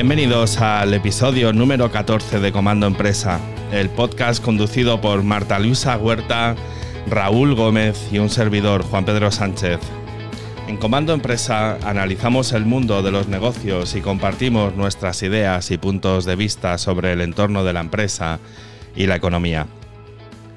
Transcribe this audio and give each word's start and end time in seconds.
Bienvenidos 0.00 0.58
al 0.58 0.94
episodio 0.94 1.52
número 1.52 1.90
14 1.90 2.38
de 2.38 2.52
Comando 2.52 2.86
Empresa, 2.86 3.40
el 3.72 3.90
podcast 3.90 4.40
conducido 4.40 5.00
por 5.00 5.24
Marta 5.24 5.58
Luisa 5.58 5.96
Huerta, 5.96 6.54
Raúl 7.08 7.56
Gómez 7.56 8.06
y 8.12 8.20
un 8.20 8.30
servidor, 8.30 8.84
Juan 8.84 9.04
Pedro 9.04 9.32
Sánchez. 9.32 9.80
En 10.68 10.76
Comando 10.76 11.12
Empresa 11.12 11.78
analizamos 11.82 12.52
el 12.52 12.64
mundo 12.64 13.02
de 13.02 13.10
los 13.10 13.26
negocios 13.26 13.96
y 13.96 14.00
compartimos 14.00 14.76
nuestras 14.76 15.20
ideas 15.24 15.72
y 15.72 15.78
puntos 15.78 16.24
de 16.24 16.36
vista 16.36 16.78
sobre 16.78 17.12
el 17.12 17.20
entorno 17.20 17.64
de 17.64 17.72
la 17.72 17.80
empresa 17.80 18.38
y 18.94 19.06
la 19.06 19.16
economía. 19.16 19.66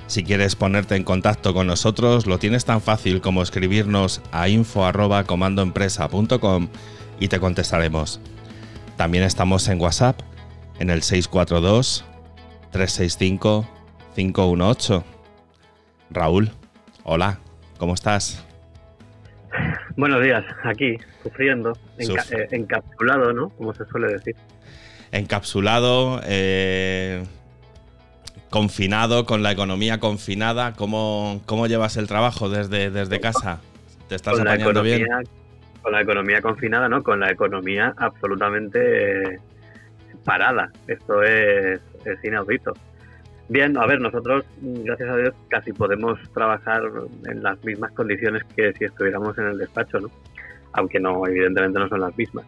Si 0.06 0.24
quieres 0.24 0.56
ponerte 0.56 0.96
en 0.96 1.04
contacto 1.04 1.56
con 1.56 1.66
nosotros, 1.66 2.28
lo 2.28 2.38
tienes 2.38 2.66
tan 2.66 2.80
fácil 2.80 3.22
como 3.22 3.42
escribirnos 3.42 4.22
a 4.32 4.50
info@comandoempresa.com 4.50 6.68
y 7.20 7.28
te 7.28 7.40
contestaremos. 7.40 8.22
También 8.98 9.24
estamos 9.24 9.68
en 9.68 9.80
WhatsApp 9.80 10.20
en 10.80 10.90
el 10.90 11.02
642 11.02 12.06
365 12.72 13.68
518. 14.16 15.04
Raúl, 16.10 16.52
hola, 17.04 17.40
¿cómo 17.78 17.94
estás? 17.94 18.46
Buenos 19.98 20.24
días, 20.24 20.44
aquí, 20.64 20.98
sufriendo, 21.24 21.74
eh, 21.98 22.48
encapsulado, 22.52 23.34
¿no? 23.34 23.50
Como 23.50 23.74
se 23.74 23.86
suele 23.86 24.14
decir. 24.14 24.36
Encapsulado, 25.12 26.22
eh, 26.24 27.24
confinado, 28.50 29.26
con 29.26 29.44
la 29.44 29.52
economía 29.52 30.00
confinada. 30.00 30.74
¿Cómo, 30.74 31.42
cómo 31.46 31.68
llevas 31.68 31.98
el 31.98 32.08
trabajo 32.08 32.50
desde, 32.50 32.90
desde 32.92 33.20
casa? 33.20 33.60
¿Te 34.08 34.16
estás 34.16 34.38
con 34.38 34.48
apañando 34.48 34.82
bien? 34.82 35.06
Con 35.82 35.94
la 35.94 36.02
economía 36.02 36.42
confinada, 36.42 36.88
¿no? 36.88 37.02
Con 37.04 37.20
la 37.20 37.32
economía 37.32 37.94
absolutamente 37.98 39.40
parada. 40.24 40.72
Esto 40.88 41.24
es, 41.24 41.82
es 42.06 42.24
inaudito. 42.24 42.74
Bien, 43.50 43.76
a 43.78 43.86
ver, 43.86 44.00
nosotros, 44.00 44.46
gracias 44.62 45.10
a 45.10 45.18
Dios, 45.18 45.34
casi 45.50 45.74
podemos 45.74 46.18
trabajar 46.34 46.84
en 47.26 47.44
las 47.44 47.62
mismas 47.66 47.92
condiciones 47.92 48.44
que 48.56 48.72
si 48.74 48.86
estuviéramos 48.86 49.38
en 49.38 49.48
el 49.48 49.58
despacho, 49.58 50.00
¿no? 50.00 50.10
Aunque 50.72 51.02
no, 51.02 51.28
evidentemente 51.28 51.78
no 51.78 51.90
son 51.90 52.00
las 52.00 52.16
mismas. 52.18 52.46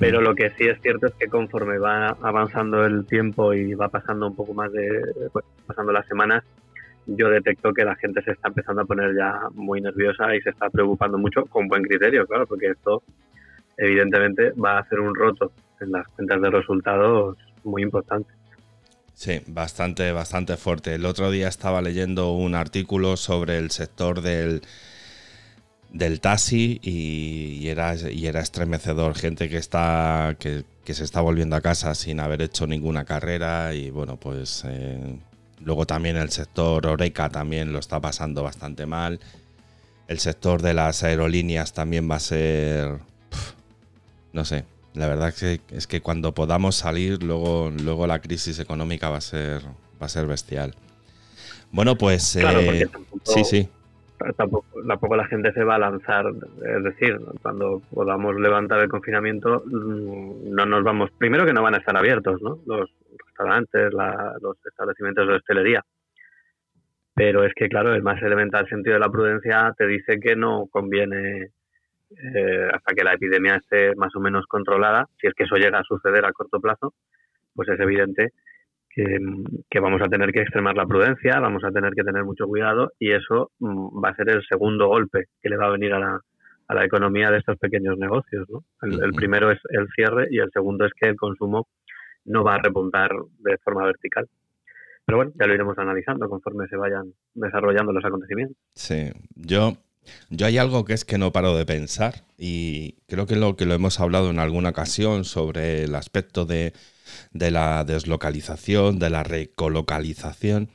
Pero 0.00 0.20
lo 0.20 0.34
que 0.34 0.50
sí 0.56 0.66
es 0.66 0.80
cierto 0.80 1.06
es 1.06 1.14
que 1.14 1.28
conforme 1.28 1.78
va 1.78 2.16
avanzando 2.22 2.84
el 2.86 3.04
tiempo 3.06 3.52
y 3.52 3.74
va 3.74 3.88
pasando 3.88 4.26
un 4.26 4.34
poco 4.34 4.54
más 4.54 4.72
de, 4.72 5.28
pues, 5.32 5.44
pasando 5.66 5.92
las 5.92 6.06
semanas, 6.06 6.42
yo 7.06 7.28
detecto 7.28 7.72
que 7.72 7.84
la 7.84 7.96
gente 7.96 8.22
se 8.22 8.32
está 8.32 8.48
empezando 8.48 8.82
a 8.82 8.86
poner 8.86 9.14
ya 9.16 9.48
muy 9.54 9.80
nerviosa 9.80 10.34
y 10.34 10.40
se 10.40 10.50
está 10.50 10.70
preocupando 10.70 11.18
mucho, 11.18 11.44
con 11.46 11.68
buen 11.68 11.82
criterio, 11.82 12.26
claro, 12.26 12.46
porque 12.46 12.68
esto 12.68 13.02
evidentemente 13.76 14.52
va 14.52 14.78
a 14.78 14.80
hacer 14.80 15.00
un 15.00 15.14
roto 15.14 15.52
en 15.80 15.92
las 15.92 16.06
cuentas 16.08 16.40
de 16.40 16.50
resultados 16.50 17.36
muy 17.64 17.82
importante. 17.82 18.30
Sí, 19.14 19.40
bastante, 19.46 20.10
bastante 20.12 20.56
fuerte. 20.56 20.94
El 20.94 21.06
otro 21.06 21.30
día 21.30 21.48
estaba 21.48 21.80
leyendo 21.80 22.32
un 22.32 22.54
artículo 22.54 23.16
sobre 23.16 23.58
el 23.58 23.70
sector 23.70 24.20
del, 24.20 24.62
del 25.92 26.20
taxi 26.20 26.80
y, 26.82 27.68
era, 27.68 27.94
y 27.94 28.26
era 28.26 28.40
estremecedor. 28.40 29.14
Gente 29.14 29.48
que 29.48 29.56
está 29.56 30.36
que, 30.38 30.64
se 30.92 31.04
está 31.04 31.20
volviendo 31.20 31.54
a 31.54 31.60
casa 31.60 31.94
sin 31.94 32.18
haber 32.18 32.42
hecho 32.42 32.66
ninguna 32.66 33.04
carrera 33.04 33.72
y 33.72 33.90
bueno, 33.90 34.16
pues 34.16 34.64
eh, 34.66 35.16
luego 35.64 35.86
también 35.86 36.16
el 36.16 36.30
sector 36.30 36.86
Oreca 36.86 37.28
también 37.28 37.72
lo 37.72 37.78
está 37.78 38.00
pasando 38.00 38.42
bastante 38.42 38.86
mal. 38.86 39.20
El 40.06 40.18
sector 40.18 40.62
de 40.62 40.74
las 40.74 41.02
aerolíneas 41.02 41.72
también 41.72 42.10
va 42.10 42.16
a 42.16 42.20
ser, 42.20 42.98
no 44.32 44.44
sé, 44.44 44.64
la 44.92 45.06
verdad 45.08 45.28
es 45.28 45.34
que, 45.34 45.60
es 45.74 45.86
que 45.86 46.00
cuando 46.00 46.34
podamos 46.34 46.76
salir, 46.76 47.22
luego, 47.22 47.72
luego 47.82 48.06
la 48.06 48.20
crisis 48.20 48.58
económica 48.58 49.08
va 49.08 49.18
a 49.18 49.22
ser, 49.22 49.62
va 50.00 50.06
a 50.06 50.08
ser 50.08 50.26
bestial. 50.26 50.74
Bueno, 51.72 51.96
pues 51.96 52.36
eh, 52.36 52.88
sí, 53.24 53.44
sí 53.44 53.68
tampoco, 54.36 55.16
la 55.16 55.26
gente 55.26 55.52
se 55.52 55.64
va 55.64 55.76
a 55.76 55.78
lanzar, 55.78 56.26
es 56.26 56.84
decir, 56.84 57.20
cuando 57.42 57.82
podamos 57.92 58.34
levantar 58.36 58.80
el 58.80 58.88
confinamiento, 58.88 59.62
mm, 59.66 60.54
no 60.54 60.66
nos 60.66 60.84
vamos, 60.84 61.10
primero 61.18 61.44
que 61.44 61.52
no 61.52 61.62
van 61.62 61.74
a 61.74 61.78
estar 61.78 61.96
abiertos, 61.96 62.40
¿no? 62.42 62.58
Los 62.66 62.90
restaurantes, 63.34 63.92
los 64.40 64.56
establecimientos 64.66 65.26
de 65.26 65.34
hostelería. 65.34 65.82
Pero 67.14 67.44
es 67.44 67.52
que, 67.54 67.68
claro, 67.68 67.94
el 67.94 68.02
más 68.02 68.20
elemental 68.22 68.68
sentido 68.68 68.94
de 68.94 69.00
la 69.00 69.10
prudencia 69.10 69.72
te 69.76 69.86
dice 69.86 70.18
que 70.18 70.34
no 70.34 70.66
conviene 70.70 71.50
eh, 72.10 72.68
hasta 72.72 72.94
que 72.94 73.04
la 73.04 73.14
epidemia 73.14 73.56
esté 73.56 73.94
más 73.94 74.14
o 74.16 74.20
menos 74.20 74.46
controlada, 74.46 75.06
si 75.20 75.28
es 75.28 75.34
que 75.34 75.44
eso 75.44 75.56
llega 75.56 75.78
a 75.78 75.84
suceder 75.84 76.24
a 76.24 76.32
corto 76.32 76.60
plazo, 76.60 76.94
pues 77.54 77.68
es 77.68 77.78
evidente 77.78 78.32
que, 78.90 79.80
vamos 79.80 80.00
a 80.02 80.08
tener 80.08 80.30
que 80.30 80.40
extremar 80.40 80.76
la 80.76 80.86
prudencia, 80.86 81.40
vamos 81.40 81.64
a 81.64 81.72
tener 81.72 81.94
que 81.94 82.04
tener 82.04 82.24
mucho 82.24 82.46
cuidado 82.46 82.92
y 82.98 83.12
eso 83.12 83.50
mm, 83.58 84.04
va 84.04 84.10
a 84.10 84.14
ser 84.14 84.28
el 84.30 84.44
segundo 84.46 84.86
golpe 84.86 85.24
que 85.42 85.48
le 85.48 85.56
va 85.56 85.66
a 85.66 85.72
venir 85.72 85.92
a 85.94 85.98
la, 85.98 86.20
a 86.68 86.74
la 86.74 86.84
economía 86.84 87.30
de 87.30 87.38
estos 87.38 87.58
pequeños 87.58 87.98
negocios. 87.98 88.48
¿no? 88.48 88.64
El, 88.82 89.12
primero 89.12 89.50
es 89.50 89.58
el 89.70 89.88
cierre 89.94 90.28
y 90.30 90.38
el 90.38 90.50
segundo 90.52 90.86
es 90.86 90.92
que 90.94 91.08
el 91.08 91.16
consumo 91.16 91.66
no 92.24 92.44
va 92.44 92.54
a 92.54 92.58
repuntar 92.58 93.10
de 93.38 93.58
forma 93.58 93.84
vertical. 93.84 94.28
Pero 95.06 95.18
bueno, 95.18 95.32
ya 95.38 95.46
lo 95.46 95.54
iremos 95.54 95.78
analizando 95.78 96.28
conforme 96.28 96.66
se 96.68 96.76
vayan 96.76 97.12
desarrollando 97.34 97.92
los 97.92 98.04
acontecimientos. 98.04 98.56
Sí, 98.74 99.12
yo, 99.34 99.76
yo 100.30 100.46
hay 100.46 100.56
algo 100.56 100.84
que 100.84 100.94
es 100.94 101.04
que 101.04 101.18
no 101.18 101.32
paro 101.32 101.54
de 101.56 101.66
pensar 101.66 102.24
y 102.38 102.96
creo 103.06 103.26
que 103.26 103.36
lo 103.36 103.56
que 103.56 103.66
lo 103.66 103.74
hemos 103.74 104.00
hablado 104.00 104.30
en 104.30 104.38
alguna 104.38 104.70
ocasión 104.70 105.24
sobre 105.24 105.84
el 105.84 105.94
aspecto 105.94 106.46
de 106.46 106.72
de 107.32 107.50
la 107.50 107.84
deslocalización, 107.84 108.98
de 108.98 109.10
la 109.10 109.22
recolocalización 109.22 110.68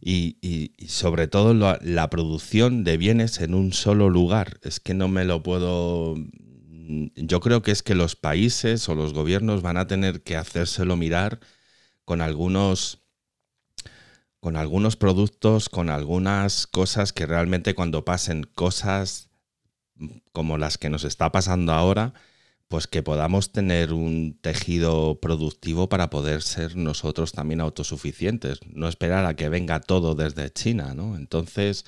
y, 0.00 0.72
sobre 0.86 1.28
todo 1.28 1.54
la, 1.54 2.10
producción 2.10 2.84
de 2.84 2.96
bienes 2.96 3.40
en 3.40 3.54
un 3.54 3.72
solo 3.72 4.08
lugar. 4.08 4.58
Es 4.62 4.80
que 4.80 4.94
no 4.94 5.08
me 5.08 5.24
lo 5.24 5.42
puedo... 5.42 6.16
Yo 6.88 7.40
creo 7.40 7.60
que 7.60 7.70
es 7.70 7.82
que 7.82 7.94
los 7.94 8.16
países 8.16 8.88
o 8.88 8.94
los 8.94 9.12
gobiernos 9.12 9.60
van 9.60 9.76
a 9.76 9.86
tener 9.86 10.22
que 10.22 10.36
hacérselo 10.36 10.96
mirar 10.96 11.38
con 12.06 12.22
algunos 12.22 13.02
con 14.40 14.56
algunos 14.56 14.96
productos, 14.96 15.68
con 15.68 15.90
algunas 15.90 16.66
cosas 16.66 17.12
que 17.12 17.26
realmente 17.26 17.74
cuando 17.74 18.04
pasen 18.04 18.44
cosas 18.44 19.28
como 20.32 20.58
las 20.58 20.78
que 20.78 20.88
nos 20.88 21.04
está 21.04 21.32
pasando 21.32 21.72
ahora, 21.72 22.14
pues 22.68 22.86
que 22.86 23.02
podamos 23.02 23.52
tener 23.52 23.92
un 23.92 24.38
tejido 24.40 25.18
productivo 25.20 25.88
para 25.88 26.08
poder 26.08 26.40
ser 26.42 26.76
nosotros 26.76 27.32
también 27.32 27.60
autosuficientes, 27.60 28.60
no 28.66 28.88
esperar 28.88 29.24
a 29.26 29.34
que 29.34 29.48
venga 29.48 29.80
todo 29.80 30.14
desde 30.14 30.50
China, 30.52 30.94
¿no? 30.94 31.16
Entonces, 31.16 31.84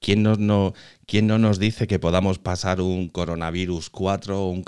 ¿quién, 0.00 0.22
nos, 0.22 0.38
no, 0.38 0.72
quién 1.06 1.26
no 1.26 1.38
nos 1.38 1.58
dice 1.58 1.86
que 1.86 1.98
podamos 1.98 2.38
pasar 2.38 2.80
un 2.80 3.08
coronavirus 3.08 3.90
4 3.90 4.38
o 4.38 4.50
un, 4.50 4.64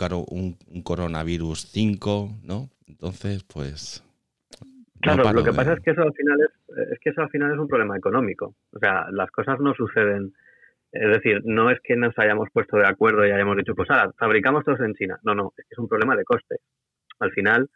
un, 0.68 0.82
coronavirus 0.82 1.66
5, 1.70 2.40
¿no? 2.44 2.70
Entonces, 2.86 3.44
pues... 3.44 4.04
Claro, 5.00 5.32
lo 5.32 5.44
que 5.44 5.52
pasa 5.52 5.74
es 5.74 5.80
que 5.80 5.92
eso 5.92 6.02
al 6.02 6.12
final 6.12 6.38
es, 6.40 6.78
es 6.92 6.98
que 6.98 7.10
eso 7.10 7.22
al 7.22 7.30
final 7.30 7.52
es 7.52 7.58
un 7.58 7.68
problema 7.68 7.96
económico. 7.96 8.56
O 8.72 8.78
sea, 8.80 9.06
las 9.12 9.30
cosas 9.30 9.60
no 9.60 9.72
suceden 9.74 10.32
es 10.92 11.08
decir, 11.10 11.42
no 11.44 11.70
es 11.70 11.78
que 11.82 11.96
nos 11.96 12.18
hayamos 12.18 12.48
puesto 12.50 12.78
de 12.78 12.86
acuerdo 12.86 13.26
y 13.26 13.30
hayamos 13.30 13.56
dicho, 13.56 13.74
pues 13.74 13.90
ahora, 13.90 14.10
fabricamos 14.18 14.64
todos 14.64 14.80
en 14.80 14.94
China. 14.94 15.18
No, 15.22 15.34
no, 15.34 15.52
es 15.56 15.64
que 15.66 15.74
es 15.74 15.78
un 15.78 15.88
problema 15.88 16.16
de 16.16 16.24
coste. 16.24 16.56
Al 17.18 17.30
final, 17.32 17.68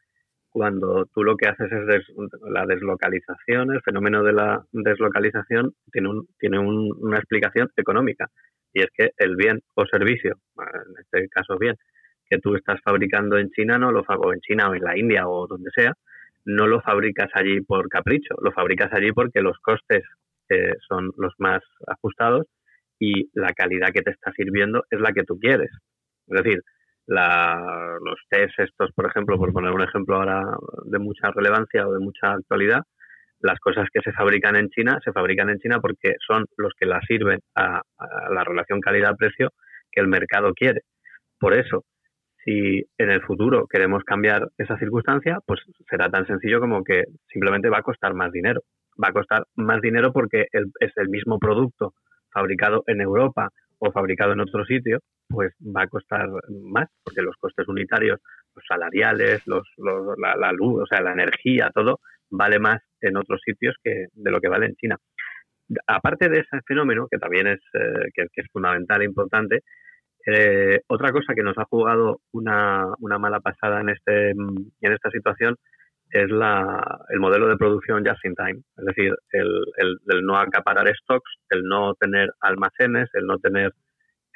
cuando 0.53 1.07
tú 1.07 1.25
lo 1.25 1.37
que 1.37 1.49
haces 1.49 1.73
es 1.73 2.05
la 2.43 2.67
deslocalización, 2.67 3.73
el 3.73 3.81
fenómeno 3.81 4.23
de 4.23 4.35
la 4.35 4.63
deslocalización 4.71 5.73
tiene, 5.91 6.11
un, 6.11 6.29
tiene 6.39 6.59
una 6.59 7.17
explicación 7.17 7.71
económica. 7.75 8.29
Y 8.75 8.83
es 8.83 8.89
que 8.95 9.11
el 9.17 9.35
bien 9.37 9.61
o 9.75 9.87
servicio, 9.87 10.37
en 10.59 11.01
este 11.01 11.29
caso 11.29 11.59
bien, 11.59 11.77
que 12.29 12.39
tú 12.39 12.55
estás 12.55 12.81
fabricando 12.85 13.39
en 13.39 13.51
China, 13.51 13.79
no 13.79 13.93
lo 13.93 14.03
o 14.03 14.33
en 14.33 14.41
China 14.41 14.69
o 14.69 14.75
en 14.75 14.83
la 14.83 14.97
India 14.97 15.27
o 15.27 15.47
donde 15.47 15.71
sea, 15.75 15.95
no 16.45 16.67
lo 16.67 16.81
fabricas 16.83 17.31
allí 17.35 17.61
por 17.63 17.89
capricho, 17.89 18.35
lo 18.43 18.53
fabricas 18.53 18.93
allí 18.93 19.13
porque 19.13 19.41
los 19.41 19.59
costes 19.59 20.05
eh, 20.51 20.75
son 20.87 21.13
los 21.17 21.33
más 21.39 21.63
ajustados 21.87 22.47
y 22.99 23.31
la 23.33 23.53
calidad 23.55 23.91
que 23.93 24.03
te 24.03 24.11
está 24.11 24.33
sirviendo 24.33 24.85
es 24.91 25.01
la 25.01 25.13
que 25.13 25.25
tú 25.25 25.39
quieres. 25.39 25.71
Es 26.27 26.43
decir, 26.43 26.63
los 27.07 28.19
test 28.29 28.59
estos, 28.59 28.91
por 28.93 29.07
ejemplo, 29.07 29.37
por 29.37 29.53
poner 29.53 29.73
un 29.73 29.83
ejemplo 29.83 30.17
ahora 30.17 30.43
de 30.85 30.99
mucha 30.99 31.31
relevancia 31.31 31.87
o 31.87 31.93
de 31.93 32.01
mucha 32.01 32.33
actualidad, 32.33 32.83
las 33.41 33.59
cosas 33.59 33.89
que 33.93 34.01
se 34.01 34.13
fabrican 34.13 34.57
en 34.57 34.69
China 34.69 34.99
se 35.05 35.13
fabrican 35.13 35.51
en 35.51 35.59
China 35.59 35.81
porque 35.81 36.15
son 36.27 36.47
los 36.57 36.73
que 36.79 36.87
la 36.87 37.01
sirven 37.01 37.41
a, 37.57 37.83
la 38.31 38.45
relación 38.45 38.81
calidad-precio 38.81 39.51
que 39.91 40.01
el 40.01 40.09
mercado 40.09 40.53
quiere. 40.55 40.83
Por 41.39 41.55
eso, 41.55 41.85
si 42.45 42.85
en 42.99 43.11
el 43.11 43.23
futuro 43.23 43.67
queremos 43.67 44.05
cambiar 44.05 44.49
esa 44.59 44.79
circunstancia, 44.79 45.39
pues 45.45 45.61
será 45.91 46.09
tan 46.09 46.27
sencillo 46.27 46.61
como 46.61 46.85
que 46.85 47.05
simplemente 47.33 47.69
va 47.69 47.79
a 47.79 47.83
costar 47.83 48.15
más 48.15 48.31
dinero. 48.33 48.63
Va 49.03 49.09
a 49.09 49.13
costar 49.13 49.45
más 49.57 49.81
dinero 49.81 50.13
porque 50.13 50.47
es 50.53 50.93
el 50.97 51.09
mismo 51.09 51.39
producto 51.39 51.95
fabricado 52.33 52.85
en 52.87 53.01
Europa 53.01 53.51
o 53.85 53.91
fabricado 53.91 54.33
en 54.33 54.41
otro 54.41 54.65
sitio, 54.65 55.01
pues 55.29 55.53
va 55.61 55.83
a 55.83 55.89
costar 55.89 56.29
más, 56.49 56.89
porque 57.03 57.21
los 57.21 57.37
costes 57.37 57.67
unitarios, 57.67 58.21
los 58.55 58.65
salariales, 58.65 59.43
los, 59.47 59.67
la, 59.77 60.53
luz, 60.53 60.83
o 60.83 60.87
sea, 60.87 61.01
la 61.01 61.13
energía, 61.13 61.71
todo, 61.75 61.99
vale 62.31 62.61
más 62.61 62.81
en 63.01 63.17
otros 63.17 63.41
sitios 63.45 63.75
que 63.83 64.07
de 64.13 64.31
lo 64.31 64.41
que 64.41 64.49
vale 64.49 64.67
en 64.67 64.77
China. 64.77 64.97
Aparte 65.89 66.29
de 66.29 66.41
ese 66.41 66.61
fenómeno, 66.65 67.09
que 67.11 67.19
también 67.19 67.49
es, 67.49 67.61
eh, 67.75 68.11
que, 68.15 68.27
es 68.37 68.47
fundamental 68.53 69.03
e 69.03 69.07
importante, 69.07 69.63
eh, 70.27 70.81
otra 70.87 71.11
cosa 71.11 71.35
que 71.35 71.43
nos 71.43 71.59
ha 71.59 71.65
jugado 71.65 72.21
una, 72.31 72.87
una 73.01 73.19
mala 73.19 73.41
pasada 73.41 73.81
en, 73.81 73.89
este, 73.89 74.31
en 74.31 74.93
esta 74.93 75.11
situación 75.11 75.57
es 76.13 76.31
la, 76.31 77.01
el 77.09 77.21
modelo 77.21 77.49
de 77.49 77.57
producción 77.57 78.05
just 78.05 78.25
in 78.27 78.35
time, 78.35 78.63
es 78.77 78.85
decir, 78.85 79.15
el, 79.31 79.65
el, 79.79 80.25
no 80.25 80.37
acaparar 80.37 80.87
stocks, 80.95 81.39
el 81.49 81.63
no 81.65 81.95
tener 81.95 82.31
almacenes, 82.41 83.09
el 83.15 83.27
no 83.27 83.39
tener, 83.39 83.73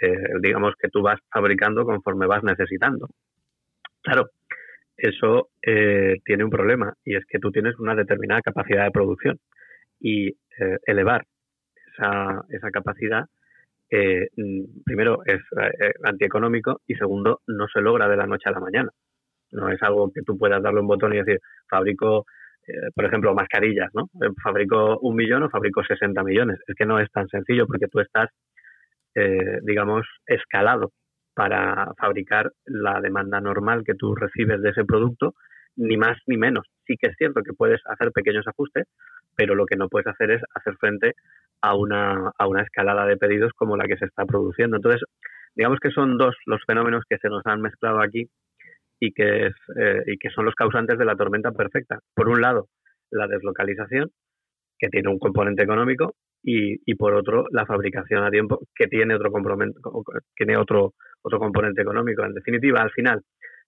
eh, 0.01 0.17
digamos, 0.41 0.75
que 0.81 0.89
tú 0.89 1.03
vas 1.03 1.21
fabricando 1.31 1.85
conforme 1.85 2.27
vas 2.27 2.43
necesitando. 2.43 3.09
Claro, 4.03 4.31
eso 4.97 5.51
eh, 5.61 6.17
tiene 6.25 6.45
un 6.45 6.51
problema 6.51 6.95
y 7.05 7.15
es 7.15 7.27
que 7.27 7.39
tú 7.39 7.53
tienes 7.53 7.79
una 7.79 7.95
determinada 7.95 8.41
capacidad 8.41 8.85
de 8.85 8.91
producción 8.91 9.39
y 10.01 10.29
eh, 10.29 10.79
elevar 10.87 11.27
esa, 11.93 12.43
esa 12.51 12.71
capacidad 12.71 13.27
primero 14.85 15.21
es 15.27 15.41
antieconómico 16.03 16.81
y 16.89 16.97
segundo 16.97 17.43
no 17.47 17.69
se 17.69 17.81
logra 17.81 18.09
de 18.09 18.17
la 18.17 18.27
noche 18.27 18.49
a 18.49 18.53
la 18.53 18.59
mañana. 18.59 18.91
No 19.53 19.71
es 19.71 19.83
algo 19.83 20.11
que 20.13 20.23
tú 20.23 20.37
puedas 20.37 20.63
darle 20.63 20.81
un 20.81 20.87
botón 20.87 21.15
y 21.15 21.19
decir, 21.19 21.41
fabrico, 21.69 22.27
eh, 22.67 22.91
por 22.95 23.05
ejemplo, 23.05 23.35
mascarillas, 23.35 23.91
¿no? 23.95 24.09
Eh, 24.23 24.33
fabrico 24.43 24.99
un 25.01 25.17
millón 25.17 25.45
o 25.45 25.51
fabrico 25.51 25.85
60 25.85 26.23
millones. 26.23 26.59
Es 26.67 26.75
que 26.75 26.87
no 26.87 26.99
es 27.01 27.11
tan 27.11 27.29
sencillo 27.29 27.67
porque 27.67 27.89
tú 27.89 28.01
estás, 28.01 28.31
eh, 29.15 29.61
digamos, 29.63 30.07
escalado 30.27 30.93
para 31.35 31.93
fabricar 31.99 32.51
la 32.65 33.01
demanda 33.01 33.41
normal 33.41 33.85
que 33.85 33.95
tú 33.95 34.15
recibes 34.15 34.63
de 34.63 34.71
ese 34.71 34.85
producto, 34.85 35.35
ni 35.77 35.97
más 35.97 36.19
ni 36.27 36.39
menos. 36.39 36.67
Sí 36.87 36.97
que 36.99 37.09
es 37.09 37.17
cierto 37.19 37.43
que 37.43 37.53
puedes 37.53 37.81
hacer 37.87 38.11
pequeños 38.11 38.47
ajustes, 38.49 38.87
pero 39.37 39.55
lo 39.55 39.67
que 39.67 39.77
no 39.77 39.89
puedes 39.89 40.07
hacer 40.07 40.31
es 40.31 40.43
hacer 40.55 40.77
frente 40.77 41.13
a 41.61 41.75
una, 41.77 42.33
a 42.39 42.47
una 42.49 42.63
escalada 42.63 43.07
de 43.07 43.19
pedidos 43.19 43.53
como 43.55 43.77
la 43.77 43.85
que 43.87 43.99
se 43.99 44.07
está 44.07 44.25
produciendo. 44.25 44.77
Entonces, 44.77 45.03
digamos 45.55 45.79
que 45.81 45.91
son 45.91 46.17
dos 46.17 46.35
los 46.47 46.63
fenómenos 46.67 47.05
que 47.09 47.19
se 47.19 47.29
nos 47.29 47.45
han 47.47 47.61
mezclado 47.61 48.01
aquí 48.01 48.29
y 49.01 49.13
que, 49.13 49.47
es, 49.47 49.55
eh, 49.79 50.03
y 50.07 50.19
que 50.19 50.31
son 50.31 50.45
los 50.45 50.55
causantes 50.55 50.99
de 50.99 51.05
la 51.05 51.17
tormenta 51.17 51.53
perfecta. 51.53 51.99
Por 52.15 52.29
un 52.29 52.41
lado, 52.41 52.69
la 53.11 53.27
deslocalización, 53.27 54.11
que 54.79 54.89
tiene 54.89 55.09
un 55.09 55.19
componente 55.19 55.63
económico, 55.63 56.15
y, 56.43 56.77
y 56.91 56.95
por 56.95 57.15
otro, 57.15 57.47
la 57.51 57.67
fabricación 57.67 58.23
a 58.23 58.31
tiempo, 58.31 58.61
que 58.75 58.87
tiene 58.87 59.15
otro, 59.15 59.33
tiene 60.35 60.57
otro, 60.57 60.95
otro 61.23 61.39
componente 61.39 61.83
económico. 61.83 62.25
En 62.25 62.35
definitiva, 62.35 62.81
al 62.81 62.91
final, 62.91 63.23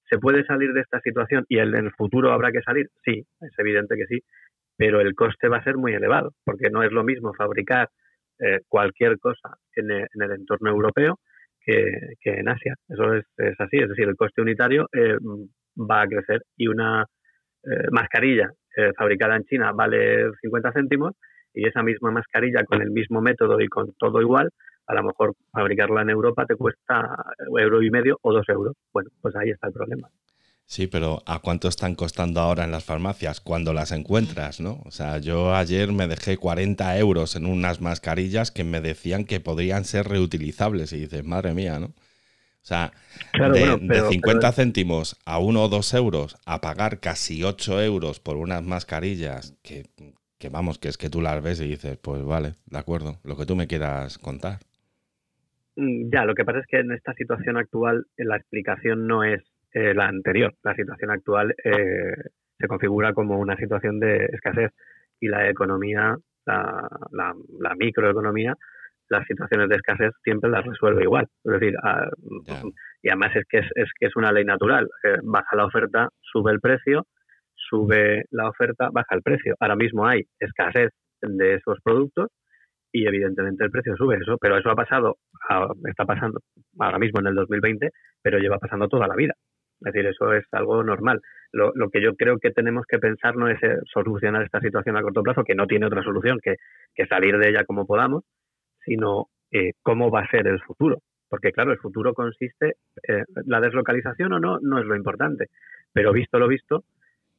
¿se 0.09 0.19
puede 0.19 0.45
salir 0.45 0.73
de 0.73 0.81
esta 0.81 1.01
situación 1.01 1.45
y 1.49 1.59
en 1.59 1.75
el 1.75 1.93
futuro 1.93 2.33
habrá 2.33 2.53
que 2.53 2.63
salir? 2.63 2.89
Sí, 3.05 3.25
es 3.41 3.59
evidente 3.59 3.97
que 3.97 4.07
sí, 4.07 4.21
pero 4.77 5.01
el 5.01 5.15
coste 5.15 5.49
va 5.49 5.59
a 5.59 5.65
ser 5.65 5.77
muy 5.77 5.93
elevado, 5.93 6.33
porque 6.45 6.71
no 6.71 6.83
es 6.83 6.93
lo 6.93 7.03
mismo 7.03 7.35
fabricar 7.35 7.89
eh, 8.39 8.61
cualquier 8.69 9.19
cosa 9.19 9.57
en 9.75 9.91
en 9.91 10.23
el 10.23 10.31
entorno 10.33 10.71
europeo 10.71 11.19
que, 12.20 12.31
en 12.31 12.49
Asia. 12.49 12.75
Eso 12.88 13.15
es, 13.15 13.25
así, 13.59 13.79
es 13.79 13.88
decir, 13.88 14.09
el 14.09 14.17
coste 14.17 14.43
unitario 14.43 14.88
eh, 14.93 15.17
va 15.76 16.03
a 16.03 16.06
crecer 16.06 16.43
y 16.56 16.67
una 16.67 17.05
eh, 17.65 17.88
mascarilla 17.91 18.50
eh, 18.76 18.93
fabricada 18.97 19.37
en 19.37 19.44
China 19.44 19.73
vale 19.73 20.31
50 20.41 20.73
céntimos 20.73 21.15
y 21.53 21.67
esa 21.67 21.82
misma 21.82 22.11
mascarilla 22.11 22.65
con 22.65 22.82
el 22.82 22.91
mismo 22.91 23.20
método 23.20 23.61
y 23.61 23.69
con 23.69 23.93
todo 23.99 24.20
igual, 24.20 24.50
a 24.87 24.94
lo 24.94 25.03
mejor 25.03 25.35
fabricarla 25.53 26.03
en 26.03 26.11
Europa 26.11 26.47
te 26.47 26.56
cuesta 26.56 27.17
euro 27.59 27.82
y 27.82 27.91
medio 27.91 28.19
o 28.23 28.32
dos 28.32 28.49
euros. 28.49 28.75
Bueno, 28.93 29.11
pues 29.20 29.35
ahí 29.37 29.50
está 29.50 29.69
el 29.69 29.73
problema. 29.73 30.09
Sí, 30.70 30.87
pero 30.87 31.23
¿a 31.25 31.38
cuánto 31.38 31.67
están 31.67 31.94
costando 31.94 32.41
ahora 32.41 32.65
en 32.65 32.70
las 32.70 32.85
farmacias 32.85 33.41
cuando 33.41 33.73
las 33.73 33.91
encuentras, 33.91 34.61
no? 34.61 34.82
O 34.85 34.91
sea, 34.91 35.17
yo 35.17 35.55
ayer 35.55 35.91
me 35.93 36.06
dejé 36.06 36.37
40 36.37 36.99
euros 36.99 37.37
en 37.37 37.47
unas 37.47 37.81
mascarillas 37.81 38.50
que 38.50 38.65
me 38.65 38.82
decían 38.82 39.25
que 39.25 39.41
podrían 39.41 39.87
ser 39.87 40.06
reutilizables 40.06 40.93
y 40.93 40.99
dices, 40.99 41.25
madre 41.25 41.55
mía, 41.55 41.81
¿no? 41.81 41.87
O 41.87 41.94
sea, 42.69 42.93
de, 43.32 44.03
50 44.11 44.53
céntimos 44.53 45.17
a 45.25 45.38
1 45.38 45.62
o 45.62 45.69
2 45.70 45.94
euros 45.94 46.37
a 46.44 46.61
pagar 46.61 47.00
casi 47.00 47.43
8 47.43 47.82
euros 47.82 48.20
por 48.20 48.37
unas 48.37 48.62
mascarillas 48.62 49.56
que, 49.62 49.87
que 50.37 50.50
vamos, 50.50 50.79
que 50.79 50.88
es 50.88 50.99
que 50.99 51.09
tú 51.09 51.23
las 51.23 51.43
ves 51.43 51.62
y 51.62 51.69
dices, 51.69 51.97
pues 51.97 52.23
vale, 52.23 52.56
de 52.67 52.79
acuerdo, 52.79 53.20
lo 53.25 53.38
que 53.38 53.47
tú 53.47 53.56
me 53.56 53.69
quieras 53.69 54.19
contar. 54.19 54.59
Mm, 55.76 56.11
ya, 56.12 56.26
lo 56.26 56.35
que 56.35 56.44
pasa 56.44 56.59
es 56.59 56.67
que 56.67 56.81
en 56.81 56.93
esta 56.93 57.15
situación 57.15 57.56
actual 57.56 58.06
la 58.19 58.37
explicación 58.37 59.06
no 59.06 59.25
es 59.25 59.43
eh, 59.79 59.95
la 59.95 60.09
anterior. 60.09 60.53
La 60.65 60.75
situación 60.75 61.13
actual 61.13 61.55
eh, 61.63 62.17
se 62.59 62.67
configura 62.67 63.13
como 63.13 63.39
una 63.39 63.57
situación 63.57 64.01
de 64.01 64.25
escasez 64.33 64.73
y 65.21 65.29
la 65.29 65.49
economía, 65.49 66.17
la, 66.47 66.89
la, 67.13 67.75
microeconomía, 67.77 68.55
las 69.09 69.25
situaciones 69.29 69.69
de 69.69 69.77
escasez 69.77 70.13
siempre 70.25 70.51
las 70.51 70.65
resuelve 70.65 71.05
igual. 71.05 71.29
Es 71.45 71.53
decir, 71.53 71.75
y 73.03 73.09
además 73.09 73.37
es 73.37 73.45
que 73.49 73.59
es, 73.59 73.67
es, 73.77 73.89
que 73.99 74.07
es 74.07 74.17
una 74.17 74.33
ley 74.33 74.45
natural. 74.45 74.89
Eh, 75.05 75.19
baja 75.23 75.55
la 75.55 75.67
oferta, 75.67 76.09
sube 76.21 76.51
el 76.51 76.61
precio, 76.61 77.07
sube 77.55 78.25
la 78.33 78.49
oferta, 78.49 78.89
baja 78.93 79.15
el 79.15 79.23
precio. 79.23 79.55
Ahora 79.61 79.77
mismo 79.77 80.09
hay 80.09 80.23
escasez 80.41 80.91
de 81.23 81.55
esos 81.55 81.79
productos 81.85 82.31
y 82.91 83.07
evidentemente 83.07 83.65
el 83.65 83.71
precio 83.71 83.95
sube 83.97 84.17
eso, 84.17 84.39
pero 84.41 84.59
eso 84.59 84.71
ha 84.71 84.75
pasado, 84.75 85.19
está 85.85 86.05
pasando 86.05 86.41
ahora 86.81 86.99
mismo 86.99 87.21
en 87.21 87.29
el 87.29 87.35
2020, 87.37 87.91
pero 88.21 88.39
lleva 88.39 88.59
pasando 88.59 88.89
toda 88.89 89.07
la 89.07 89.15
vida. 89.15 89.35
Es 89.81 89.93
decir, 89.93 90.07
eso 90.07 90.33
es 90.33 90.45
algo 90.53 90.83
normal. 90.83 91.21
Lo, 91.53 91.73
que 91.91 92.03
yo 92.03 92.15
creo 92.15 92.39
que 92.39 92.51
tenemos 92.51 92.85
que 92.87 92.99
pensar 92.99 93.37
no 93.37 93.49
es 93.49 93.63
eh, 93.63 93.79
solucionar 93.93 94.43
esta 94.43 94.61
situación 94.61 94.97
a 94.97 95.03
corto 95.03 95.23
plazo, 95.23 95.45
que 95.45 95.55
no 95.55 95.67
tiene 95.67 95.87
otra 95.87 96.03
solución 96.03 96.41
que, 96.43 96.57
salir 97.07 97.39
de 97.39 97.49
ella 97.49 97.65
como 97.65 97.87
podamos, 97.87 98.25
sino 98.85 99.29
eh, 99.51 99.73
cómo 99.82 100.11
va 100.11 100.23
a 100.23 100.31
ser 100.31 100.47
el 100.47 100.61
futuro. 100.61 100.99
Porque 101.29 101.53
claro, 101.53 101.73
el 101.73 101.79
futuro 101.79 102.13
consiste, 102.13 102.77
eh, 103.06 103.25
la 103.47 103.61
deslocalización 103.61 104.32
o 104.32 104.41
no, 104.41 104.58
no 104.61 104.79
es 104.79 104.85
lo 104.85 104.97
importante, 104.97 105.47
pero 105.93 106.13
visto 106.13 106.39
lo 106.39 106.49
visto, 106.49 106.85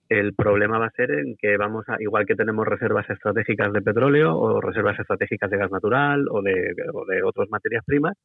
el 0.10 0.34
problema 0.34 0.80
va 0.80 0.88
a 0.88 0.92
ser 0.92 1.12
en 1.12 1.36
que 1.38 1.56
vamos 1.58 1.88
a, 1.88 1.98
igual 2.00 2.26
que 2.26 2.36
tenemos 2.36 2.68
reservas 2.68 3.08
estratégicas 3.10 3.72
de 3.72 3.82
petróleo 3.82 4.36
o 4.36 4.60
reservas 4.60 5.00
estratégicas 5.00 5.52
de 5.52 5.58
gas 5.58 5.72
natural 5.72 6.28
o 6.30 6.42
de, 6.42 6.74
o 6.94 7.06
de 7.06 7.22
otras 7.22 7.48
materias 7.50 7.84
primas, 7.86 8.18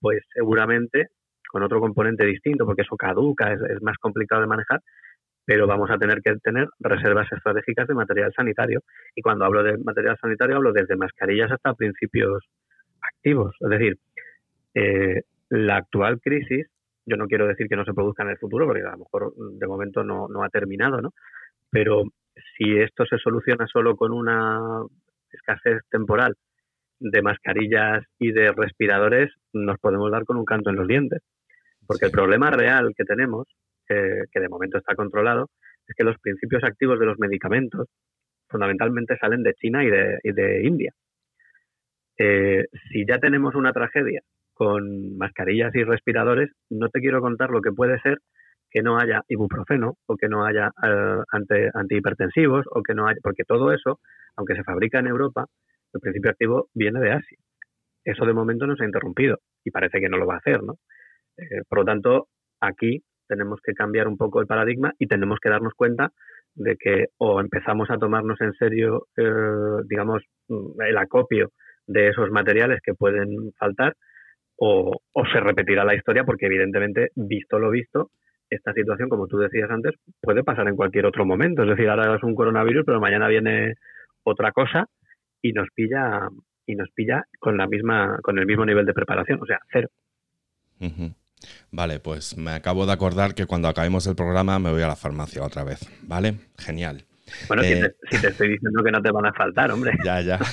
pues 0.00 0.24
seguramente 0.34 1.08
con 1.50 1.62
otro 1.62 1.80
componente 1.80 2.24
distinto, 2.24 2.64
porque 2.64 2.82
eso 2.82 2.96
caduca, 2.96 3.52
es, 3.52 3.82
más 3.82 3.96
complicado 3.98 4.42
de 4.42 4.46
manejar, 4.46 4.80
pero 5.44 5.66
vamos 5.66 5.90
a 5.90 5.98
tener 5.98 6.20
que 6.22 6.36
tener 6.36 6.68
reservas 6.78 7.26
estratégicas 7.32 7.88
de 7.88 7.94
material 7.94 8.32
sanitario. 8.34 8.82
Y 9.14 9.22
cuando 9.22 9.44
hablo 9.44 9.62
de 9.62 9.78
material 9.78 10.16
sanitario, 10.20 10.56
hablo 10.56 10.72
desde 10.72 10.96
mascarillas 10.96 11.50
hasta 11.50 11.74
principios 11.74 12.44
activos. 13.02 13.56
Es 13.60 13.70
decir, 13.70 13.98
eh, 14.74 15.22
la 15.48 15.76
actual 15.78 16.20
crisis, 16.20 16.68
yo 17.04 17.16
no 17.16 17.26
quiero 17.26 17.48
decir 17.48 17.66
que 17.68 17.76
no 17.76 17.84
se 17.84 17.94
produzca 17.94 18.22
en 18.22 18.30
el 18.30 18.38
futuro, 18.38 18.66
porque 18.66 18.82
a 18.82 18.92
lo 18.92 18.98
mejor 18.98 19.34
de 19.36 19.66
momento 19.66 20.04
no, 20.04 20.28
no 20.28 20.44
ha 20.44 20.48
terminado, 20.50 21.00
¿no? 21.00 21.12
Pero 21.70 22.04
si 22.56 22.78
esto 22.78 23.04
se 23.06 23.18
soluciona 23.18 23.66
solo 23.66 23.96
con 23.96 24.12
una 24.12 24.60
escasez 25.32 25.82
temporal 25.90 26.36
de 27.00 27.22
mascarillas 27.22 28.04
y 28.18 28.30
de 28.30 28.52
respiradores, 28.52 29.32
nos 29.52 29.78
podemos 29.78 30.10
dar 30.10 30.24
con 30.24 30.36
un 30.36 30.44
canto 30.44 30.70
en 30.70 30.76
los 30.76 30.86
dientes. 30.86 31.22
Porque 31.90 32.06
el 32.06 32.12
problema 32.12 32.52
real 32.52 32.92
que 32.96 33.02
tenemos, 33.02 33.48
que 33.88 34.40
de 34.40 34.48
momento 34.48 34.78
está 34.78 34.94
controlado, 34.94 35.48
es 35.88 35.96
que 35.96 36.04
los 36.04 36.16
principios 36.20 36.62
activos 36.62 37.00
de 37.00 37.06
los 37.06 37.18
medicamentos 37.18 37.88
fundamentalmente 38.48 39.18
salen 39.18 39.42
de 39.42 39.54
China 39.54 39.82
y 39.82 39.90
de, 39.90 40.62
India. 40.62 40.92
Eh, 42.16 42.66
si 42.92 43.04
ya 43.04 43.18
tenemos 43.18 43.56
una 43.56 43.72
tragedia 43.72 44.20
con 44.54 45.16
mascarillas 45.18 45.74
y 45.74 45.82
respiradores, 45.82 46.52
no 46.70 46.90
te 46.90 47.00
quiero 47.00 47.20
contar 47.20 47.50
lo 47.50 47.60
que 47.60 47.72
puede 47.72 47.98
ser 48.02 48.18
que 48.70 48.82
no 48.82 48.96
haya 48.96 49.22
ibuprofeno 49.26 49.96
o 50.06 50.16
que 50.16 50.28
no 50.28 50.46
haya 50.46 50.70
eh, 50.84 51.70
antihipertensivos 51.74 52.66
o 52.70 52.84
que 52.84 52.94
no 52.94 53.08
haya, 53.08 53.18
porque 53.20 53.42
todo 53.42 53.72
eso, 53.72 53.98
aunque 54.36 54.54
se 54.54 54.62
fabrica 54.62 55.00
en 55.00 55.08
Europa, 55.08 55.46
el 55.92 56.00
principio 56.00 56.30
activo 56.30 56.68
viene 56.72 57.00
de 57.00 57.14
Asia. 57.14 57.38
Eso 58.04 58.24
de 58.26 58.32
momento 58.32 58.68
no 58.68 58.76
se 58.76 58.84
ha 58.84 58.86
interrumpido 58.86 59.38
y 59.64 59.72
parece 59.72 59.98
que 59.98 60.08
no 60.08 60.18
lo 60.18 60.26
va 60.28 60.34
a 60.34 60.38
hacer, 60.38 60.62
¿no? 60.62 60.76
Eh, 61.40 61.62
por 61.68 61.78
lo 61.80 61.84
tanto, 61.84 62.28
aquí 62.60 63.02
tenemos 63.26 63.60
que 63.62 63.72
cambiar 63.72 64.08
un 64.08 64.16
poco 64.16 64.40
el 64.40 64.46
paradigma 64.46 64.92
y 64.98 65.06
tenemos 65.06 65.38
que 65.40 65.48
darnos 65.48 65.74
cuenta 65.74 66.10
de 66.54 66.76
que 66.76 67.06
o 67.18 67.40
empezamos 67.40 67.90
a 67.90 67.96
tomarnos 67.96 68.40
en 68.40 68.52
serio, 68.54 69.06
eh, 69.16 69.82
digamos, 69.88 70.22
mm, 70.48 70.82
el 70.82 70.98
acopio 70.98 71.50
de 71.86 72.08
esos 72.08 72.30
materiales 72.30 72.80
que 72.84 72.94
pueden 72.94 73.52
faltar 73.58 73.94
o, 74.56 74.92
se 75.32 75.40
repetirá 75.40 75.84
la 75.84 75.94
historia 75.94 76.24
porque 76.24 76.46
evidentemente, 76.46 77.08
visto 77.14 77.58
lo 77.58 77.70
visto, 77.70 78.10
esta 78.50 78.72
situación, 78.72 79.08
como 79.08 79.26
tú 79.26 79.38
decías 79.38 79.70
antes, 79.70 79.94
puede 80.20 80.42
pasar 80.42 80.68
en 80.68 80.76
cualquier 80.76 81.06
otro 81.06 81.24
momento. 81.24 81.62
Es 81.62 81.68
decir, 81.70 81.88
ahora 81.88 82.16
es 82.16 82.22
un 82.22 82.34
coronavirus, 82.34 82.84
pero 82.84 83.00
mañana 83.00 83.28
viene 83.28 83.74
otra 84.24 84.52
cosa 84.52 84.86
y 85.40 85.52
nos 85.52 85.68
pilla 85.74 86.28
y 86.66 86.74
nos 86.74 86.90
pilla 86.90 87.24
con 87.38 87.56
la 87.56 87.66
misma, 87.66 88.18
con 88.22 88.38
el 88.38 88.46
mismo 88.46 88.66
nivel 88.66 88.86
de 88.86 88.92
preparación, 88.92 89.40
o 89.40 89.46
sea, 89.46 89.60
cero. 89.72 89.88
Vale, 91.70 92.00
pues 92.00 92.36
me 92.36 92.52
acabo 92.52 92.86
de 92.86 92.92
acordar 92.92 93.34
que 93.34 93.46
cuando 93.46 93.68
acabemos 93.68 94.06
el 94.06 94.14
programa 94.14 94.58
me 94.58 94.70
voy 94.70 94.82
a 94.82 94.88
la 94.88 94.96
farmacia 94.96 95.42
otra 95.42 95.64
vez, 95.64 95.80
¿vale? 96.02 96.36
Genial. 96.58 97.04
Bueno, 97.48 97.62
si, 97.62 97.72
eh, 97.72 97.94
te, 98.20 98.28
estoy 98.28 98.48
diciendo 98.48 98.82
que 98.82 98.90
no 98.90 99.00
te 99.00 99.10
van 99.10 99.26
a 99.26 99.32
faltar, 99.32 99.70
hombre. 99.70 99.92
Ya, 100.04 100.20
ya. 100.20 100.38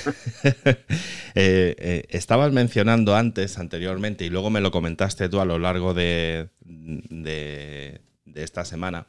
Eh, 1.34 1.76
eh, 1.78 2.04
estabas 2.08 2.52
mencionando 2.52 3.14
antes, 3.14 3.58
anteriormente, 3.58 4.24
y 4.24 4.28
luego 4.28 4.50
me 4.50 4.60
lo 4.60 4.72
comentaste 4.72 5.28
tú 5.28 5.40
a 5.40 5.44
lo 5.44 5.60
largo 5.60 5.94
de, 5.94 6.48
de 6.64 8.00
esta 8.34 8.64
semana, 8.64 9.06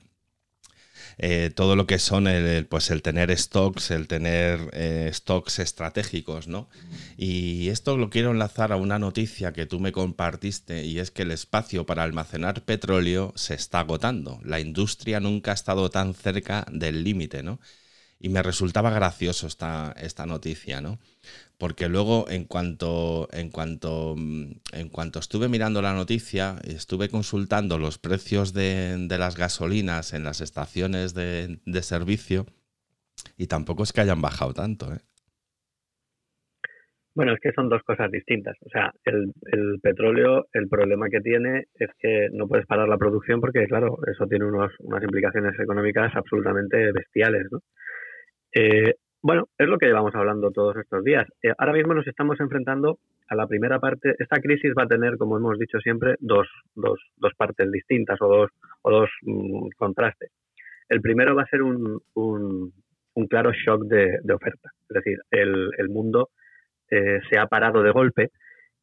eh, 1.22 1.52
todo 1.54 1.76
lo 1.76 1.86
que 1.86 2.00
son 2.00 2.28
el, 2.28 2.66
pues 2.66 2.90
el 2.92 3.02
tener 3.02 3.38
stocks, 3.38 3.92
el 3.92 4.08
tener 4.08 4.70
eh, 4.72 5.12
stocks 5.14 5.60
estratégicos, 5.60 6.48
¿no? 6.48 6.70
Y 7.18 7.68
esto 7.68 7.98
lo 7.98 8.10
quiero 8.10 8.32
enlazar 8.32 8.72
a 8.72 8.78
una 8.78 9.00
noticia 9.00 9.52
que 9.52 9.66
tú 9.66 9.82
me 9.82 9.92
compartiste 9.92 10.86
y 10.86 11.00
es 11.00 11.12
que 11.12 11.24
el 11.24 11.32
espacio 11.32 11.86
para 11.86 12.04
almacenar 12.04 12.64
petróleo 12.64 13.34
se 13.36 13.54
está 13.54 13.82
agotando. 13.82 14.40
La 14.46 14.62
industria 14.62 15.20
nunca 15.20 15.52
ha 15.52 15.56
estado 15.56 15.90
tan 15.90 16.14
cerca 16.14 16.66
del 16.72 17.04
límite, 17.04 17.44
¿no? 17.44 17.60
Y 18.18 18.30
me 18.30 18.42
resultaba 18.42 18.90
gracioso 18.90 19.46
esta, 19.46 19.94
esta 20.00 20.26
noticia, 20.26 20.80
¿no? 20.80 21.00
Porque 21.58 21.90
luego 21.90 22.26
en 22.30 22.46
cuanto, 22.46 23.28
en 23.34 23.50
cuanto, 23.50 24.16
mm, 24.18 24.52
en 24.74 24.90
cuanto 24.90 25.20
estuve 25.20 25.50
mirando 25.50 25.82
la 25.82 25.94
noticia, 25.94 26.56
estuve 26.64 27.10
consultando 27.10 27.78
los 27.78 27.98
precios 27.98 28.54
de, 28.54 29.08
las 29.10 29.36
gasolinas 29.36 30.14
en 30.14 30.24
las 30.24 30.40
estaciones 30.40 31.14
de, 31.14 31.60
servicio 31.82 32.46
y 33.38 33.48
tampoco 33.48 33.84
es 33.84 33.92
que 33.92 34.02
hayan 34.02 34.22
bajado 34.22 34.54
tanto. 34.54 34.94
¿eh? 34.94 35.00
Bueno, 37.14 37.34
es 37.34 37.40
que 37.42 37.52
son 37.52 37.68
dos 37.68 37.84
cosas 37.84 38.10
distintas. 38.10 38.56
O 38.66 38.70
sea, 38.70 38.94
el, 39.04 39.34
petróleo, 39.82 40.48
el 40.54 40.70
problema 40.70 41.10
que 41.10 41.20
tiene 41.20 41.66
es 41.74 41.90
que 42.00 42.30
no 42.32 42.48
puedes 42.48 42.66
parar 42.66 42.88
la 42.88 42.98
producción 42.98 43.42
porque, 43.42 43.66
claro, 43.68 43.98
eso 44.10 44.26
tiene 44.28 44.46
unos, 44.46 44.72
unas 44.80 45.04
implicaciones 45.04 45.60
económicas 45.60 46.16
absolutamente 46.16 46.94
bestiales, 46.94 47.48
¿no? 47.52 47.60
Eh, 48.54 48.96
bueno, 49.22 49.48
es 49.58 49.68
lo 49.68 49.78
que 49.78 49.88
llevamos 49.88 50.16
hablando 50.16 50.52
todos 50.52 50.78
estos 50.78 51.04
días. 51.04 51.28
Eh, 51.44 51.54
ahora 51.58 51.74
mismo 51.74 51.94
nos 51.94 52.08
estamos 52.08 52.40
enfrentando 52.40 53.00
a 53.28 53.36
la 53.36 53.48
primera 53.48 53.80
parte. 53.80 54.16
Esta 54.18 54.40
crisis 54.42 54.74
va 54.78 54.84
a 54.84 54.88
tener, 54.88 55.18
como 55.18 55.38
hemos 55.38 55.58
dicho 55.60 55.80
siempre, 55.80 56.16
dos, 56.20 56.48
dos, 56.76 57.00
dos 57.18 57.34
partes 57.36 57.72
distintas 57.72 58.18
o 58.22 58.28
dos, 58.28 58.52
o 58.82 58.92
dos 58.92 59.10
mm, 59.24 59.70
contrastes. 59.78 60.32
El 60.88 61.02
primero 61.02 61.36
va 61.36 61.44
a 61.44 61.48
ser 61.48 61.62
un, 61.62 62.02
un, 62.16 62.74
claro 63.28 63.52
shock 63.52 63.84
de, 63.84 64.34
oferta. 64.34 64.72
Es 64.90 64.96
decir, 64.96 65.20
el, 65.30 65.70
el 65.78 65.90
mundo 65.90 66.30
eh, 66.90 67.20
se 67.30 67.38
ha 67.38 67.46
parado 67.46 67.84
de 67.84 67.92
golpe 67.92 68.30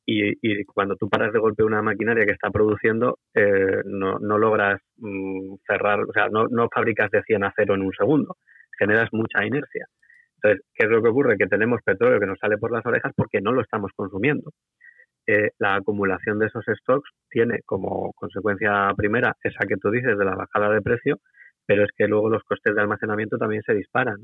y, 0.04 0.30
y, 0.40 0.64
cuando 0.66 0.94
tú 0.94 1.08
paras 1.08 1.32
de 1.32 1.40
golpe 1.40 1.64
una 1.64 1.82
maquinaria 1.82 2.24
que 2.24 2.32
está 2.32 2.50
produciendo, 2.50 3.18
eh, 3.34 3.82
no, 3.86 4.18
no, 4.20 4.38
logras 4.38 4.80
mm, 4.98 5.56
cerrar, 5.66 6.00
o 6.02 6.12
sea, 6.12 6.28
no, 6.28 6.46
no 6.48 6.68
fabricas 6.72 7.10
de 7.10 7.22
100 7.22 7.42
a 7.42 7.52
0 7.56 7.74
en 7.74 7.82
un 7.82 7.92
segundo. 7.92 8.36
Generas 8.78 9.08
mucha 9.12 9.44
inercia. 9.44 9.86
Entonces, 10.46 10.64
¿qué 10.74 10.86
es 10.86 10.90
lo 10.90 11.02
que 11.02 11.08
ocurre? 11.08 11.36
Que 11.36 11.46
tenemos 11.46 11.80
petróleo 11.82 12.20
que 12.20 12.26
nos 12.26 12.38
sale 12.38 12.56
por 12.58 12.70
las 12.70 12.86
orejas 12.86 13.12
porque 13.16 13.40
no 13.40 13.52
lo 13.52 13.62
estamos 13.62 13.90
consumiendo. 13.96 14.52
Eh, 15.26 15.50
la 15.58 15.74
acumulación 15.74 16.38
de 16.38 16.46
esos 16.46 16.64
stocks 16.80 17.10
tiene 17.28 17.60
como 17.64 18.12
consecuencia 18.12 18.92
primera 18.96 19.34
esa 19.42 19.66
que 19.66 19.76
tú 19.76 19.90
dices 19.90 20.16
de 20.16 20.24
la 20.24 20.36
bajada 20.36 20.70
de 20.72 20.82
precio, 20.82 21.18
pero 21.66 21.82
es 21.82 21.90
que 21.96 22.06
luego 22.06 22.30
los 22.30 22.44
costes 22.44 22.74
de 22.74 22.80
almacenamiento 22.80 23.38
también 23.38 23.62
se 23.62 23.74
disparan. 23.74 24.18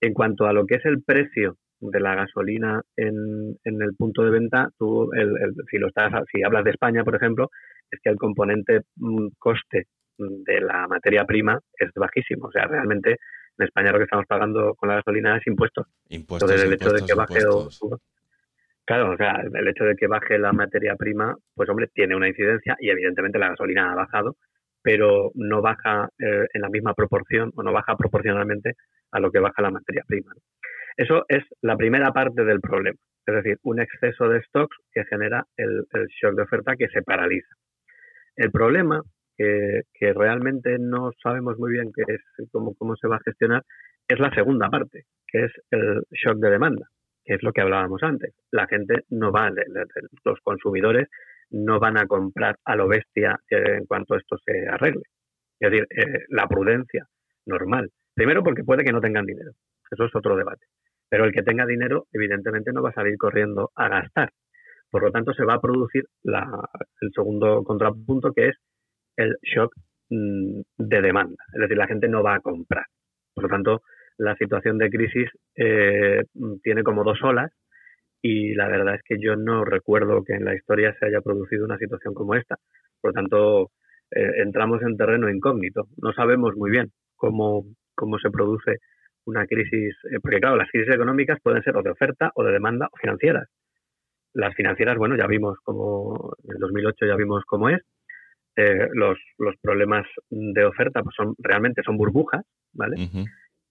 En 0.00 0.14
cuanto 0.14 0.46
a 0.46 0.54
lo 0.54 0.64
que 0.64 0.76
es 0.76 0.86
el 0.86 1.02
precio 1.02 1.56
de 1.80 2.00
la 2.00 2.14
gasolina 2.14 2.80
en, 2.96 3.58
el 3.62 3.94
punto 3.98 4.22
de 4.22 4.30
venta, 4.30 4.70
tú, 4.78 5.10
si, 5.70 5.76
lo 5.76 5.88
estás, 5.88 6.12
si 6.32 6.42
hablas 6.42 6.64
de 6.64 6.70
España, 6.70 7.04
por 7.04 7.14
ejemplo, 7.14 7.50
es 7.90 8.00
que 8.02 8.08
el 8.08 8.16
componente 8.16 8.80
mm, 8.96 9.28
coste 9.38 9.84
de 10.16 10.60
la 10.62 10.86
materia 10.88 11.26
prima 11.26 11.60
es 11.78 11.90
bajísimo. 11.94 12.46
O 12.46 12.52
sea, 12.52 12.66
realmente 12.66 13.18
en 13.58 13.66
España 13.66 13.92
lo 13.92 13.98
que 13.98 14.04
estamos 14.04 14.26
pagando 14.26 14.74
con 14.74 14.88
la 14.88 14.96
gasolina 14.96 15.36
es 15.36 15.46
impuestos. 15.46 15.86
Impuestos. 16.08 16.50
Entonces, 16.50 16.66
el 16.66 16.74
hecho 16.74 16.92
de 16.92 17.06
que 17.06 17.14
baje 17.14 17.40
Claro, 18.84 19.14
o 19.14 19.16
sea, 19.16 19.42
el 19.52 19.68
hecho 19.68 19.82
de 19.82 19.96
que 19.96 20.06
baje 20.06 20.38
la 20.38 20.52
materia 20.52 20.94
prima, 20.94 21.36
pues 21.54 21.68
hombre, 21.68 21.88
tiene 21.92 22.14
una 22.14 22.28
incidencia 22.28 22.76
y 22.78 22.88
evidentemente 22.88 23.38
la 23.38 23.48
gasolina 23.48 23.90
ha 23.90 23.96
bajado, 23.96 24.36
pero 24.80 25.32
no 25.34 25.60
baja 25.60 26.08
eh, 26.20 26.46
en 26.52 26.60
la 26.60 26.68
misma 26.68 26.94
proporción 26.94 27.50
o 27.56 27.64
no 27.64 27.72
baja 27.72 27.96
proporcionalmente 27.96 28.74
a 29.10 29.18
lo 29.18 29.32
que 29.32 29.40
baja 29.40 29.60
la 29.60 29.72
materia 29.72 30.04
prima. 30.06 30.32
Eso 30.96 31.24
es 31.28 31.42
la 31.62 31.76
primera 31.76 32.12
parte 32.12 32.44
del 32.44 32.60
problema, 32.60 32.96
es 33.26 33.34
decir, 33.34 33.58
un 33.64 33.80
exceso 33.80 34.28
de 34.28 34.40
stocks 34.42 34.76
que 34.92 35.04
genera 35.06 35.44
el 35.56 35.84
shock 36.22 36.36
de 36.36 36.42
oferta 36.42 36.76
que 36.76 36.88
se 36.88 37.02
paraliza. 37.02 37.56
El 38.36 38.52
problema 38.52 39.02
que, 39.36 39.82
realmente 40.14 40.78
no 40.78 41.10
sabemos 41.22 41.58
muy 41.58 41.72
bien 41.72 41.92
qué 41.94 42.02
es, 42.06 42.48
cómo, 42.50 42.74
cómo 42.74 42.96
se 42.96 43.08
va 43.08 43.16
a 43.16 43.24
gestionar, 43.24 43.62
es 44.08 44.18
la 44.18 44.32
segunda 44.34 44.68
parte, 44.68 45.04
que 45.26 45.44
es 45.44 45.52
el 45.70 46.02
shock 46.10 46.38
de 46.38 46.50
demanda, 46.50 46.86
que 47.24 47.34
es 47.34 47.42
lo 47.42 47.52
que 47.52 47.60
hablábamos 47.60 48.02
antes. 48.02 48.34
La 48.50 48.66
gente 48.66 49.04
no 49.10 49.32
va, 49.32 49.50
los 50.24 50.40
consumidores 50.40 51.08
no 51.50 51.78
van 51.78 51.98
a 51.98 52.06
comprar 52.06 52.56
a 52.64 52.76
lo 52.76 52.88
bestia 52.88 53.38
en 53.48 53.86
cuanto 53.86 54.16
esto 54.16 54.36
se 54.44 54.66
arregle. 54.68 55.02
Es 55.58 55.70
decir, 55.70 55.86
eh, 55.90 56.24
la 56.28 56.46
prudencia 56.46 57.06
normal. 57.46 57.90
Primero 58.14 58.42
porque 58.42 58.64
puede 58.64 58.84
que 58.84 58.92
no 58.92 59.00
tengan 59.00 59.26
dinero. 59.26 59.52
Eso 59.90 60.04
es 60.04 60.14
otro 60.14 60.36
debate. 60.36 60.66
Pero 61.08 61.24
el 61.24 61.32
que 61.32 61.42
tenga 61.42 61.66
dinero, 61.66 62.06
evidentemente, 62.12 62.72
no 62.72 62.82
va 62.82 62.90
a 62.90 62.94
salir 62.94 63.16
corriendo 63.16 63.70
a 63.74 63.88
gastar. 63.88 64.30
Por 64.90 65.02
lo 65.02 65.10
tanto, 65.12 65.32
se 65.32 65.44
va 65.44 65.54
a 65.54 65.60
producir 65.60 66.04
el 66.24 67.10
segundo 67.14 67.62
contrapunto, 67.64 68.32
que 68.32 68.48
es 68.48 68.56
el 69.16 69.36
shock 69.42 69.74
mm, 70.10 70.60
de 70.78 71.02
demanda. 71.02 71.36
Es 71.54 71.60
decir, 71.60 71.76
la 71.76 71.86
gente 71.86 72.08
no 72.08 72.22
va 72.22 72.36
a 72.36 72.40
comprar. 72.40 72.84
Por 73.34 73.44
lo 73.44 73.50
tanto, 73.50 73.82
la 74.18 74.34
situación 74.36 74.78
de 74.78 74.90
crisis 74.90 75.30
eh, 75.56 76.22
tiene 76.62 76.82
como 76.82 77.04
dos 77.04 77.22
olas 77.22 77.52
y 78.22 78.54
la 78.54 78.68
verdad 78.68 78.94
es 78.94 79.02
que 79.04 79.16
yo 79.20 79.36
no 79.36 79.64
recuerdo 79.64 80.24
que 80.24 80.34
en 80.34 80.44
la 80.44 80.54
historia 80.54 80.94
se 80.98 81.06
haya 81.06 81.20
producido 81.20 81.64
una 81.64 81.78
situación 81.78 82.14
como 82.14 82.34
esta. 82.34 82.56
Por 83.00 83.10
lo 83.10 83.14
tanto, 83.14 83.70
eh, 84.10 84.42
entramos 84.42 84.82
en 84.82 84.96
terreno 84.96 85.28
incógnito. 85.30 85.88
No 85.98 86.12
sabemos 86.12 86.56
muy 86.56 86.70
bien 86.70 86.90
cómo, 87.16 87.64
cómo 87.94 88.18
se 88.18 88.30
produce 88.30 88.78
una 89.26 89.46
crisis, 89.46 89.94
eh, 90.10 90.18
porque 90.22 90.40
claro, 90.40 90.56
las 90.56 90.70
crisis 90.70 90.94
económicas 90.94 91.38
pueden 91.42 91.62
ser 91.62 91.76
o 91.76 91.82
de 91.82 91.90
oferta 91.90 92.30
o 92.34 92.44
de 92.44 92.52
demanda 92.52 92.88
o 92.90 92.96
financieras. 92.96 93.48
Las 94.32 94.54
financieras, 94.54 94.96
bueno, 94.96 95.16
ya 95.16 95.26
vimos 95.26 95.58
cómo, 95.62 96.34
en 96.44 96.54
el 96.54 96.58
2008 96.58 97.06
ya 97.06 97.16
vimos 97.16 97.44
cómo 97.46 97.68
es, 97.70 97.80
eh, 98.56 98.88
los, 98.94 99.18
los, 99.38 99.54
problemas 99.60 100.06
de 100.30 100.64
oferta 100.64 101.02
pues 101.02 101.14
son 101.14 101.34
realmente 101.38 101.82
son 101.84 101.96
burbujas, 101.96 102.42
¿vale? 102.72 102.96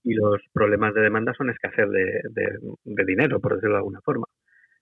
Y 0.04 0.14
los 0.14 0.42
problemas 0.54 0.94
de 0.94 1.02
demanda 1.02 1.34
son 1.34 1.50
escasez 1.50 1.90
de, 1.90 2.22
de, 2.84 3.06
dinero, 3.06 3.40
por 3.40 3.56
decirlo 3.56 3.76
de 3.76 3.80
alguna 3.80 4.02
forma. 4.02 4.26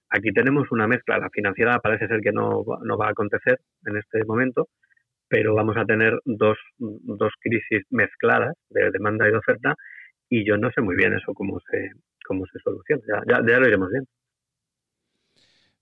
Aquí 0.09 0.33
tenemos 0.33 0.69
una 0.71 0.87
mezcla. 0.87 1.17
La 1.17 1.29
financiera 1.29 1.79
parece 1.79 2.07
ser 2.07 2.19
que 2.19 2.33
no, 2.33 2.63
no 2.83 2.97
va 2.97 3.07
a 3.07 3.11
acontecer 3.11 3.59
en 3.85 3.97
este 3.97 4.25
momento, 4.25 4.67
pero 5.29 5.55
vamos 5.55 5.77
a 5.77 5.85
tener 5.85 6.19
dos, 6.25 6.57
dos 6.77 7.31
crisis 7.39 7.83
mezcladas 7.89 8.53
de 8.69 8.91
demanda 8.91 9.27
y 9.27 9.31
de 9.31 9.37
oferta 9.37 9.75
y 10.29 10.45
yo 10.45 10.57
no 10.57 10.69
sé 10.71 10.81
muy 10.81 10.95
bien 10.95 11.13
eso 11.13 11.33
cómo 11.33 11.59
se, 11.71 11.91
cómo 12.25 12.45
se 12.47 12.59
soluciona. 12.59 13.01
Ya, 13.07 13.21
ya, 13.27 13.45
ya 13.47 13.59
lo 13.59 13.67
iremos 13.67 13.89
viendo. 13.89 14.09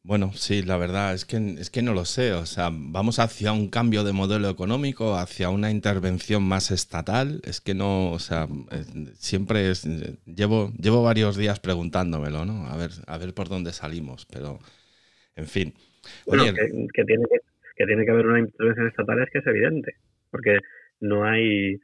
Bueno, 0.03 0.31
sí, 0.33 0.63
la 0.63 0.77
verdad 0.77 1.13
es 1.13 1.25
que, 1.25 1.37
es 1.59 1.69
que 1.69 1.83
no 1.83 1.93
lo 1.93 2.05
sé. 2.05 2.33
O 2.33 2.47
sea, 2.47 2.69
vamos 2.71 3.19
hacia 3.19 3.51
un 3.51 3.69
cambio 3.69 4.03
de 4.03 4.13
modelo 4.13 4.49
económico, 4.49 5.15
hacia 5.15 5.49
una 5.49 5.69
intervención 5.69 6.41
más 6.41 6.71
estatal. 6.71 7.39
Es 7.43 7.61
que 7.61 7.75
no, 7.75 8.11
o 8.11 8.17
sea, 8.17 8.47
eh, 8.71 8.83
siempre 9.13 9.69
es, 9.69 9.85
llevo, 10.25 10.71
llevo 10.79 11.03
varios 11.03 11.37
días 11.37 11.59
preguntándomelo, 11.59 12.45
¿no? 12.45 12.65
A 12.65 12.77
ver, 12.77 12.89
a 13.05 13.17
ver 13.19 13.35
por 13.35 13.47
dónde 13.47 13.73
salimos, 13.73 14.25
pero, 14.25 14.57
en 15.35 15.45
fin. 15.45 15.73
Bueno, 16.25 16.45
que, 16.45 17.05
tiene 17.05 17.25
que, 17.29 17.39
que 17.75 17.85
tiene 17.85 18.03
que 18.03 18.11
haber 18.11 18.25
una 18.25 18.39
intervención 18.39 18.87
estatal 18.87 19.21
es 19.21 19.29
que 19.29 19.37
es 19.37 19.47
evidente, 19.47 19.97
porque 20.31 20.57
no 20.99 21.25
hay 21.25 21.79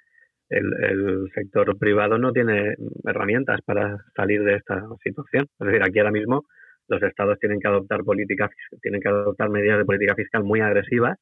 el, 0.50 0.74
el, 0.83 1.31
sector 1.36 1.77
privado 1.77 2.17
no 2.17 2.31
tiene 2.31 2.74
herramientas 3.05 3.59
para 3.63 3.97
salir 4.15 4.43
de 4.43 4.55
esta 4.55 4.83
situación. 5.03 5.47
Es 5.59 5.67
decir, 5.67 5.83
aquí 5.83 6.00
ahora 6.00 6.12
mismo 6.12 6.45
los 6.88 7.03
estados 7.03 7.39
tienen 7.39 7.60
que 7.60 7.67
adoptar 7.67 8.03
políticas, 8.03 8.50
tienen 8.82 9.01
que 9.01 9.10
adoptar 9.10 9.50
medidas 9.50 9.77
de 9.77 9.86
política 9.86 10.15
fiscal 10.15 10.44
muy 10.44 10.62
agresivas 10.62 11.17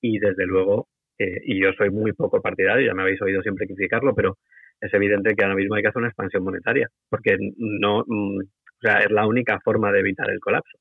y 0.00 0.18
desde 0.18 0.46
luego, 0.46 0.88
eh, 1.18 1.40
y 1.44 1.62
yo 1.62 1.72
soy 1.72 1.90
muy 1.90 2.12
poco 2.12 2.40
partidario, 2.42 2.86
ya 2.86 2.94
me 2.94 3.02
habéis 3.02 3.22
oído 3.22 3.42
siempre 3.42 3.66
criticarlo, 3.66 4.14
pero 4.14 4.38
es 4.80 4.92
evidente 4.94 5.34
que 5.34 5.44
ahora 5.44 5.54
mismo 5.54 5.76
hay 5.76 5.82
que 5.82 5.88
hacer 5.88 6.00
una 6.00 6.08
expansión 6.08 6.42
monetaria, 6.42 6.88
porque 7.08 7.36
no, 7.56 8.04
mm, 8.06 8.40
o 8.40 8.80
sea, 8.80 8.98
es 8.98 9.10
la 9.10 9.26
única 9.26 9.60
forma 9.60 9.92
de 9.92 10.00
evitar 10.00 10.28
el 10.30 10.40
colapso. 10.40 10.76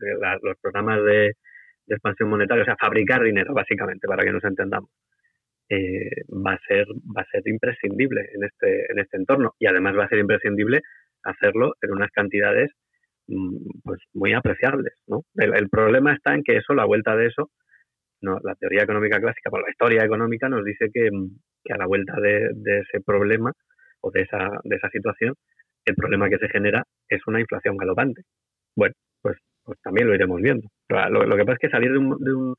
Eh, 0.00 0.38
los 0.42 0.56
programas 0.60 1.04
de, 1.04 1.34
expansión 1.88 2.30
monetaria, 2.30 2.62
o 2.62 2.64
sea, 2.64 2.76
fabricar 2.80 3.22
dinero, 3.22 3.54
básicamente, 3.54 4.08
para 4.08 4.24
que 4.24 4.32
nos 4.32 4.42
entendamos, 4.42 4.90
eh, 5.68 6.24
va 6.28 6.54
a 6.54 6.60
ser 6.66 6.86
va 7.16 7.22
a 7.22 7.30
ser 7.30 7.42
imprescindible 7.46 8.28
en 8.34 8.44
este 8.44 8.92
en 8.92 8.98
este 9.00 9.16
entorno 9.16 9.54
y 9.58 9.66
además 9.66 9.96
va 9.96 10.04
a 10.04 10.08
ser 10.08 10.18
imprescindible 10.18 10.80
hacerlo 11.24 11.74
en 11.82 11.92
unas 11.92 12.10
cantidades 12.12 12.70
pues 13.82 14.00
muy 14.14 14.32
apreciables. 14.32 14.94
¿no? 15.06 15.22
El, 15.34 15.68
problema 15.68 16.14
está 16.14 16.34
en 16.34 16.42
que 16.42 16.56
eso, 16.56 16.74
la 16.74 16.84
vuelta 16.84 17.16
de 17.16 17.26
eso, 17.26 17.50
no, 18.22 18.38
la 18.42 18.54
teoría 18.54 18.82
económica 18.82 19.20
clásica, 19.20 19.50
por 19.50 19.62
la 19.62 19.70
historia 19.70 20.04
económica 20.04 20.48
nos 20.48 20.64
dice 20.64 20.90
que, 20.92 21.10
que 21.64 21.72
a 21.72 21.76
la 21.76 21.86
vuelta 21.86 22.14
de, 22.20 22.48
ese 22.80 23.00
problema 23.04 23.52
o 24.00 24.10
de 24.10 24.22
esa, 24.22 24.50
de 24.64 24.76
esa 24.76 24.88
situación, 24.90 25.34
el 25.84 25.94
problema 25.94 26.28
que 26.28 26.38
se 26.38 26.48
genera 26.48 26.82
es 27.08 27.20
una 27.26 27.40
inflación 27.40 27.76
galopante. 27.76 28.22
Bueno, 28.74 28.94
pues, 29.22 29.36
pues 29.64 29.78
también 29.82 30.08
lo 30.08 30.14
iremos 30.14 30.40
viendo. 30.40 30.68
Lo, 30.88 31.24
lo 31.24 31.36
que 31.36 31.44
pasa 31.44 31.54
es 31.54 31.58
que 31.58 31.70
salir 31.70 31.92
de 31.92 31.98
un, 31.98 32.16
de 32.18 32.34
un 32.34 32.54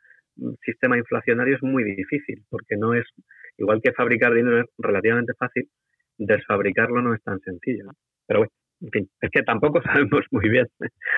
sistema 0.63 0.97
inflacionario 0.97 1.55
es 1.55 1.63
muy 1.63 1.83
difícil, 1.83 2.43
porque 2.49 2.77
no 2.77 2.93
es, 2.93 3.05
igual 3.57 3.81
que 3.81 3.93
fabricar 3.93 4.33
dinero 4.33 4.61
es 4.61 4.67
relativamente 4.77 5.33
fácil, 5.37 5.67
desfabricarlo 6.17 7.01
no 7.01 7.13
es 7.13 7.23
tan 7.23 7.39
sencillo. 7.39 7.91
Pero 8.27 8.41
bueno, 8.41 8.51
en 8.81 8.91
fin, 8.91 9.09
es 9.21 9.29
que 9.31 9.43
tampoco 9.43 9.81
sabemos 9.83 10.23
muy 10.31 10.49
bien 10.49 10.67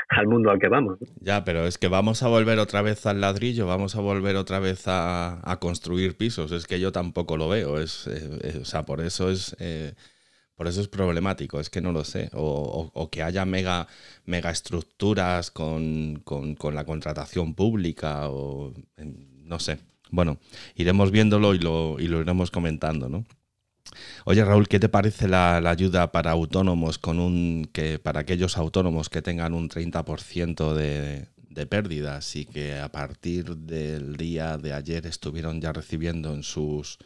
al 0.09 0.27
mundo 0.27 0.51
al 0.51 0.59
que 0.59 0.67
vamos. 0.67 0.97
Ya, 1.19 1.43
pero 1.43 1.65
es 1.65 1.77
que 1.77 1.87
vamos 1.87 2.23
a 2.23 2.27
volver 2.27 2.59
otra 2.59 2.81
vez 2.81 3.05
al 3.05 3.21
ladrillo, 3.21 3.67
vamos 3.67 3.95
a 3.95 4.01
volver 4.01 4.35
otra 4.35 4.59
vez 4.59 4.83
a, 4.87 5.57
construir 5.59 6.15
pisos. 6.17 6.51
Es 6.51 6.67
que 6.67 6.79
yo 6.79 6.91
tampoco 6.91 7.37
lo 7.37 7.49
veo. 7.49 7.79
Es, 7.79 8.07
eh, 8.07 8.59
o 8.61 8.65
sea, 8.65 8.83
por 8.83 9.01
eso 9.01 9.29
es. 9.29 9.55
Eh, 9.59 9.93
por 10.55 10.67
eso 10.67 10.81
es 10.81 10.89
problemático, 10.89 11.61
es 11.61 11.69
que 11.69 11.79
no 11.79 11.93
lo 11.93 12.03
sé. 12.03 12.29
O, 12.33 13.09
que 13.09 13.23
haya 13.23 13.45
mega, 13.45 13.87
mega 14.25 14.49
estructuras 14.49 15.51
con, 15.51 16.21
con, 16.25 16.75
la 16.75 16.83
contratación 16.83 17.55
pública, 17.55 18.29
o 18.29 18.73
no 19.45 19.59
sé. 19.59 19.79
Bueno, 20.11 20.37
iremos 20.75 21.11
viéndolo 21.11 21.55
y 21.55 21.59
lo, 21.59 21.95
y 21.97 22.09
lo 22.09 22.19
iremos 22.19 22.51
comentando, 22.51 23.07
¿no? 23.07 23.23
Oye 24.25 24.43
Raúl, 24.43 24.67
¿qué 24.67 24.79
te 24.79 24.89
parece 24.89 25.27
la, 25.27 25.57
ayuda 25.57 26.11
para 26.11 26.31
autónomos 26.31 26.97
con 26.97 27.19
un 27.19 27.69
que 27.73 27.99
para 27.99 28.21
aquellos 28.21 28.57
autónomos 28.57 29.09
que 29.09 29.21
tengan 29.21 29.53
un 29.53 29.69
30% 29.69 30.73
de, 30.73 31.27
de 31.49 31.65
pérdidas 31.65 32.35
y 32.35 32.45
que 32.45 32.79
a 32.79 32.91
partir 32.91 33.55
del 33.57 34.17
día 34.17 34.57
de 34.57 34.73
ayer 34.73 35.05
estuvieron 35.05 35.61
ya 35.61 35.73
recibiendo 35.73 36.33
en 36.33 36.43
sus 36.43 36.99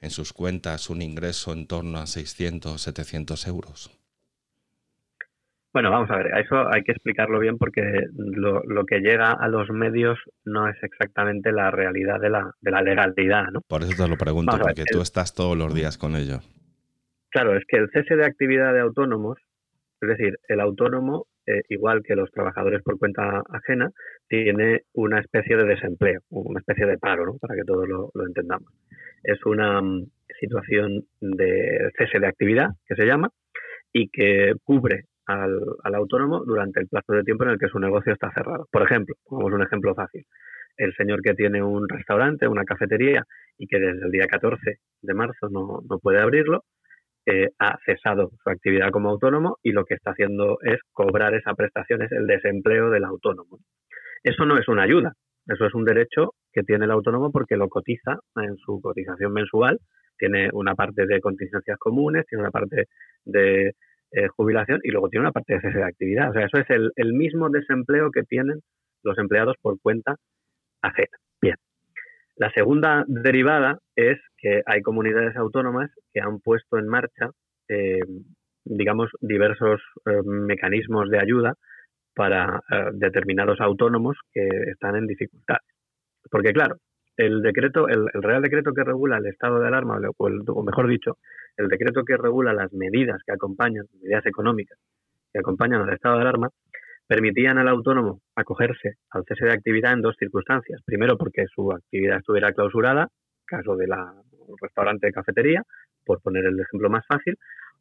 en 0.00 0.10
sus 0.10 0.32
cuentas 0.32 0.90
un 0.90 1.00
ingreso 1.02 1.52
en 1.52 1.66
torno 1.66 1.98
a 1.98 2.06
600 2.06 2.80
700 2.80 3.46
euros? 3.46 3.90
Bueno, 5.76 5.90
vamos 5.90 6.10
a 6.10 6.16
ver, 6.16 6.32
a 6.32 6.40
eso 6.40 6.56
hay 6.72 6.84
que 6.84 6.92
explicarlo 6.92 7.38
bien 7.38 7.58
porque 7.58 7.82
lo, 8.14 8.86
que 8.86 9.00
llega 9.00 9.32
a 9.32 9.46
los 9.46 9.68
medios 9.68 10.18
no 10.46 10.70
es 10.70 10.82
exactamente 10.82 11.52
la 11.52 11.70
realidad 11.70 12.18
de 12.18 12.30
la, 12.30 12.50
de 12.62 12.70
la 12.70 12.80
legalidad, 12.80 13.48
¿no? 13.52 13.60
Por 13.68 13.82
eso 13.82 14.04
te 14.04 14.08
lo 14.08 14.16
pregunto, 14.16 14.56
porque 14.58 14.84
tú 14.90 15.02
estás 15.02 15.34
todos 15.34 15.54
los 15.54 15.74
días 15.74 15.98
con 15.98 16.16
ello. 16.16 16.38
Claro, 17.28 17.54
es 17.58 17.64
que 17.68 17.76
el 17.76 17.90
cese 17.90 18.16
de 18.16 18.24
actividad 18.24 18.72
de 18.72 18.80
autónomos, 18.80 19.36
es 20.00 20.08
decir, 20.08 20.38
el 20.48 20.60
autónomo, 20.60 21.26
eh, 21.46 21.60
igual 21.68 22.02
que 22.02 22.16
los 22.16 22.30
trabajadores 22.30 22.82
por 22.82 22.98
cuenta 22.98 23.42
ajena, 23.52 23.90
tiene 24.28 24.84
una 24.94 25.20
especie 25.20 25.58
de 25.58 25.64
desempleo, 25.64 26.22
una 26.30 26.60
especie 26.60 26.86
de 26.86 26.96
paro, 26.96 27.26
¿no? 27.26 27.36
Para 27.38 27.54
que 27.54 27.64
todos 27.66 27.86
lo, 27.86 28.10
lo 28.14 28.26
entendamos. 28.26 28.72
Es 29.22 29.44
una 29.44 29.82
mm, 29.82 30.06
situación 30.40 31.04
de 31.20 31.90
cese 31.98 32.18
de 32.18 32.28
actividad, 32.28 32.70
que 32.86 32.94
se 32.94 33.04
llama, 33.04 33.28
y 33.92 34.08
que 34.08 34.54
cubre 34.64 35.04
al, 35.26 35.58
al, 35.82 35.94
autónomo 35.94 36.44
durante 36.44 36.80
el 36.80 36.88
plazo 36.88 37.12
de 37.12 37.24
tiempo 37.24 37.44
en 37.44 37.50
el 37.50 37.58
que 37.58 37.68
su 37.68 37.78
negocio 37.78 38.12
está 38.12 38.30
cerrado. 38.32 38.68
Por 38.70 38.82
ejemplo, 38.82 39.14
pongamos 39.24 39.52
un 39.54 39.62
ejemplo 39.62 39.94
fácil. 39.94 40.24
El 40.76 40.94
señor 40.94 41.22
que 41.22 41.34
tiene 41.34 41.62
un 41.62 41.88
restaurante, 41.88 42.48
una 42.48 42.64
cafetería 42.64 43.24
y 43.58 43.66
que 43.66 43.78
desde 43.78 44.04
el 44.04 44.10
día 44.10 44.26
14 44.26 44.78
de 45.02 45.14
marzo 45.14 45.48
no, 45.50 45.80
no 45.88 45.98
puede 45.98 46.20
abrirlo, 46.20 46.64
eh, 47.28 47.50
ha 47.58 47.76
cesado 47.84 48.30
su 48.40 48.50
actividad 48.50 48.90
como 48.90 49.10
autónomo 49.10 49.58
y 49.62 49.72
lo 49.72 49.84
que 49.84 49.94
está 49.94 50.12
haciendo 50.12 50.58
es 50.62 50.78
cobrar 50.92 51.34
esa 51.34 51.54
prestación, 51.54 52.02
es 52.02 52.12
el 52.12 52.26
desempleo 52.26 52.88
del 52.90 53.04
autónomo. 53.04 53.58
Eso 54.22 54.46
no 54.46 54.56
es 54.56 54.68
una 54.68 54.84
ayuda, 54.84 55.12
eso 55.46 55.66
es 55.66 55.74
un 55.74 55.84
derecho 55.84 56.34
que 56.52 56.62
tiene 56.62 56.84
el 56.84 56.92
autónomo 56.92 57.32
porque 57.32 57.56
lo 57.56 57.68
cotiza 57.68 58.20
en 58.36 58.56
su 58.58 58.80
cotización 58.80 59.32
mensual, 59.32 59.80
tiene 60.16 60.50
una 60.52 60.76
parte 60.76 61.04
de 61.04 61.20
contingencias 61.20 61.76
comunes, 61.78 62.26
tiene 62.26 62.42
una 62.42 62.52
parte 62.52 62.84
de 63.24 63.72
eh, 64.16 64.28
jubilación 64.34 64.80
y 64.82 64.92
luego 64.92 65.10
tiene 65.10 65.24
una 65.24 65.32
parte 65.32 65.52
de 65.52 65.60
cese 65.60 65.76
de 65.76 65.84
actividad. 65.84 66.30
O 66.30 66.32
sea, 66.32 66.46
eso 66.46 66.56
es 66.56 66.66
el, 66.70 67.12
mismo 67.12 67.50
desempleo 67.50 68.10
que 68.10 68.22
tienen 68.22 68.60
los 69.02 69.18
empleados 69.18 69.56
por 69.60 69.78
cuenta 69.78 70.16
ajena. 70.80 71.18
Bien. 71.42 71.56
La 72.36 72.50
segunda 72.52 73.04
derivada 73.08 73.78
es 73.94 74.18
que 74.38 74.62
hay 74.64 74.80
comunidades 74.80 75.36
autónomas 75.36 75.90
que 76.14 76.22
han 76.22 76.40
puesto 76.40 76.78
en 76.78 76.88
marcha, 76.88 77.28
eh, 77.68 78.00
digamos, 78.64 79.10
diversos 79.20 79.82
eh, 80.06 80.22
mecanismos 80.24 81.10
de 81.10 81.20
ayuda 81.20 81.52
para 82.14 82.62
determinados 82.94 83.60
autónomos 83.60 84.16
que 84.32 84.48
están 84.72 84.96
en 84.96 85.06
dificultad. 85.06 85.58
Porque 86.30 86.54
claro, 86.54 86.76
el 87.16 87.42
decreto, 87.42 87.88
el, 87.88 88.06
Real 88.12 88.42
Decreto 88.42 88.72
que 88.72 88.84
regula 88.84 89.18
el 89.18 89.26
estado 89.26 89.60
de 89.60 89.68
alarma, 89.68 89.98
o, 90.16 90.62
mejor 90.62 90.88
dicho, 90.88 91.18
el 91.56 91.68
decreto 91.68 92.04
que 92.04 92.16
regula 92.16 92.52
las 92.52 92.72
medidas 92.72 93.22
que 93.24 93.32
acompañan, 93.32 93.86
medidas 94.02 94.26
económicas 94.26 94.78
que 95.32 95.40
acompañan 95.40 95.82
al 95.82 95.92
estado 95.92 96.16
de 96.16 96.22
alarma, 96.22 96.48
permitían 97.06 97.58
al 97.58 97.68
autónomo 97.68 98.20
acogerse 98.34 98.94
al 99.10 99.24
cese 99.26 99.46
de 99.46 99.52
actividad 99.52 99.92
en 99.92 100.02
dos 100.02 100.16
circunstancias. 100.18 100.80
Primero, 100.84 101.16
porque 101.16 101.44
su 101.54 101.72
actividad 101.72 102.18
estuviera 102.18 102.52
clausurada, 102.52 103.08
caso 103.44 103.76
de 103.76 103.86
la 103.86 104.12
restaurante 104.60 105.06
de 105.06 105.12
cafetería, 105.12 105.62
por 106.04 106.20
poner 106.20 106.44
el 106.44 106.58
ejemplo 106.58 106.90
más 106.90 107.06
fácil, 107.06 107.36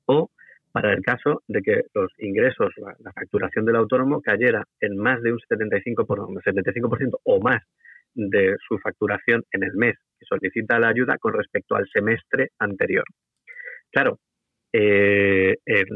o 0.06 0.30
para 0.72 0.92
el 0.92 1.02
caso 1.02 1.42
de 1.48 1.62
que 1.62 1.84
los 1.94 2.12
ingresos, 2.20 2.74
la, 3.00 3.14
facturación 3.14 3.66
del 3.66 3.78
autónomo 3.78 4.22
cayera 4.22 4.64
en 4.82 4.98
más 4.98 5.22
de 5.22 5.32
un 5.32 5.40
75%, 5.40 6.06
por, 6.06 6.44
75 6.44 7.20
o 7.24 7.40
más 7.40 7.64
de 8.16 8.56
su 8.68 8.78
facturación 8.80 9.44
en 9.52 9.64
el 9.64 9.74
mes 9.76 9.96
que 10.18 10.26
solicita 10.26 10.80
la 10.80 10.90
ayuda 10.90 11.18
con 11.18 11.34
respecto 11.34 11.76
al 11.76 11.86
semestre 11.92 12.50
anterior. 12.60 13.04
Claro, 13.92 14.20
eh, 14.74 15.56
el, 15.66 15.88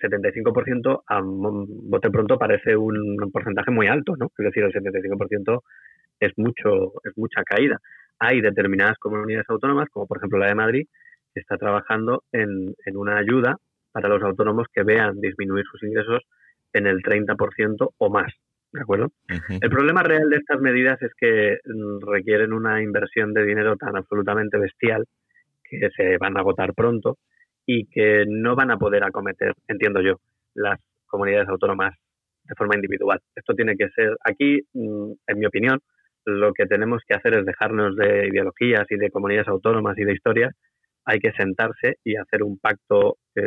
75% 0.00 1.02
a 1.08 1.20
bote 1.24 2.10
pronto 2.10 2.38
parece 2.38 2.76
un 2.76 3.16
porcentaje 3.32 3.70
muy 3.70 3.86
alto, 3.86 4.14
¿no? 4.16 4.26
Es 4.38 4.44
decir, 4.44 4.62
el 4.62 4.72
75% 4.72 5.60
es 6.20 6.32
mucho, 6.36 6.92
es 7.04 7.12
mucha 7.16 7.42
caída. 7.42 7.78
Hay 8.18 8.40
determinadas 8.40 8.96
comunidades 8.98 9.48
autónomas, 9.48 9.88
como 9.90 10.06
por 10.06 10.18
ejemplo 10.18 10.38
la 10.38 10.48
de 10.48 10.54
Madrid, 10.54 10.86
que 11.34 11.40
está 11.40 11.56
trabajando 11.56 12.22
en, 12.32 12.74
en 12.84 12.96
una 12.96 13.18
ayuda 13.18 13.56
para 13.92 14.08
los 14.08 14.22
autónomos 14.22 14.66
que 14.72 14.84
vean 14.84 15.20
disminuir 15.20 15.64
sus 15.70 15.82
ingresos 15.82 16.22
en 16.72 16.86
el 16.86 17.02
30% 17.02 17.90
o 17.98 18.10
más. 18.10 18.32
¿De 18.76 18.82
acuerdo? 18.82 19.10
El 19.48 19.70
problema 19.70 20.02
real 20.02 20.28
de 20.28 20.36
estas 20.36 20.60
medidas 20.60 21.00
es 21.00 21.10
que 21.18 21.60
mm, 21.64 22.06
requieren 22.06 22.52
una 22.52 22.82
inversión 22.82 23.32
de 23.32 23.46
dinero 23.46 23.74
tan 23.76 23.96
absolutamente 23.96 24.58
bestial 24.58 25.06
que 25.64 25.88
se 25.96 26.18
van 26.18 26.36
a 26.36 26.40
agotar 26.40 26.74
pronto 26.74 27.16
y 27.64 27.86
que 27.86 28.24
no 28.28 28.54
van 28.54 28.70
a 28.70 28.76
poder 28.76 29.02
acometer, 29.02 29.54
entiendo 29.66 30.02
yo, 30.02 30.20
las 30.54 30.78
comunidades 31.06 31.48
autónomas 31.48 31.94
de 32.44 32.54
forma 32.54 32.74
individual. 32.74 33.18
Esto 33.34 33.54
tiene 33.54 33.76
que 33.78 33.88
ser, 33.88 34.14
aquí, 34.22 34.60
mm, 34.74 35.12
en 35.26 35.38
mi 35.38 35.46
opinión, 35.46 35.80
lo 36.26 36.52
que 36.52 36.66
tenemos 36.66 37.02
que 37.08 37.14
hacer 37.14 37.32
es 37.34 37.46
dejarnos 37.46 37.96
de 37.96 38.28
ideologías 38.28 38.84
y 38.90 38.96
de 38.96 39.10
comunidades 39.10 39.48
autónomas 39.48 39.96
y 39.96 40.04
de 40.04 40.12
historias. 40.12 40.54
Hay 41.06 41.18
que 41.18 41.32
sentarse 41.32 41.94
y 42.04 42.16
hacer 42.16 42.42
un 42.42 42.58
pacto, 42.58 43.16
eh, 43.36 43.42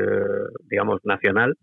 digamos, 0.67 1.01
nacional 1.03 1.55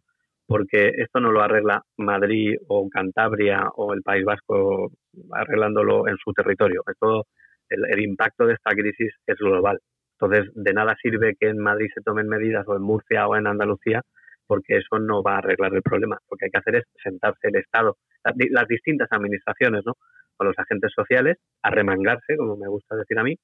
porque 0.46 0.92
esto 0.96 1.20
no 1.20 1.32
lo 1.32 1.42
arregla 1.42 1.82
Madrid 1.96 2.56
o 2.68 2.88
Cantabria 2.88 3.68
o 3.74 3.92
el 3.94 4.02
País 4.02 4.24
Vasco 4.24 4.92
arreglándolo 5.32 6.06
en 6.08 6.16
su 6.18 6.32
territorio. 6.32 6.82
Esto, 6.86 7.24
el, 7.68 8.00
impacto 8.00 8.46
de 8.46 8.54
esta 8.54 8.70
crisis 8.70 9.12
es 9.26 9.36
global. 9.38 9.80
Entonces, 10.18 10.50
de 10.54 10.72
nada 10.72 10.94
sirve 11.02 11.34
que 11.38 11.48
en 11.48 11.58
Madrid 11.58 11.88
se 11.92 12.00
tomen 12.02 12.28
medidas 12.28 12.66
o 12.68 12.76
en 12.76 12.82
Murcia 12.82 13.26
o 13.26 13.36
en 13.36 13.46
Andalucía, 13.46 14.02
porque 14.46 14.78
eso 14.78 14.98
no 15.00 15.22
va 15.22 15.34
a 15.34 15.38
arreglar 15.38 15.74
el 15.74 15.82
problema. 15.82 16.16
Lo 16.30 16.36
que 16.36 16.46
hay 16.46 16.50
que 16.50 16.58
hacer 16.58 16.76
es 16.76 16.84
sentarse 17.02 17.48
el 17.48 17.56
Estado, 17.56 17.96
las, 18.22 18.68
distintas 18.68 19.08
administraciones, 19.10 19.82
¿no? 19.84 19.94
O 20.38 20.44
los 20.44 20.58
agentes 20.58 20.92
sociales, 20.94 21.38
a 21.62 21.70
remangarse, 21.70 22.36
como 22.36 22.56
me 22.56 22.68
gusta 22.68 22.94
decir 22.94 23.18
a 23.18 23.24
mí, 23.24 23.34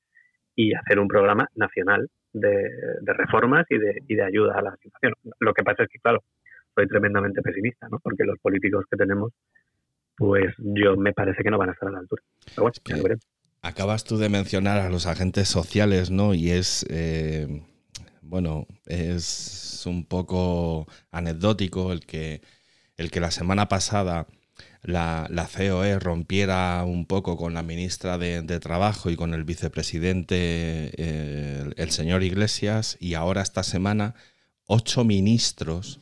y 0.55 0.73
hacer 0.75 1.01
un 1.01 1.09
programa 1.09 1.49
nacional 1.57 2.07
de, 2.33 2.69
de 3.01 3.13
reformas 3.13 3.67
y 3.71 3.79
de, 3.79 3.99
y 4.07 4.15
de 4.15 4.23
ayuda 4.23 4.59
a 4.59 4.63
la 4.63 4.77
situación. 4.77 5.15
Lo 5.41 5.53
que 5.53 5.65
pasa 5.65 5.83
es 5.83 5.89
que, 5.91 5.99
claro, 5.99 6.21
soy 6.75 6.89
tremendamente 6.89 7.43
pesimista, 7.43 7.89
¿no? 7.89 7.99
Porque 8.01 8.25
los 8.25 8.39
políticos 8.39 8.85
que 8.91 8.97
tenemos, 8.97 9.33
pues 10.17 10.55
yo 10.59 10.97
me 10.97 11.13
parece 11.13 11.43
que 11.43 11.51
no 11.51 11.59
van 11.59 11.71
a 11.71 11.73
estar 11.73 11.89
a 11.89 11.93
la 11.93 11.99
altura. 11.99 12.23
Acabas 13.63 14.05
tú 14.05 14.17
de 14.19 14.29
mencionar 14.29 14.81
a 14.81 14.91
los 14.91 15.07
agentes 15.07 15.49
sociales, 15.49 16.11
¿no? 16.11 16.35
Y 16.35 16.51
es, 16.51 16.85
eh, 16.91 17.63
bueno, 18.23 18.67
es 18.87 19.85
un 19.87 20.05
poco 20.05 20.87
anecdótico 21.11 21.93
el 21.93 22.05
que, 22.05 22.41
el 22.97 23.11
que 23.11 23.21
la 23.21 23.31
semana 23.31 23.69
pasada 23.69 24.27
la, 24.83 25.29
la 25.31 25.47
COE 25.47 25.99
rompiera 25.99 26.83
un 26.85 27.07
poco 27.07 27.37
con 27.37 27.55
la 27.55 27.63
ministra 27.63 28.19
de, 28.19 28.43
Trabajo 28.61 29.11
y 29.11 29.17
con 29.17 29.33
el 29.35 29.45
vicepresidente, 29.45 30.37
eh, 30.97 31.71
el 31.77 31.91
señor 31.91 32.23
Iglesias, 32.23 32.97
y 33.01 33.15
ahora 33.15 33.43
esta 33.43 33.63
semana 33.63 34.15
ocho 34.67 35.05
ministros 35.05 36.02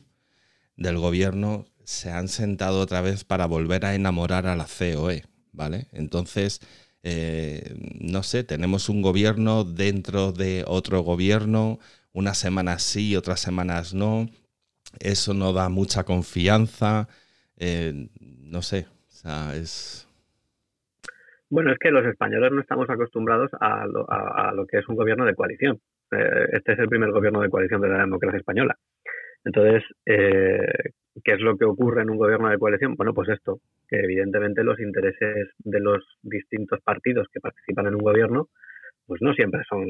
del 0.75 0.97
gobierno 0.97 1.65
se 1.83 2.11
han 2.11 2.27
sentado 2.27 2.79
otra 2.79 3.01
vez 3.01 3.23
para 3.23 3.45
volver 3.45 3.85
a 3.85 3.95
enamorar 3.95 4.47
a 4.47 4.55
la 4.55 4.65
COE, 4.65 5.23
¿vale? 5.51 5.87
Entonces, 5.91 6.59
eh, 7.03 7.75
no 7.99 8.23
sé, 8.23 8.43
tenemos 8.43 8.89
un 8.89 9.01
gobierno 9.01 9.63
dentro 9.63 10.31
de 10.31 10.63
otro 10.67 11.01
gobierno, 11.01 11.79
unas 12.13 12.37
semanas 12.37 12.83
sí, 12.83 13.15
otras 13.15 13.39
semanas 13.39 13.93
no. 13.93 14.27
Eso 14.99 15.33
no 15.33 15.53
da 15.53 15.69
mucha 15.69 16.03
confianza. 16.03 17.07
Eh, 17.57 18.09
no 18.19 18.61
sé, 18.61 18.87
o 18.89 19.11
sea, 19.11 19.55
es... 19.55 20.07
Bueno, 21.49 21.71
es 21.73 21.79
que 21.79 21.91
los 21.91 22.05
españoles 22.05 22.51
no 22.53 22.61
estamos 22.61 22.89
acostumbrados 22.89 23.51
a 23.59 23.85
lo, 23.85 24.65
que 24.67 24.77
es 24.77 24.87
un 24.87 24.95
gobierno 24.95 25.25
de 25.25 25.35
coalición. 25.35 25.81
Eh, 26.11 26.47
este 26.53 26.73
es 26.73 26.79
el 26.79 26.87
primer 26.87 27.11
gobierno 27.11 27.41
de 27.41 27.49
coalición 27.49 27.81
de 27.81 27.89
la 27.89 27.99
democracia 27.99 28.39
española. 28.39 28.77
Entonces, 29.43 29.83
eh, 30.05 30.93
¿qué 31.23 31.33
es 31.33 31.39
lo 31.39 31.57
que 31.57 31.65
ocurre 31.65 32.03
en 32.03 32.09
un 32.09 32.17
gobierno 32.17 32.49
de 32.49 32.57
coalición? 32.57 32.95
Bueno, 32.95 33.13
pues 33.13 33.29
esto, 33.29 33.59
que 33.87 33.97
evidentemente 33.97 34.63
los 34.63 34.79
intereses 34.79 35.49
de 35.59 35.79
los 35.79 36.03
distintos 36.21 36.79
partidos 36.81 37.27
que 37.31 37.39
participan 37.39 37.87
en 37.87 37.95
un 37.95 38.01
gobierno, 38.01 38.49
pues 39.05 39.21
no 39.21 39.33
siempre 39.33 39.61
son, 39.67 39.85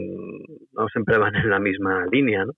no 0.73 0.87
siempre 0.91 1.17
van 1.17 1.35
en 1.35 1.49
la 1.49 1.59
misma 1.59 2.05
línea, 2.11 2.45
¿no? 2.45 2.53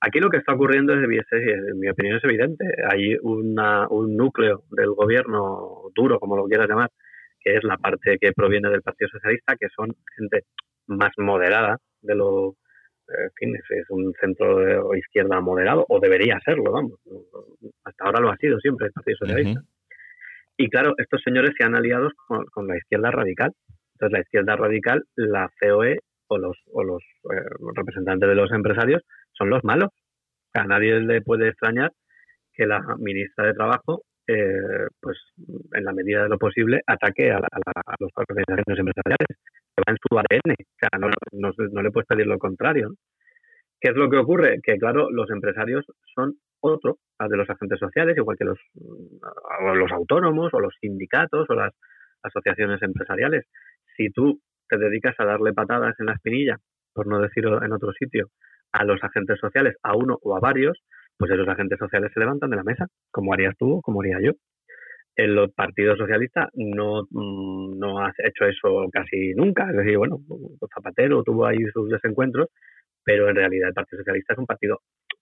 Aquí 0.00 0.20
lo 0.20 0.28
que 0.28 0.36
está 0.36 0.52
ocurriendo 0.52 0.92
es, 0.92 0.98
en 1.02 1.80
mi 1.80 1.88
opinión, 1.88 2.18
es 2.18 2.24
evidente. 2.24 2.66
Hay 2.90 3.16
una, 3.22 3.88
un 3.88 4.14
núcleo 4.14 4.64
del 4.70 4.90
gobierno 4.90 5.90
duro, 5.94 6.20
como 6.20 6.36
lo 6.36 6.44
quieras 6.44 6.68
llamar, 6.68 6.90
que 7.40 7.56
es 7.56 7.64
la 7.64 7.78
parte 7.78 8.18
que 8.20 8.32
proviene 8.32 8.68
del 8.68 8.82
Partido 8.82 9.08
Socialista, 9.08 9.56
que 9.58 9.68
son 9.74 9.94
gente 10.16 10.42
más 10.86 11.12
moderada 11.16 11.78
de 12.02 12.14
lo, 12.14 12.56
en 13.08 13.30
fin, 13.34 13.56
es, 13.56 13.90
un 13.90 14.12
centro 14.20 14.58
de 14.58 14.98
izquierda 14.98 15.40
moderado, 15.40 15.84
o 15.88 16.00
debería 16.00 16.38
serlo, 16.44 16.72
vamos. 16.72 16.92
Hasta 17.84 18.04
ahora 18.04 18.20
lo 18.20 18.30
ha 18.30 18.36
sido 18.36 18.58
siempre 18.60 18.88
el 18.88 18.92
Partido 18.92 19.16
Socialista. 19.18 19.60
Y 20.56 20.68
claro, 20.68 20.94
estos 20.96 21.20
señores 21.22 21.52
se 21.56 21.64
han 21.64 21.74
aliado 21.74 22.08
con, 22.26 22.66
la 22.66 22.76
izquierda 22.76 23.10
radical. 23.10 23.52
Entonces, 23.94 24.12
la 24.12 24.20
izquierda 24.20 24.56
radical, 24.56 25.04
la 25.16 25.50
COE 25.60 26.00
o 26.28 26.38
los, 26.38 26.56
o 26.72 26.82
los 26.82 27.02
eh, 27.02 27.48
representantes 27.74 28.28
de 28.28 28.34
los 28.34 28.50
empresarios 28.52 29.02
son 29.32 29.50
los 29.50 29.62
malos. 29.64 29.90
a 30.54 30.64
nadie 30.64 31.00
le 31.00 31.20
puede 31.20 31.48
extrañar 31.48 31.92
que 32.54 32.66
la 32.66 32.80
ministra 32.98 33.46
de 33.46 33.54
Trabajo, 33.54 34.02
eh, 34.26 34.88
pues 35.00 35.18
en 35.72 35.84
la 35.84 35.92
medida 35.92 36.22
de 36.22 36.28
lo 36.30 36.38
posible, 36.38 36.80
ataque 36.86 37.30
a, 37.30 37.36
a, 37.36 37.94
los 38.00 38.10
organizaciones 38.16 38.78
empresariales 38.78 39.38
va 39.80 39.92
en 39.92 39.96
su 40.00 40.18
ADN. 40.18 40.52
O 40.52 40.78
sea, 40.80 40.98
no, 40.98 41.08
no, 41.32 41.82
le 41.82 41.90
puedes 41.90 42.06
pedir 42.06 42.26
lo 42.26 42.38
contrario. 42.38 42.94
¿Qué 43.80 43.90
es 43.90 43.96
lo 43.96 44.08
que 44.08 44.16
ocurre? 44.16 44.60
Que, 44.62 44.76
claro, 44.78 45.10
los 45.10 45.30
empresarios 45.30 45.84
son 46.14 46.34
otro 46.60 46.98
de 47.18 47.36
los 47.36 47.48
agentes 47.48 47.78
sociales, 47.78 48.16
igual 48.16 48.36
que 48.38 48.44
los, 48.44 48.58
los 49.74 49.92
autónomos 49.92 50.52
o 50.54 50.60
los 50.60 50.74
sindicatos 50.80 51.48
o 51.50 51.54
las 51.54 51.72
asociaciones 52.22 52.82
empresariales. 52.82 53.44
Si 53.96 54.10
tú 54.10 54.40
te 54.68 54.78
dedicas 54.78 55.14
a 55.18 55.24
darle 55.24 55.52
patadas 55.52 55.94
en 56.00 56.06
la 56.06 56.14
espinilla, 56.14 56.56
por 56.92 57.06
no 57.06 57.20
decirlo 57.20 57.62
en 57.62 57.72
otro 57.72 57.92
sitio, 57.92 58.28
a 58.72 58.84
los 58.84 59.02
agentes 59.04 59.38
sociales, 59.38 59.76
a 59.82 59.96
uno 59.96 60.18
o 60.22 60.36
a 60.36 60.40
varios, 60.40 60.82
pues 61.18 61.30
esos 61.30 61.48
agentes 61.48 61.78
sociales 61.78 62.10
se 62.12 62.20
levantan 62.20 62.50
de 62.50 62.56
la 62.56 62.64
mesa, 62.64 62.86
como 63.10 63.32
harías 63.32 63.54
tú 63.58 63.80
como 63.82 64.00
haría 64.00 64.18
yo 64.20 64.32
el 65.16 65.50
Partido 65.54 65.96
Socialista 65.96 66.48
no, 66.54 67.02
mm, 67.10 67.78
no 67.78 68.00
ha 68.00 68.12
hecho 68.18 68.44
eso 68.46 68.86
casi 68.92 69.32
nunca. 69.34 69.68
Es 69.70 69.76
decir, 69.76 69.96
bueno, 69.96 70.18
Zapatero 70.74 71.22
tuvo 71.22 71.46
ahí 71.46 71.58
sus 71.72 71.88
desencuentros, 71.88 72.48
pero 73.02 73.28
en 73.30 73.36
realidad 73.36 73.68
el 73.68 73.74
Partido 73.74 74.00
Socialista 74.00 74.34
es 74.34 74.38
un 74.38 74.46
partido 74.46 74.80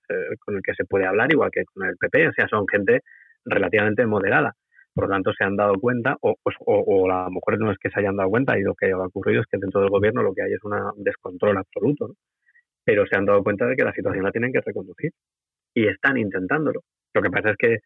eh, 0.09 0.37
con 0.41 0.57
el 0.57 0.63
que 0.63 0.75
se 0.75 0.85
puede 0.85 1.07
hablar, 1.07 1.33
igual 1.33 1.51
que 1.53 1.65
con 1.65 1.87
el 1.87 1.97
PP. 1.97 2.29
O 2.29 2.33
sea, 2.33 2.49
son 2.49 2.67
gente 2.69 3.03
relativamente 3.45 4.05
moderada. 4.07 4.55
Por 4.95 5.05
lo 5.07 5.11
tanto, 5.11 5.33
se 5.33 5.45
han 5.45 5.57
dado 5.57 5.75
cuenta, 5.81 6.17
o, 6.21 6.37
o, 6.67 7.11
a 7.11 7.25
lo 7.25 7.31
mejor 7.31 7.59
no 7.59 7.73
es 7.73 7.79
que 7.79 7.91
se 7.91 8.01
hayan 8.01 8.17
dado 8.17 8.31
cuenta, 8.31 8.59
y 8.59 8.63
lo 8.63 8.75
que 8.75 8.93
ha 8.93 8.99
ocurrido 8.99 9.41
es 9.41 9.47
que 9.51 9.59
dentro 9.59 9.81
del 9.81 9.91
gobierno 9.91 10.23
lo 10.23 10.33
que 10.35 10.43
hay 10.43 10.53
es 10.53 10.63
un 10.63 10.73
descontrol 11.03 11.57
absoluto, 11.59 12.15
pero 12.85 13.05
se 13.07 13.17
han 13.17 13.27
dado 13.27 13.43
cuenta 13.43 13.67
de 13.67 13.77
que 13.77 13.85
la 13.85 13.93
situación 13.93 14.25
la 14.25 14.31
tienen 14.31 14.53
que 14.53 14.61
reconducir 14.61 15.13
y 15.75 15.89
están 15.89 16.17
intentándolo. 16.17 16.83
Lo 17.13 17.23
que 17.23 17.31
pasa 17.31 17.51
es 17.51 17.57
que, 17.57 17.79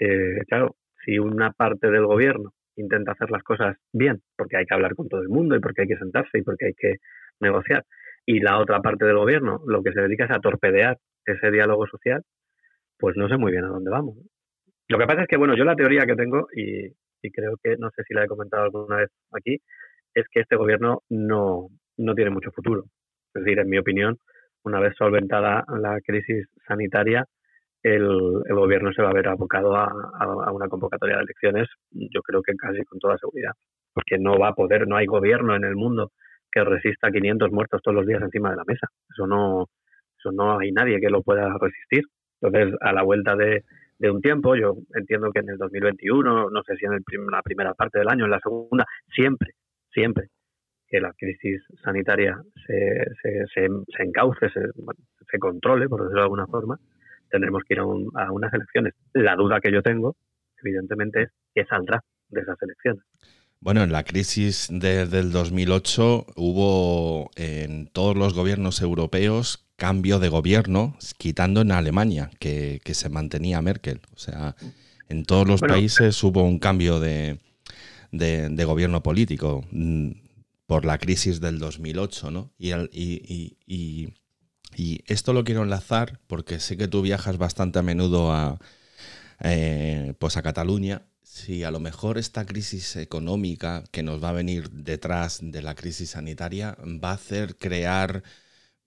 eh, 0.00 0.40
claro, 0.48 0.76
si 1.06 1.18
una 1.18 1.52
parte 1.52 1.88
del 1.88 2.04
gobierno 2.04 2.52
intenta 2.76 3.12
hacer 3.12 3.30
las 3.30 3.42
cosas 3.42 3.76
bien, 3.92 4.20
porque 4.36 4.58
hay 4.58 4.66
que 4.66 4.74
hablar 4.74 4.94
con 4.94 5.08
todo 5.08 5.22
el 5.22 5.28
mundo 5.28 5.56
y 5.56 5.60
porque 5.60 5.82
hay 5.82 5.88
que 5.88 5.96
sentarse 5.96 6.38
y 6.38 6.42
porque 6.42 6.66
hay 6.66 6.74
que 6.74 6.96
negociar, 7.40 7.84
y 8.26 8.40
la 8.40 8.58
otra 8.58 8.80
parte 8.80 9.06
del 9.06 9.16
gobierno 9.16 9.62
lo 9.66 9.82
que 9.82 9.92
se 9.92 10.00
dedica 10.00 10.24
es 10.24 10.30
a 10.32 10.40
torpedear 10.40 10.98
ese 11.24 11.50
diálogo 11.50 11.86
social, 11.86 12.22
pues 12.98 13.16
no 13.16 13.28
sé 13.28 13.36
muy 13.36 13.52
bien 13.52 13.64
a 13.64 13.68
dónde 13.68 13.90
vamos. 13.90 14.16
Lo 14.88 14.98
que 14.98 15.06
pasa 15.06 15.22
es 15.22 15.28
que, 15.28 15.36
bueno, 15.36 15.56
yo 15.56 15.64
la 15.64 15.76
teoría 15.76 16.06
que 16.06 16.16
tengo, 16.16 16.48
y, 16.54 16.92
creo 17.32 17.56
que, 17.62 17.76
no 17.76 17.90
sé 17.90 18.02
si 18.06 18.14
la 18.14 18.24
he 18.24 18.28
comentado 18.28 18.64
alguna 18.64 18.98
vez 18.98 19.10
aquí, 19.32 19.58
es 20.14 20.26
que 20.30 20.40
este 20.40 20.56
gobierno 20.56 21.02
no, 21.08 21.68
no 21.96 22.14
tiene 22.14 22.30
mucho 22.30 22.50
futuro. 22.52 22.84
Es 23.34 23.44
decir, 23.44 23.58
en 23.58 23.68
mi 23.68 23.78
opinión, 23.78 24.18
una 24.64 24.80
vez 24.80 24.94
solventada 24.96 25.64
la 25.80 26.00
crisis 26.04 26.46
sanitaria, 26.66 27.24
el, 27.94 28.42
gobierno 28.50 28.92
se 28.92 29.02
va 29.02 29.10
a 29.10 29.14
ver 29.14 29.28
abocado 29.28 29.76
a, 29.76 30.52
una 30.52 30.68
convocatoria 30.68 31.16
de 31.16 31.22
elecciones, 31.22 31.68
yo 31.90 32.20
creo 32.22 32.42
que 32.42 32.54
casi 32.54 32.82
con 32.84 32.98
toda 32.98 33.16
seguridad, 33.16 33.52
porque 33.92 34.18
no 34.18 34.38
va 34.38 34.48
a 34.48 34.54
poder, 34.54 34.88
no 34.88 34.96
hay 34.96 35.06
gobierno 35.06 35.54
en 35.54 35.64
el 35.64 35.76
mundo 35.76 36.10
que 36.50 36.64
resista 36.64 37.10
500 37.10 37.52
muertos 37.52 37.80
todos 37.82 37.94
los 37.94 38.06
días 38.06 38.22
encima 38.22 38.50
de 38.50 38.56
la 38.56 38.64
mesa. 38.66 38.88
Eso 39.10 39.26
no, 39.26 39.66
eso 40.18 40.32
no 40.32 40.58
hay 40.58 40.72
nadie 40.72 41.00
que 41.00 41.10
lo 41.10 41.22
pueda 41.22 41.56
resistir. 41.60 42.04
Entonces, 42.40 42.74
a 42.80 42.92
la 42.92 43.02
vuelta 43.02 43.36
de, 43.36 43.62
un 44.00 44.20
tiempo, 44.20 44.56
yo 44.56 44.74
entiendo 44.94 45.30
que 45.32 45.40
en 45.40 45.50
el 45.50 45.58
2021, 45.58 46.50
no 46.50 46.62
sé 46.64 46.76
si 46.76 46.86
en 46.86 46.92
la 47.30 47.42
primera 47.42 47.74
parte 47.74 47.98
del 47.98 48.08
año, 48.08 48.24
en 48.24 48.30
la 48.30 48.40
segunda, 48.40 48.84
siempre, 49.14 49.52
siempre 49.92 50.28
que 50.88 51.00
la 51.00 51.12
crisis 51.16 51.62
sanitaria 51.82 52.40
se, 52.66 53.04
se, 53.22 53.44
se, 53.52 54.02
encauce, 54.02 54.48
se, 54.50 54.60
se 55.30 55.38
controle, 55.38 55.88
por 55.88 56.02
decirlo 56.02 56.20
de 56.20 56.24
alguna 56.24 56.46
forma, 56.46 56.78
tendremos 57.30 57.62
que 57.66 57.74
ir 57.74 57.80
a, 57.80 57.84
unas 57.84 58.52
elecciones. 58.52 58.94
La 59.12 59.36
duda 59.36 59.60
que 59.60 59.72
yo 59.72 59.82
tengo, 59.82 60.16
evidentemente, 60.62 61.22
es 61.22 61.30
qué 61.54 61.64
saldrá 61.64 62.02
de 62.28 62.40
esas 62.40 62.56
elecciones. 62.62 63.02
Bueno, 63.60 63.82
en 63.82 63.90
la 63.90 64.04
crisis 64.04 64.68
del 64.70 65.32
2008 65.32 66.26
hubo 66.36 67.30
en 67.36 67.88
todos 67.88 68.16
los 68.16 68.34
gobiernos 68.34 68.82
europeos 68.82 69.66
cambio 69.76 70.18
de 70.18 70.28
gobierno, 70.28 70.96
quitando 71.18 71.62
en 71.62 71.72
Alemania, 71.72 72.30
que, 72.38 72.80
se 72.84 73.08
mantenía 73.08 73.62
Merkel. 73.62 74.00
O 74.14 74.18
sea, 74.18 74.56
en 75.08 75.24
todos 75.24 75.46
los 75.48 75.60
países 75.60 76.22
hubo 76.22 76.42
un 76.42 76.58
cambio 76.58 77.00
de, 77.00 77.38
gobierno 78.12 79.02
político 79.02 79.64
mm, 79.70 80.10
por 80.66 80.84
la 80.84 80.98
crisis 80.98 81.40
del 81.40 81.58
2008, 81.58 82.30
¿no? 82.30 82.52
Y, 82.58 82.72
y 82.72 83.56
y 83.66 84.14
esto 85.06 85.32
lo 85.32 85.44
quiero 85.44 85.62
enlazar 85.62 86.20
porque 86.26 86.60
sé 86.60 86.76
que 86.76 86.88
tú 86.88 87.02
viajas 87.02 87.38
bastante 87.38 87.78
a 87.78 87.82
menudo 87.82 88.32
a, 88.32 88.58
eh, 89.40 90.14
pues 90.18 90.36
a 90.36 90.42
Cataluña. 90.42 91.02
Si 91.22 91.64
a 91.64 91.70
lo 91.70 91.80
mejor 91.80 92.18
esta 92.18 92.46
crisis 92.46 92.96
económica 92.96 93.84
que 93.90 94.02
nos 94.02 94.22
va 94.22 94.30
a 94.30 94.32
venir 94.32 94.70
detrás 94.70 95.40
de 95.42 95.62
la 95.62 95.74
crisis 95.74 96.10
sanitaria 96.10 96.76
va 96.82 97.10
a 97.10 97.14
hacer 97.14 97.56
crear 97.56 98.22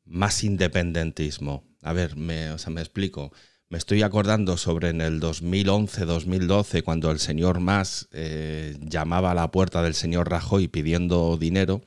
más 0.06 0.44
independentismo. 0.44 1.64
A 1.82 1.94
ver, 1.94 2.16
o 2.54 2.58
sea, 2.58 2.72
me 2.72 2.82
explico. 2.82 3.32
Me 3.72 3.78
estoy 3.78 4.02
acordando 4.02 4.58
sobre 4.58 4.90
en 4.90 5.00
el 5.00 5.22
2011-2012, 5.22 6.82
cuando 6.82 7.12
el 7.12 7.20
señor 7.20 7.60
Mas 7.60 8.10
eh, 8.12 8.76
llamaba 8.82 9.30
a 9.30 9.36
la 9.36 9.52
puerta 9.52 9.84
del 9.84 9.94
señor 9.94 10.28
Rajoy 10.28 10.68
pidiendo 10.68 11.38
dinero 11.38 11.82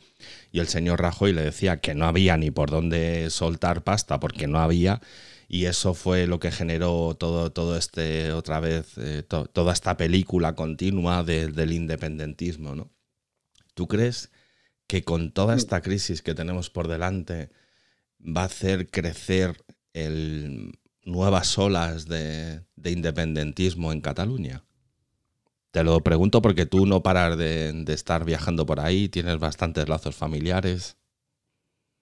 y 0.52 0.60
el 0.60 0.68
señor 0.68 1.00
Rajoy 1.00 1.32
le 1.32 1.42
decía 1.42 1.80
que 1.80 1.96
no 1.96 2.04
había 2.06 2.36
ni 2.36 2.52
por 2.52 2.70
dónde 2.70 3.30
soltar 3.30 3.82
pasta 3.82 4.20
porque 4.20 4.46
no 4.46 4.60
había 4.60 5.00
y 5.48 5.64
eso 5.64 5.92
fue 5.92 6.28
lo 6.28 6.38
que 6.38 6.52
generó 6.52 7.16
todo, 7.18 7.50
todo 7.50 7.76
este, 7.76 8.30
otra 8.30 8.60
vez, 8.60 8.96
eh, 8.98 9.24
toda 9.24 9.72
esta 9.72 9.96
película 9.96 10.54
continua 10.54 11.24
del 11.24 11.72
independentismo, 11.72 12.76
¿no? 12.76 12.92
¿Tú 13.74 13.88
crees 13.88 14.30
que 14.86 15.02
con 15.02 15.32
toda 15.32 15.56
esta 15.56 15.80
crisis 15.80 16.22
que 16.22 16.36
tenemos 16.36 16.70
por 16.70 16.86
delante 16.86 17.50
va 18.20 18.42
a 18.42 18.46
hacer 18.46 18.88
crecer 18.88 19.64
el 19.94 20.78
nuevas 21.04 21.58
olas 21.58 22.06
de, 22.08 22.60
independentismo 22.84 23.92
en 23.92 24.00
Cataluña? 24.00 24.62
Te 25.70 25.84
lo 25.84 26.00
pregunto 26.00 26.42
porque 26.42 26.66
tú 26.66 26.86
no 26.86 27.02
paras 27.02 27.38
de, 27.38 27.70
estar 27.88 28.24
viajando 28.24 28.66
por 28.66 28.80
ahí, 28.80 29.08
tienes 29.08 29.38
bastantes 29.38 29.88
lazos 29.88 30.16
familiares. 30.16 30.98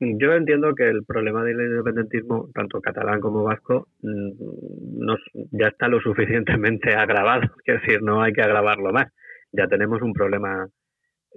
Yo 0.01 0.33
entiendo 0.33 0.75
que 0.75 0.89
el 0.89 1.05
problema 1.05 1.45
del 1.45 1.61
independentismo, 1.61 2.49
tanto 2.55 2.81
catalán 2.81 3.21
como 3.21 3.45
vasco, 3.45 3.89
mm, 4.01 5.13
ya 5.53 5.69
está 5.69 5.89
lo 5.89 6.01
suficientemente 6.01 6.95
agravado. 6.95 7.43
Es 7.65 7.83
decir, 7.83 8.03
no 8.03 8.23
hay 8.23 8.33
que 8.33 8.43
agravarlo 8.43 8.93
más. 8.93 9.13
Ya 9.53 9.67
tenemos 9.67 10.01
un 10.01 10.15
problema 10.15 10.67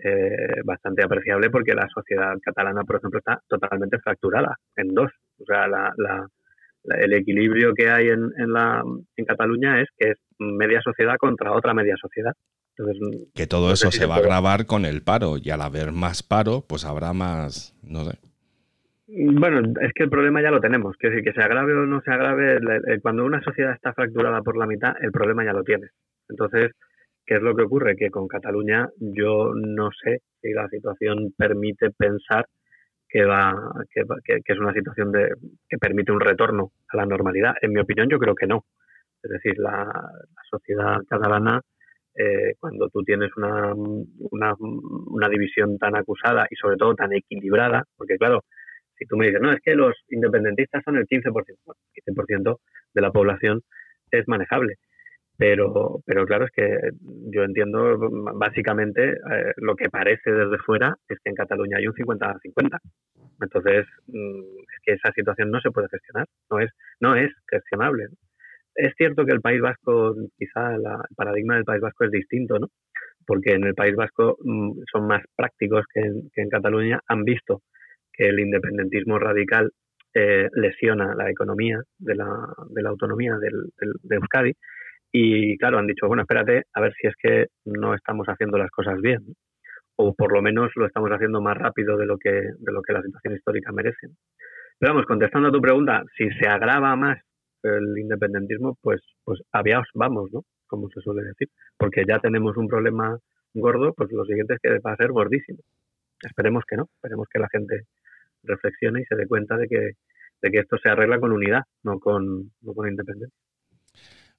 eh, 0.03 0.61
bastante 0.65 1.03
apreciable 1.03 1.51
porque 1.51 1.75
la 1.75 1.87
sociedad 1.87 2.33
catalana, 2.41 2.83
por 2.83 2.95
ejemplo, 2.95 3.19
está 3.19 3.39
totalmente 3.47 3.99
fracturada 3.99 4.57
en 4.75 4.87
dos. 4.87 5.11
O 5.39 5.45
sea, 5.45 5.67
la, 5.67 5.93
el 6.83 7.13
equilibrio 7.13 7.73
que 7.73 7.89
hay 7.89 8.07
en, 8.07 8.31
en, 8.37 8.53
la, 8.53 8.83
en 9.15 9.25
Cataluña 9.25 9.81
es 9.81 9.87
que 9.97 10.11
es 10.11 10.17
media 10.37 10.81
sociedad 10.81 11.15
contra 11.17 11.53
otra 11.53 11.73
media 11.73 11.95
sociedad. 11.99 12.33
que 13.33 13.47
todo 13.47 13.71
eso 13.71 13.91
se, 13.91 14.05
va 14.05 14.15
a 14.15 14.19
agravar 14.19 14.65
con 14.65 14.85
el 14.85 15.01
paro 15.03 15.37
y 15.41 15.49
al 15.49 15.61
haber 15.61 15.91
más 15.91 16.23
paro, 16.23 16.63
pues 16.67 16.85
habrá 16.85 17.13
más, 17.13 17.75
no 17.83 18.03
sé. 18.05 18.17
Bueno, 19.07 19.59
es 19.81 19.91
que 19.93 20.03
el 20.03 20.09
problema 20.09 20.41
ya 20.41 20.49
lo 20.49 20.59
tenemos. 20.59 20.95
Que 20.97 21.15
si 21.15 21.21
que 21.21 21.33
se 21.33 21.41
agrave 21.41 21.73
o 21.73 21.85
no 21.85 22.01
se 22.01 22.11
agrave, 22.11 22.59
cuando 23.01 23.25
una 23.25 23.41
sociedad 23.41 23.73
está 23.73 23.93
fracturada 23.93 24.41
por 24.41 24.57
la 24.57 24.65
mitad, 24.65 24.93
el 25.01 25.11
problema 25.11 25.45
ya 25.45 25.53
lo 25.53 25.63
tienes. 25.63 25.91
Entonces, 26.29 26.71
¿qué 27.25 27.35
es 27.35 27.41
lo 27.41 27.55
que 27.55 27.63
ocurre? 27.63 27.95
Que 27.95 28.09
con 28.09 28.27
Cataluña 28.27 28.89
yo 28.99 29.51
no 29.53 29.89
sé 30.03 30.21
si 30.41 30.51
la 30.51 30.67
situación 30.69 31.33
permite 31.37 31.91
pensar 31.91 32.45
que 33.13 33.25
va 33.25 33.53
que, 33.93 34.41
es 34.43 34.59
una 34.59 34.73
situación 34.73 35.11
de, 35.11 35.29
que 35.69 35.77
permite 35.77 36.11
un 36.11 36.19
retorno 36.19 36.71
a 36.89 36.97
la 36.97 37.05
normalidad. 37.05 37.53
En 37.61 37.71
mi 37.71 37.79
opinión, 37.79 38.09
yo 38.09 38.17
creo 38.17 38.33
que 38.33 38.47
no. 38.47 38.65
Es 39.21 39.29
decir, 39.29 39.53
la, 39.59 39.85
sociedad 40.49 40.97
catalana, 41.07 41.61
eh, 42.15 42.55
cuando 42.59 42.89
tú 42.89 43.03
tienes 43.03 43.29
una, 43.37 43.73
una, 43.75 44.53
una, 44.59 45.29
división 45.29 45.77
tan 45.77 45.95
acusada 45.95 46.47
y 46.49 46.55
sobre 46.55 46.77
todo 46.77 46.95
tan 46.95 47.13
equilibrada, 47.13 47.83
porque 47.95 48.17
claro, 48.17 48.41
si 48.97 49.05
tú 49.05 49.15
me 49.15 49.27
dices, 49.27 49.41
no, 49.41 49.51
es 49.51 49.61
que 49.61 49.75
los 49.75 49.93
independentistas 50.09 50.83
son 50.83 50.97
el 50.97 51.05
15%, 51.05 51.45
el 51.95 52.15
15% 52.15 52.57
de 52.93 53.01
la 53.01 53.11
población 53.11 53.61
es 54.09 54.27
manejable. 54.27 54.75
Pero, 55.43 55.99
pero 56.05 56.25
claro, 56.25 56.45
es 56.45 56.51
que 56.51 56.65
yo 57.01 57.43
entiendo 57.43 57.97
básicamente 58.33 59.09
eh, 59.11 59.51
lo 59.57 59.75
que 59.75 59.89
parece 59.89 60.31
desde 60.31 60.57
fuera 60.59 60.95
es 61.09 61.17
que 61.21 61.31
en 61.31 61.35
Cataluña 61.35 61.79
hay 61.79 61.87
un 61.87 61.93
50-50. 61.93 62.79
Entonces, 63.41 63.85
mm, 64.07 64.39
es 64.39 64.79
que 64.85 64.93
esa 64.93 65.11
situación 65.11 65.51
no 65.51 65.59
se 65.59 65.71
puede 65.71 65.89
gestionar, 65.89 66.27
no 66.49 66.59
es, 66.59 66.71
no 67.01 67.17
es 67.17 67.29
gestionable. 67.51 68.05
Es 68.73 68.93
cierto 68.95 69.25
que 69.25 69.33
el 69.33 69.41
País 69.41 69.59
Vasco, 69.59 70.15
quizá 70.37 70.75
el 70.75 70.83
paradigma 71.13 71.55
del 71.55 71.65
País 71.65 71.81
Vasco 71.81 72.05
es 72.05 72.11
distinto, 72.11 72.57
¿no? 72.57 72.67
Porque 73.27 73.51
en 73.51 73.65
el 73.65 73.73
País 73.75 73.97
Vasco 73.97 74.37
mm, 74.41 74.83
son 74.89 75.07
más 75.07 75.23
prácticos 75.35 75.83
que 75.93 76.03
en, 76.41 76.49
Cataluña, 76.49 77.01
han 77.05 77.25
visto 77.25 77.63
que 78.13 78.29
el 78.29 78.39
independentismo 78.39 79.19
radical 79.19 79.71
eh, 80.13 80.47
lesiona 80.53 81.13
la 81.15 81.29
economía 81.29 81.81
de 81.97 82.15
la, 82.15 82.29
de 82.69 82.81
la 82.81 82.89
autonomía 82.91 83.35
del, 83.41 83.73
de 84.03 84.15
Euskadi 84.15 84.53
y 85.15 85.55
claro, 85.59 85.77
han 85.77 85.85
dicho, 85.85 86.07
bueno, 86.07 86.23
espérate 86.23 86.63
a 86.73 86.81
ver 86.81 86.91
si 86.99 87.07
es 87.07 87.13
que 87.15 87.45
no 87.65 87.93
estamos 87.93 88.25
haciendo 88.27 88.57
las 88.57 88.71
cosas 88.71 88.99
bien, 88.99 89.19
o 89.95 90.15
por 90.15 90.33
lo 90.33 90.41
menos 90.41 90.71
lo 90.75 90.87
estamos 90.87 91.11
haciendo 91.11 91.39
más 91.39 91.55
rápido 91.55 91.95
de 91.97 92.07
lo 92.07 92.17
que, 92.17 92.31
de 92.31 92.71
lo 92.71 92.81
que 92.81 92.93
la 92.93 93.03
situación 93.03 93.35
histórica 93.35 93.71
merece. 93.71 94.07
Pero 94.79 94.93
vamos, 94.93 95.05
contestando 95.05 95.49
a 95.49 95.51
tu 95.51 95.61
pregunta, 95.61 96.03
si 96.17 96.27
se 96.31 96.47
agrava 96.49 96.95
más 96.95 97.19
el 97.61 97.95
independentismo, 97.95 98.75
pues, 98.81 99.01
pues 99.23 99.39
aviaos 99.51 99.87
vamos, 99.93 100.31
¿no? 100.33 100.41
Como 100.65 100.89
se 100.89 100.99
suele 101.01 101.21
decir, 101.21 101.47
porque 101.77 102.03
ya 102.07 102.17
tenemos 102.17 102.57
un 102.57 102.67
problema 102.67 103.15
gordo, 103.53 103.93
pues 103.93 104.11
lo 104.11 104.25
siguiente 104.25 104.55
es 104.55 104.59
que 104.63 104.79
va 104.79 104.93
a 104.93 104.97
ser 104.97 105.11
gordísimo. 105.11 105.59
Esperemos 106.23 106.63
que 106.67 106.75
no, 106.75 106.85
esperemos 106.95 107.27
que 107.31 107.39
la 107.39 107.49
gente 107.49 107.83
reflexione 108.41 109.01
y 109.01 109.05
se 109.05 109.15
dé 109.15 109.27
cuenta 109.27 109.57
de 109.57 109.67
que, 109.67 109.91
de 110.41 110.51
que 110.51 110.57
esto 110.57 110.77
se 110.79 110.89
arregla 110.89 111.19
con 111.19 111.31
unidad, 111.31 111.61
no 111.83 111.99
con, 111.99 112.51
no 112.61 112.73
con 112.73 112.89
independencia. 112.89 113.37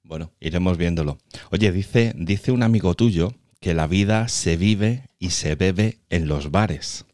Bueno, 0.05 0.31
iremos 0.39 0.77
viéndolo. 0.77 1.17
Oye, 1.51 1.71
dice, 1.71 2.13
dice 2.15 2.51
un 2.51 2.61
amigo 2.61 2.93
tuyo 2.93 3.33
que 3.59 3.73
la 3.73 3.87
vida 3.87 4.27
se 4.27 4.55
vive 4.55 5.09
y 5.17 5.31
se 5.31 5.55
bebe 5.55 5.97
en 6.09 6.27
los 6.27 6.51
bares. 6.51 7.05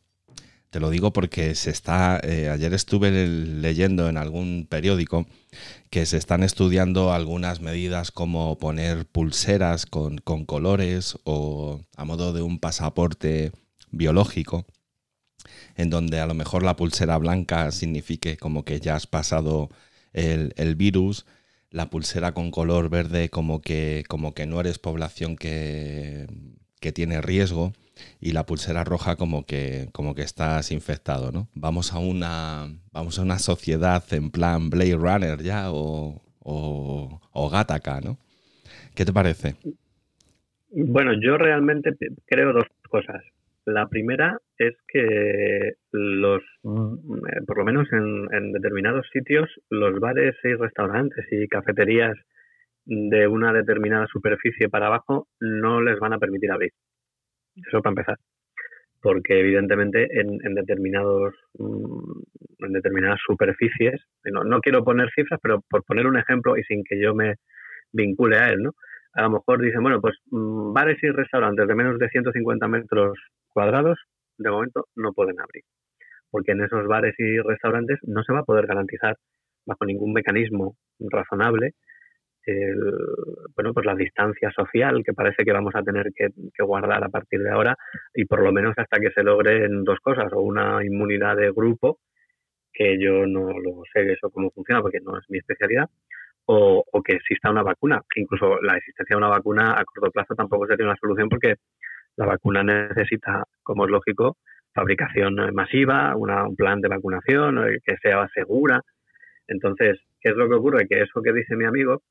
Te 0.71 0.82
lo 0.82 0.89
digo 0.89 1.13
porque 1.13 1.56
se 1.56 1.69
está. 1.69 2.19
Eh, 2.21 2.49
ayer 2.49 2.73
estuve 2.73 3.10
leyendo 3.12 4.10
en 4.10 4.17
algún 4.17 4.67
periódico 4.69 5.25
que 5.89 6.06
se 6.06 6.17
están 6.17 6.43
estudiando 6.43 7.13
algunas 7.13 7.62
medidas 7.62 8.12
como 8.12 8.58
poner 8.58 9.06
pulseras 9.06 9.86
con, 9.86 10.17
con 10.17 10.43
colores 10.43 11.17
o 11.23 11.80
a 11.95 12.04
modo 12.04 12.34
de 12.34 12.41
un 12.41 12.60
pasaporte 12.60 13.54
biológico, 13.89 14.65
en 15.77 15.89
donde 15.89 16.19
a 16.19 16.25
lo 16.25 16.34
mejor 16.34 16.63
la 16.63 16.75
pulsera 16.75 17.17
blanca 17.17 17.71
signifique 17.71 18.36
como 18.36 18.65
que 18.65 18.82
ya 18.82 18.95
has 18.95 19.08
pasado 19.08 19.69
el, 20.12 20.54
el 20.58 20.75
virus 20.75 21.25
la 21.71 21.89
pulsera 21.89 22.34
con 22.34 22.51
color 22.51 22.89
verde 22.89 23.29
como 23.29 23.62
que, 23.62 24.03
como 24.07 24.34
que 24.34 24.45
no 24.45 24.60
eres 24.60 24.77
población 24.77 25.38
que, 25.38 26.27
que 26.79 26.91
tiene 26.91 27.21
riesgo 27.21 27.73
y 28.19 28.34
la 28.34 28.45
pulsera 28.45 28.84
roja 28.84 29.15
como 29.15 29.45
que, 29.45 29.88
como 29.91 30.13
que 30.13 30.21
estás 30.21 30.71
infectado, 30.71 31.31
¿no? 31.31 31.47
Vamos 31.53 31.93
a 31.93 31.99
una, 31.99 32.67
vamos 32.91 33.17
a 33.17 33.21
una 33.21 33.39
sociedad 33.39 34.03
en 34.12 34.31
plan 34.31 34.69
Blade 34.69 34.95
Runner 34.95 35.41
ya 35.41 35.71
o, 35.71 36.21
o, 36.39 37.21
¿no? 38.03 38.17
¿Qué 38.95 39.05
te 39.05 39.13
parece? 39.13 39.55
Bueno, 40.71 41.13
yo 41.13 41.38
realmente 41.38 41.91
creo 42.25 42.53
dos 42.53 42.65
cosas. 42.89 43.23
La 43.65 43.88
primera 43.88 44.39
es 44.58 44.76
que 44.88 45.74
los, 45.91 46.41
mm, 46.63 46.93
eh, 47.28 47.41
por 47.45 47.60
lo 47.60 47.65
menos 47.65 47.88
en, 47.91 48.52
determinados 48.54 49.08
sitios, 49.13 49.50
los 49.69 50.00
bares 50.00 50.36
y 50.43 50.54
restaurantes 50.56 51.26
y 51.32 51.47
cafeterías 51.47 52.17
de 52.86 53.28
una 53.28 53.54
determinada 53.54 54.08
superficie 54.08 54.67
para 54.69 54.88
abajo 54.88 55.28
no 55.39 55.82
les 55.82 56.00
van 56.00 56.13
a 56.13 56.17
permitir 56.17 56.52
abrir. 56.52 56.71
Eso 57.56 57.82
para 57.82 57.91
empezar. 57.91 58.17
Porque 59.00 59.39
evidentemente 59.39 60.08
en, 60.19 60.56
determinados 60.56 61.36
mm, 61.60 62.65
en 62.65 62.74
determinadas 62.74 63.19
superficies, 63.26 64.02
no, 64.26 64.43
no 64.43 64.60
quiero 64.60 64.84
poner 64.84 65.10
cifras, 65.13 65.39
pero 65.41 65.62
por 65.69 65.84
poner 65.84 66.08
un 66.08 66.17
ejemplo 66.17 66.58
y 66.58 66.63
sin 66.63 66.84
que 66.84 67.00
yo 67.00 67.13
me 67.13 67.36
vincule 67.93 68.38
a 68.38 68.50
él, 68.50 68.63
¿no? 68.63 68.71
A 69.13 69.24
lo 69.24 69.32
mejor 69.32 69.62
dicen, 69.62 69.82
bueno, 69.82 70.02
pues 70.02 70.15
mm, 70.32 70.74
bares 70.74 70.97
y 71.04 71.10
restaurantes 71.10 71.67
de 71.67 71.76
menos 71.76 72.00
de 72.00 72.10
150 72.10 72.67
metros 72.67 73.19
cuadrados 73.54 74.00
de 74.38 74.50
momento 74.50 74.88
no 74.96 75.14
pueden 75.14 75.40
abrir, 75.40 75.64
porque 76.30 76.52
en 76.54 76.64
esos 76.64 76.88
bares 76.88 77.14
y 77.18 77.40
restaurantes 77.40 78.00
no 78.04 78.24
se 78.24 78.34
va 78.34 78.40
a 78.40 78.46
poder 78.46 78.68
garantizar 78.68 79.18
bajo 79.66 79.86
ningún 79.86 80.14
mecanismo 80.14 80.76
razonable 81.00 81.76
bueno, 83.56 83.74
pues 83.74 83.86
la 83.86 83.96
distancia 83.96 84.52
social 84.52 85.04
que 85.06 85.14
parece 85.14 85.44
que 85.44 85.52
vamos 85.52 85.76
a 85.76 85.84
tener 85.84 86.12
que, 86.16 86.30
guardar 86.60 87.04
a 87.04 87.10
partir 87.10 87.42
de 87.42 87.52
ahora 87.52 87.76
y 88.14 88.26
por 88.26 88.42
lo 88.42 88.52
menos 88.52 88.74
hasta 88.78 89.00
que 89.00 89.12
se 89.12 89.24
logren 89.24 89.84
dos 89.84 90.00
cosas, 90.00 90.32
o 90.34 90.42
una 90.42 90.84
inmunidad 90.84 91.36
de 91.38 91.52
grupo, 91.52 92.00
que 92.74 92.98
yo 93.00 93.26
no 93.26 93.50
lo 93.60 93.82
sé 93.94 94.12
eso 94.14 94.30
cómo 94.30 94.50
funciona 94.52 94.82
porque 94.82 95.00
no 95.02 95.18
es 95.18 95.26
mi 95.30 95.38
especialidad, 95.40 95.90
o, 96.46 96.84
o, 96.92 97.04
que 97.04 97.14
exista 97.14 97.52
una 97.52 97.64
vacuna, 97.64 98.02
incluso 98.16 98.60
la 98.62 98.76
existencia 98.78 99.16
de 99.16 99.18
una 99.18 99.30
vacuna 99.30 99.74
a 99.80 99.86
corto 99.86 100.12
plazo 100.12 100.36
tampoco 100.36 100.66
sería 100.68 100.86
una 100.86 100.98
solución 101.00 101.30
porque 101.30 101.56
la 102.17 102.26
vacuna 102.26 102.63
necesita, 102.63 103.43
como 103.63 103.86
es 103.86 103.91
lógico, 103.91 104.38
fabricación 104.74 105.36
masiva, 105.54 106.15
un 106.15 106.56
plan 106.56 106.82
de 106.82 106.88
vacunación 106.88 107.67
eh, 107.67 107.80
que 107.84 107.97
sea 108.02 108.28
segura. 108.34 108.82
Entonces, 109.47 110.00
¿qué 110.21 110.30
es 110.30 110.36
lo 110.36 110.47
que 110.47 110.56
ocurre? 110.56 110.88
Que 110.88 111.02
eso 111.02 111.21
que 111.21 111.34
dice 111.34 111.56
mi 111.56 111.65
amigo, 111.65 112.02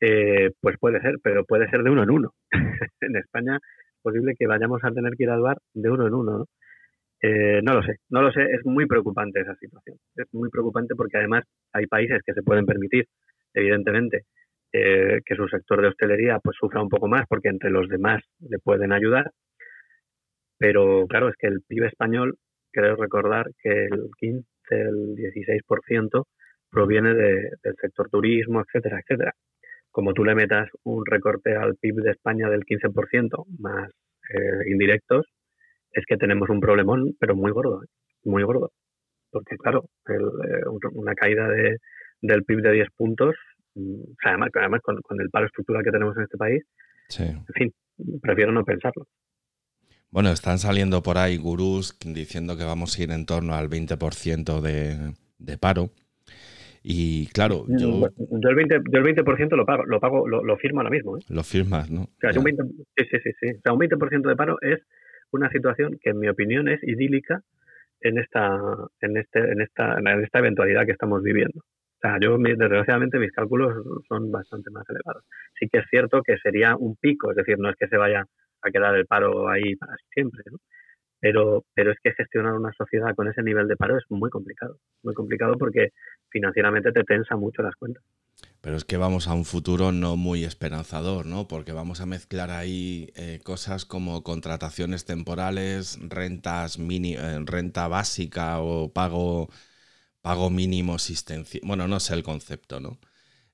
eh, 0.00 0.50
pues 0.60 0.76
puede 0.78 1.00
ser, 1.00 1.16
pero 1.22 1.44
puede 1.44 1.68
ser 1.70 1.82
de 1.82 1.90
uno 1.90 2.02
en 2.02 2.10
uno. 2.10 2.34
en 3.00 3.16
España 3.16 3.56
es 3.56 4.02
posible 4.02 4.34
que 4.38 4.46
vayamos 4.46 4.82
a 4.84 4.90
tener 4.90 5.14
que 5.16 5.24
ir 5.24 5.30
al 5.30 5.40
bar 5.40 5.58
de 5.74 5.90
uno 5.90 6.06
en 6.06 6.14
uno, 6.14 6.38
¿no? 6.38 6.44
Eh, 7.22 7.60
no 7.62 7.72
lo 7.72 7.82
sé, 7.82 7.96
no 8.10 8.20
lo 8.20 8.30
sé, 8.30 8.42
es 8.42 8.64
muy 8.66 8.86
preocupante 8.86 9.40
esa 9.40 9.54
situación. 9.56 9.96
Es 10.16 10.26
muy 10.32 10.50
preocupante 10.50 10.94
porque 10.94 11.16
además 11.16 11.44
hay 11.72 11.86
países 11.86 12.20
que 12.24 12.34
se 12.34 12.42
pueden 12.42 12.66
permitir, 12.66 13.06
evidentemente, 13.54 14.24
eh, 14.78 15.20
que 15.24 15.36
su 15.36 15.48
sector 15.48 15.80
de 15.80 15.88
hostelería 15.88 16.38
pues 16.38 16.56
sufra 16.60 16.82
un 16.82 16.88
poco 16.88 17.08
más 17.08 17.22
porque 17.28 17.48
entre 17.48 17.70
los 17.70 17.88
demás 17.88 18.22
le 18.40 18.58
pueden 18.58 18.92
ayudar. 18.92 19.30
Pero 20.58 21.06
claro, 21.06 21.28
es 21.28 21.36
que 21.38 21.46
el 21.46 21.62
PIB 21.66 21.84
español, 21.84 22.36
creo 22.72 22.96
recordar 22.96 23.46
que 23.62 23.86
el 23.86 24.10
15, 24.18 24.44
el 24.70 25.14
16% 25.16 26.24
proviene 26.70 27.14
del 27.14 27.74
sector 27.80 28.10
turismo, 28.10 28.60
etcétera, 28.60 29.00
etcétera. 29.00 29.32
Como 29.90 30.12
tú 30.12 30.24
le 30.24 30.34
metas 30.34 30.68
un 30.84 31.06
recorte 31.06 31.56
al 31.56 31.76
PIB 31.76 32.02
de 32.02 32.10
España 32.10 32.50
del 32.50 32.64
15% 32.64 33.44
más 33.58 33.90
eh, 34.34 34.70
indirectos, 34.70 35.26
es 35.92 36.04
que 36.06 36.18
tenemos 36.18 36.50
un 36.50 36.60
problemón, 36.60 37.14
pero 37.18 37.34
muy 37.34 37.50
gordo, 37.50 37.82
¿eh? 37.82 37.86
muy 38.24 38.42
gordo. 38.42 38.72
Porque 39.30 39.56
claro, 39.56 39.84
una 40.92 41.14
caída 41.14 41.48
de, 41.48 41.78
del 42.20 42.44
PIB 42.44 42.60
de 42.60 42.72
10 42.72 42.88
puntos 42.96 43.36
además, 44.24 44.50
además 44.54 44.80
con, 44.82 45.20
el 45.20 45.30
paro 45.30 45.46
estructural 45.46 45.84
que 45.84 45.90
tenemos 45.90 46.16
en 46.16 46.22
este 46.24 46.36
país, 46.36 46.64
en 47.18 47.44
fin, 47.54 47.74
prefiero 48.20 48.52
no 48.52 48.64
pensarlo. 48.64 49.06
Bueno, 50.10 50.30
están 50.30 50.58
saliendo 50.58 51.02
por 51.02 51.18
ahí 51.18 51.36
gurús 51.36 51.98
diciendo 52.04 52.56
que 52.56 52.64
vamos 52.64 52.98
a 52.98 53.02
ir 53.02 53.10
en 53.10 53.26
torno 53.26 53.54
al 53.54 53.68
20% 53.68 54.60
de, 54.60 55.14
de 55.38 55.58
paro. 55.58 55.90
Y 56.82 57.26
claro, 57.28 57.64
mm, 57.66 57.78
yo... 57.78 57.88
Yo 58.16 58.48
el 58.48 58.56
20%, 58.56 58.84
yo 58.92 58.98
el 58.98 59.04
20 59.04 59.56
lo 59.56 59.66
pago, 59.66 59.84
lo, 59.84 59.98
pago 59.98 60.28
lo, 60.28 60.56
firmo 60.56 60.80
ahora 60.80 60.90
mismo. 60.90 61.18
¿eh? 61.18 61.20
Lo 61.28 61.42
firmas, 61.42 61.90
¿no? 61.90 62.02
O 62.02 62.08
sea, 62.20 62.30
un 62.38 62.44
20, 62.44 62.62
sí, 62.96 63.04
sí, 63.10 63.18
sí, 63.24 63.30
sí. 63.40 63.48
O 63.58 63.60
sea, 63.60 63.72
un 63.72 63.80
20% 63.80 64.28
de 64.28 64.36
paro 64.36 64.56
es 64.60 64.80
una 65.32 65.50
situación 65.50 65.98
que 66.00 66.10
en 66.10 66.20
mi 66.20 66.28
opinión 66.28 66.68
es 66.68 66.80
idílica 66.84 67.42
en 68.00 68.18
esta, 68.18 68.60
en 69.00 69.16
este, 69.16 69.40
en 69.40 69.62
esta, 69.62 69.98
en 69.98 70.22
esta 70.22 70.38
eventualidad 70.38 70.86
que 70.86 70.92
estamos 70.92 71.22
viviendo. 71.24 71.60
O 71.96 71.98
sea, 72.00 72.18
yo, 72.20 72.36
desgraciadamente, 72.38 73.18
mis 73.18 73.32
cálculos 73.32 73.74
son 74.08 74.30
bastante 74.30 74.70
más 74.70 74.84
elevados. 74.88 75.24
Sí 75.58 75.68
que 75.70 75.78
es 75.78 75.86
cierto 75.88 76.22
que 76.22 76.36
sería 76.38 76.76
un 76.76 76.96
pico, 76.96 77.30
es 77.30 77.36
decir, 77.36 77.58
no 77.58 77.70
es 77.70 77.76
que 77.76 77.88
se 77.88 77.96
vaya 77.96 78.24
a 78.62 78.70
quedar 78.70 78.94
el 78.94 79.06
paro 79.06 79.48
ahí 79.48 79.76
para 79.76 79.96
siempre, 80.12 80.42
¿no? 80.50 80.58
Pero, 81.18 81.64
pero 81.74 81.92
es 81.92 81.98
que 82.02 82.12
gestionar 82.12 82.52
una 82.52 82.72
sociedad 82.72 83.14
con 83.14 83.28
ese 83.28 83.42
nivel 83.42 83.66
de 83.66 83.76
paro 83.76 83.96
es 83.96 84.04
muy 84.10 84.28
complicado, 84.28 84.78
muy 85.02 85.14
complicado 85.14 85.56
porque 85.58 85.88
financieramente 86.28 86.92
te 86.92 87.04
tensa 87.04 87.36
mucho 87.36 87.62
las 87.62 87.74
cuentas. 87.74 88.04
Pero 88.60 88.76
es 88.76 88.84
que 88.84 88.96
vamos 88.98 89.28
a 89.28 89.34
un 89.34 89.44
futuro 89.44 89.92
no 89.92 90.16
muy 90.16 90.44
esperanzador, 90.44 91.24
¿no? 91.24 91.48
Porque 91.48 91.72
vamos 91.72 92.00
a 92.00 92.06
mezclar 92.06 92.50
ahí 92.50 93.10
eh, 93.16 93.40
cosas 93.42 93.86
como 93.86 94.22
contrataciones 94.22 95.04
temporales, 95.04 95.98
rentas 96.08 96.78
mini, 96.78 97.14
eh, 97.14 97.38
renta 97.44 97.88
básica 97.88 98.60
o 98.60 98.92
pago 98.92 99.48
pago 100.26 100.50
mínimo 100.50 100.96
asistencia. 100.96 101.60
Bueno, 101.62 101.86
no 101.86 102.00
sé 102.00 102.14
el 102.14 102.24
concepto, 102.24 102.80
¿no? 102.80 102.98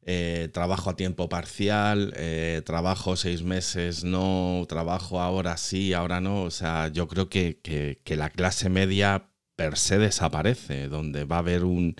Eh, 0.06 0.48
trabajo 0.54 0.88
a 0.88 0.96
tiempo 0.96 1.28
parcial, 1.28 2.14
eh, 2.16 2.62
trabajo 2.64 3.14
seis 3.16 3.42
meses, 3.42 4.04
no, 4.04 4.64
trabajo 4.70 5.20
ahora 5.20 5.58
sí, 5.58 5.92
ahora 5.92 6.22
no. 6.22 6.44
O 6.44 6.50
sea, 6.50 6.88
yo 6.88 7.08
creo 7.08 7.28
que, 7.28 8.00
la 8.06 8.30
clase 8.30 8.70
media 8.70 9.28
per 9.54 9.76
se 9.76 9.98
desaparece, 9.98 10.88
donde 10.88 11.24
va 11.24 11.36
a 11.36 11.40
haber 11.40 11.64
un, 11.64 11.94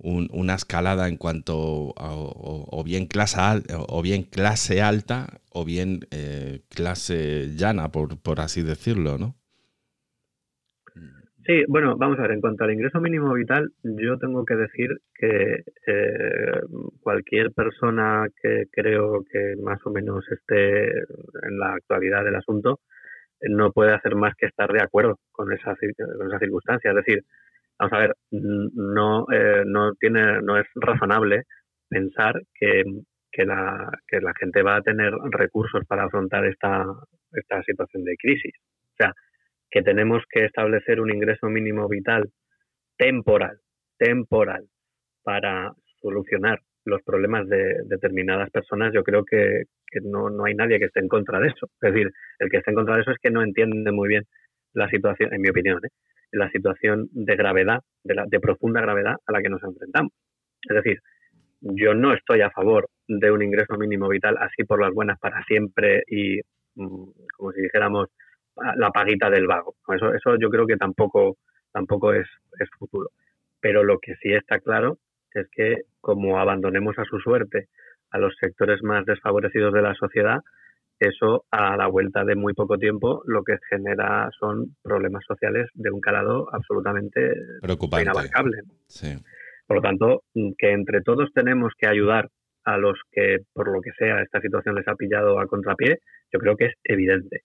una 0.00 0.54
escalada 0.56 1.06
en 1.06 1.16
cuanto 1.16 1.94
o, 1.96 2.82
bien 2.84 3.06
clase 3.06 3.38
o 3.70 4.02
bien 4.02 4.24
clase 4.24 4.82
alta 4.82 5.40
o 5.50 5.64
bien 5.64 6.08
eh, 6.10 6.62
clase 6.70 7.52
llana, 7.54 7.92
por, 7.92 8.18
por 8.18 8.40
así 8.40 8.62
decirlo, 8.62 9.16
¿no? 9.16 9.36
Sí, 11.44 11.64
bueno, 11.66 11.96
vamos 11.96 12.18
a 12.18 12.22
ver, 12.22 12.32
en 12.32 12.40
cuanto 12.40 12.62
al 12.62 12.72
ingreso 12.72 13.00
mínimo 13.00 13.32
vital, 13.34 13.68
yo 13.82 14.16
tengo 14.18 14.44
que 14.44 14.54
decir 14.54 14.90
que 15.14 15.64
eh, 15.88 16.60
cualquier 17.00 17.50
persona 17.52 18.26
que 18.40 18.66
creo 18.70 19.24
que 19.28 19.56
más 19.60 19.80
o 19.84 19.90
menos 19.90 20.24
esté 20.30 20.88
en 20.88 21.58
la 21.58 21.74
actualidad 21.74 22.24
del 22.24 22.36
asunto 22.36 22.78
no 23.40 23.72
puede 23.72 23.92
hacer 23.92 24.14
más 24.14 24.34
que 24.36 24.46
estar 24.46 24.72
de 24.72 24.82
acuerdo 24.82 25.18
con 25.32 25.52
esa, 25.52 25.74
con 25.74 26.28
esa 26.28 26.38
circunstancia. 26.38 26.90
Es 26.90 26.96
decir, 26.96 27.24
vamos 27.78 27.92
a 27.92 27.98
ver, 27.98 28.14
no, 28.30 29.26
eh, 29.32 29.64
no, 29.66 29.94
tiene, 29.94 30.40
no 30.42 30.56
es 30.58 30.66
razonable 30.76 31.42
pensar 31.88 32.40
que, 32.54 32.84
que, 33.32 33.44
la, 33.44 33.90
que 34.06 34.20
la 34.20 34.32
gente 34.38 34.62
va 34.62 34.76
a 34.76 34.82
tener 34.82 35.12
recursos 35.30 35.84
para 35.88 36.04
afrontar 36.04 36.46
esta, 36.46 36.84
esta 37.32 37.62
situación 37.64 38.04
de 38.04 38.14
crisis. 38.16 38.54
O 38.92 38.96
sea, 38.96 39.12
que 39.72 39.82
tenemos 39.82 40.22
que 40.30 40.44
establecer 40.44 41.00
un 41.00 41.12
ingreso 41.12 41.48
mínimo 41.48 41.88
vital 41.88 42.30
temporal, 42.96 43.58
temporal, 43.98 44.66
para 45.24 45.72
solucionar 46.00 46.60
los 46.84 47.02
problemas 47.02 47.48
de 47.48 47.76
determinadas 47.86 48.50
personas, 48.50 48.92
yo 48.92 49.02
creo 49.02 49.24
que, 49.24 49.62
no, 50.02 50.28
no, 50.28 50.44
hay 50.44 50.54
nadie 50.54 50.78
que 50.78 50.86
esté 50.86 51.00
en 51.00 51.08
contra 51.08 51.40
de 51.40 51.48
eso. 51.48 51.66
Es 51.80 51.92
decir, 51.92 52.10
el 52.38 52.50
que 52.50 52.58
esté 52.58 52.70
en 52.70 52.76
contra 52.76 52.96
de 52.96 53.02
eso 53.02 53.12
es 53.12 53.18
que 53.22 53.30
no 53.30 53.42
entiende 53.42 53.92
muy 53.92 54.08
bien 54.08 54.24
la 54.74 54.88
situación, 54.90 55.32
en 55.32 55.40
mi 55.40 55.48
opinión, 55.48 55.78
¿eh? 55.84 55.88
la 56.32 56.50
situación 56.50 57.08
de 57.12 57.36
gravedad, 57.36 57.80
de, 58.04 58.14
la, 58.14 58.24
de 58.26 58.40
profunda 58.40 58.80
gravedad 58.80 59.16
a 59.26 59.32
la 59.32 59.40
que 59.40 59.48
nos 59.48 59.62
enfrentamos. 59.62 60.12
Es 60.68 60.76
decir, 60.76 60.98
yo 61.60 61.94
no 61.94 62.12
estoy 62.12 62.40
a 62.40 62.50
favor 62.50 62.88
de 63.06 63.30
un 63.30 63.42
ingreso 63.42 63.76
mínimo 63.78 64.08
vital 64.08 64.36
así 64.38 64.64
por 64.64 64.80
las 64.80 64.92
buenas 64.92 65.18
para 65.18 65.42
siempre 65.44 66.02
y, 66.06 66.40
mm, 66.74 67.10
como 67.36 67.52
si 67.52 67.62
dijéramos, 67.62 68.08
la 68.76 68.90
paguita 68.90 69.30
del 69.30 69.46
vago. 69.46 69.74
Eso, 69.88 70.14
eso 70.14 70.36
yo 70.38 70.50
creo 70.50 70.66
que 70.66 70.76
tampoco, 70.76 71.38
tampoco 71.72 72.12
es, 72.12 72.26
es 72.58 72.68
futuro. 72.78 73.10
Pero 73.60 73.84
lo 73.84 73.98
que 73.98 74.14
sí 74.16 74.32
está 74.32 74.58
claro 74.60 74.98
es 75.34 75.46
que 75.50 75.82
como 76.00 76.38
abandonemos 76.38 76.98
a 76.98 77.04
su 77.04 77.18
suerte 77.18 77.68
a 78.10 78.18
los 78.18 78.34
sectores 78.38 78.82
más 78.82 79.06
desfavorecidos 79.06 79.72
de 79.72 79.82
la 79.82 79.94
sociedad, 79.94 80.40
eso 80.98 81.46
a 81.50 81.76
la 81.76 81.88
vuelta 81.88 82.24
de 82.24 82.36
muy 82.36 82.52
poco 82.52 82.78
tiempo 82.78 83.22
lo 83.26 83.42
que 83.42 83.56
genera 83.68 84.28
son 84.38 84.76
problemas 84.82 85.24
sociales 85.26 85.68
de 85.74 85.90
un 85.90 86.00
calado 86.00 86.48
absolutamente 86.52 87.34
inabarcable. 87.62 88.58
Por 89.66 89.76
lo 89.76 89.82
tanto, 89.82 90.22
que 90.58 90.70
entre 90.70 91.00
todos 91.00 91.32
tenemos 91.32 91.72
que 91.78 91.88
ayudar 91.88 92.28
a 92.64 92.76
los 92.76 93.00
que, 93.10 93.38
por 93.52 93.72
lo 93.72 93.80
que 93.80 93.90
sea, 93.98 94.20
esta 94.22 94.40
situación 94.40 94.74
les 94.74 94.86
ha 94.86 94.94
pillado 94.94 95.40
a 95.40 95.46
contrapié, 95.46 95.98
yo 96.32 96.38
creo 96.38 96.56
que 96.56 96.66
es 96.66 96.74
evidente 96.84 97.42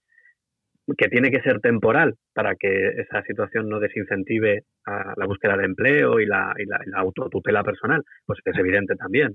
que 0.95 1.09
tiene 1.09 1.31
que 1.31 1.41
ser 1.41 1.59
temporal 1.59 2.15
para 2.33 2.55
que 2.55 2.89
esa 2.89 3.21
situación 3.23 3.67
no 3.67 3.79
desincentive 3.79 4.63
a 4.85 5.13
la 5.17 5.25
búsqueda 5.25 5.57
de 5.57 5.65
empleo 5.65 6.19
y 6.19 6.25
la, 6.25 6.53
y 6.57 6.65
la, 6.65 6.99
autotutela 6.99 7.63
personal, 7.63 8.03
pues 8.25 8.39
es 8.45 8.57
evidente 8.57 8.95
también. 8.95 9.33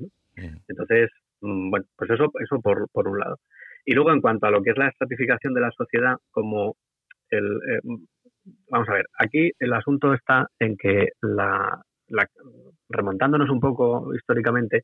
Entonces, 0.69 1.11
mm, 1.41 1.71
bueno, 1.71 1.85
pues 1.97 2.11
eso, 2.11 2.31
eso 2.41 2.61
por, 2.63 2.89
por, 2.91 3.09
un 3.09 3.19
lado. 3.19 3.39
Y 3.85 3.95
luego, 3.95 4.13
en 4.13 4.21
cuanto 4.21 4.47
a 4.47 4.51
lo 4.51 4.63
que 4.63 4.71
es 4.71 4.79
la 4.79 4.89
estratificación 4.89 5.53
de 5.53 5.61
la 5.61 5.71
sociedad, 5.73 6.17
como 6.31 6.77
el. 7.29 7.45
Eh, 7.45 7.81
vamos 8.71 8.89
a 8.89 8.95
ver, 8.95 9.07
aquí 9.19 9.51
el 9.59 9.73
asunto 9.75 10.15
está 10.15 10.47
en 10.59 10.77
que, 10.77 11.09
la, 11.21 11.83
remontándonos 12.89 13.51
un 13.51 13.61
poco 13.61 14.15
históricamente, 14.15 14.83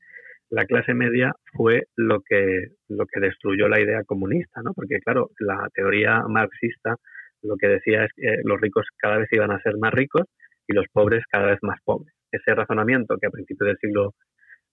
la 0.51 0.65
clase 0.65 0.95
media 0.95 1.35
fue 1.53 1.85
lo 1.97 2.21
que, 2.21 2.69
lo 2.89 3.07
que 3.07 3.21
destruyó 3.21 3.69
la 3.69 3.81
idea 3.81 4.03
comunista, 4.05 4.63
¿no? 4.63 4.73
Porque, 4.75 4.99
claro, 5.01 5.31
la 5.39 5.69
teoría 5.75 6.23
marxista 6.29 6.97
lo 7.43 7.57
que 7.57 7.69
decía 7.69 8.05
es 8.05 8.11
que 8.17 8.39
los 8.45 8.61
ricos 8.61 8.87
cada 8.97 9.19
vez 9.19 9.29
iban 9.33 9.51
a 9.51 9.61
ser 9.61 9.77
más 9.79 9.93
ricos 9.93 10.23
y 10.67 10.73
los 10.73 10.87
pobres 10.93 11.23
cada 11.31 11.49
vez 11.49 11.59
más 11.63 11.81
pobres. 11.85 12.15
Ese 12.33 12.55
razonamiento 12.55 13.17
que 13.19 13.27
a 13.27 13.31
principios 13.31 13.69
del 13.69 13.79
siglo 13.79 14.15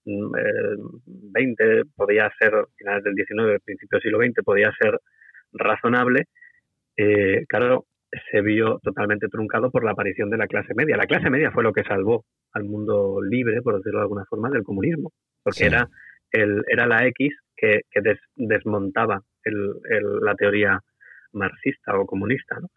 XX 0.04 0.06
mm, 0.06 0.36
eh, 1.60 1.82
podía 1.94 2.30
ser, 2.38 2.52
finales 2.76 3.04
del 3.04 3.14
XIX, 3.14 3.62
principios 3.64 4.02
del 4.02 4.12
siglo 4.12 4.18
XX, 4.18 4.44
podía 4.44 4.72
ser 4.80 4.98
razonable, 5.52 6.24
eh, 6.96 7.44
claro, 7.48 7.86
se 8.30 8.40
vio 8.40 8.78
totalmente 8.82 9.28
truncado 9.28 9.70
por 9.70 9.84
la 9.84 9.92
aparición 9.92 10.30
de 10.30 10.38
la 10.38 10.46
clase 10.46 10.74
media. 10.74 10.96
La 10.96 11.06
clase 11.06 11.28
media 11.28 11.50
fue 11.50 11.62
lo 11.62 11.72
que 11.72 11.84
salvó 11.84 12.24
al 12.52 12.64
mundo 12.64 13.20
libre, 13.22 13.60
por 13.62 13.76
decirlo 13.76 13.98
de 13.98 14.04
alguna 14.04 14.24
forma, 14.24 14.48
del 14.50 14.62
comunismo 14.62 15.12
porque 15.46 15.66
era, 15.66 15.88
el, 16.32 16.64
era 16.66 16.88
la 16.88 17.06
X 17.06 17.32
que, 17.56 17.82
desmontaba 18.34 19.22
la 19.44 20.34
teoría 20.34 20.80
marxista 21.34 21.96
o 21.96 22.04
comunista. 22.04 22.58
¿no? 22.60 22.68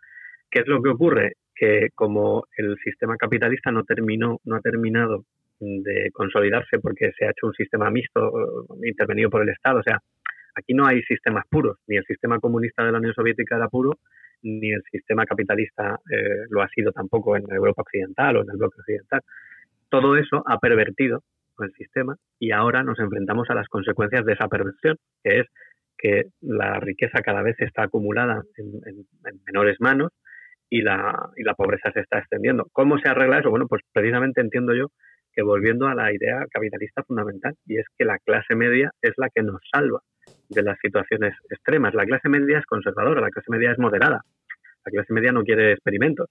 ¿Qué 0.52 0.60
es 0.60 0.68
lo 0.68 0.80
que 0.84 0.90
ocurre? 0.90 1.34
Que 1.56 1.90
como 1.96 2.46
el 2.56 2.78
sistema 2.84 3.18
capitalista 3.18 3.72
no 3.72 3.84
terminó, 3.86 4.38
no 4.44 4.56
ha 4.56 4.62
terminado 4.62 5.26
de 5.60 6.12
consolidarse 6.14 6.78
porque 6.78 7.12
se 7.18 7.26
ha 7.26 7.32
hecho 7.32 7.48
un 7.48 7.54
sistema 7.54 7.90
mixto 7.90 8.68
intervenido 8.84 9.32
por 9.32 9.42
el 9.42 9.50
Estado, 9.50 9.80
o 9.80 9.84
sea, 9.84 10.00
aquí 10.56 10.76
no 10.76 10.86
hay 10.86 11.02
sistemas 11.02 11.46
puros, 11.50 11.80
ni 11.88 11.98
el 11.98 12.06
sistema 12.06 12.40
comunista 12.40 12.86
de 12.86 12.92
la 12.92 13.00
Unión 13.00 13.16
Soviética 13.16 13.58
era 13.58 13.68
puro, 13.68 13.98
ni 14.44 14.72
el 14.72 14.84
sistema 14.92 15.26
capitalista 15.26 16.00
eh, 16.10 16.46
lo 16.50 16.62
ha 16.62 16.70
sido 16.70 16.92
tampoco 16.92 17.36
en 17.36 17.52
Europa 17.52 17.82
Occidental 17.82 18.38
o 18.38 18.44
en 18.44 18.52
el 18.52 18.58
bloque 18.58 18.80
occidental. 18.80 19.22
Todo 19.90 20.16
eso 20.16 20.44
ha 20.46 20.60
pervertido 20.60 21.24
el 21.64 21.72
sistema 21.74 22.16
y 22.40 22.52
ahora 22.52 22.84
nos 22.84 23.00
enfrentamos 23.00 23.50
a 23.50 23.56
las 23.56 23.68
consecuencias 23.68 24.26
de 24.26 24.34
esa 24.34 24.48
perversión, 24.48 24.98
que 25.24 25.40
es 25.40 25.48
que 25.98 26.24
la 26.42 26.80
riqueza 26.80 27.22
cada 27.22 27.42
vez 27.42 27.56
está 27.60 27.84
acumulada 27.84 28.42
en, 28.58 29.06
menores 29.46 29.78
manos 29.80 30.12
y 30.70 30.82
la, 30.82 31.30
y 31.36 31.44
la 31.44 31.56
pobreza 31.56 31.92
se 31.92 32.02
está 32.02 32.20
extendiendo. 32.20 32.68
¿Cómo 32.72 32.98
se 33.00 33.10
arregla 33.10 33.40
eso? 33.40 33.50
Bueno, 33.50 33.68
pues 33.68 33.82
precisamente 33.92 34.40
entiendo 34.40 34.74
yo 34.74 34.88
que 35.34 35.44
volviendo 35.44 35.88
a 35.88 35.96
la 35.96 36.14
idea 36.14 36.46
capitalista 36.50 37.04
fundamental, 37.04 37.54
y 37.66 37.78
es 37.78 37.86
que 37.98 38.06
la 38.06 38.18
clase 38.20 38.56
media 38.56 38.92
es 39.02 39.14
la 39.18 39.30
que 39.34 39.44
nos 39.44 39.62
salva 39.72 40.00
de 40.50 40.64
las 40.64 40.78
situaciones 40.82 41.34
extremas. 41.50 41.94
La 41.94 42.06
clase 42.06 42.30
media 42.30 42.60
es 42.60 42.66
conservadora, 42.66 43.22
la 43.22 43.30
clase 43.30 43.52
media 43.52 43.72
es 43.72 43.78
moderada. 43.78 44.22
La 44.86 44.92
clase 44.92 45.14
media 45.14 45.32
no 45.32 45.44
quiere 45.44 45.74
experimentos 45.74 46.30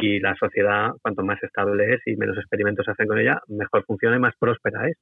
y 0.00 0.20
la 0.20 0.34
sociedad, 0.36 0.90
cuanto 1.02 1.22
más 1.22 1.42
estable 1.42 1.94
es 1.94 2.00
y 2.06 2.16
menos 2.16 2.36
experimentos 2.38 2.84
se 2.84 2.92
hacen 2.92 3.06
con 3.06 3.18
ella, 3.18 3.40
mejor 3.48 3.84
funciona 3.84 4.16
y 4.16 4.20
más 4.20 4.34
próspera 4.38 4.88
es. 4.88 4.96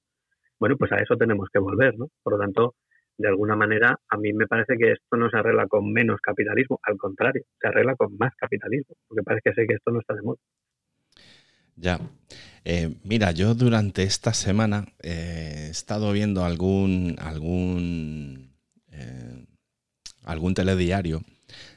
Bueno, 0.58 0.76
pues 0.76 0.90
a 0.92 0.96
eso 0.96 1.16
tenemos 1.16 1.48
que 1.52 1.58
volver, 1.58 1.96
¿no? 1.96 2.08
Por 2.22 2.34
lo 2.34 2.38
tanto, 2.38 2.74
de 3.16 3.28
alguna 3.28 3.56
manera, 3.56 3.98
a 4.08 4.16
mí 4.16 4.32
me 4.32 4.46
parece 4.46 4.76
que 4.76 4.92
esto 4.92 5.16
no 5.16 5.30
se 5.30 5.36
arregla 5.36 5.66
con 5.66 5.92
menos 5.92 6.20
capitalismo, 6.20 6.78
al 6.82 6.96
contrario, 6.96 7.42
se 7.60 7.68
arregla 7.68 7.94
con 7.96 8.16
más 8.16 8.34
capitalismo, 8.36 8.94
porque 9.06 9.22
parece 9.22 9.50
que 9.50 9.54
sé 9.54 9.66
que 9.66 9.74
esto 9.74 9.90
no 9.90 10.00
está 10.00 10.14
de 10.14 10.22
moda. 10.22 10.38
Ya. 11.76 11.98
Eh, 12.64 12.96
mira, 13.04 13.30
yo 13.30 13.54
durante 13.54 14.02
esta 14.02 14.32
semana 14.32 14.84
eh, 15.02 15.66
he 15.66 15.70
estado 15.70 16.12
viendo 16.12 16.44
algún 16.44 17.16
algún 17.18 18.52
eh, 18.90 19.46
algún 20.24 20.54
telediario 20.54 21.22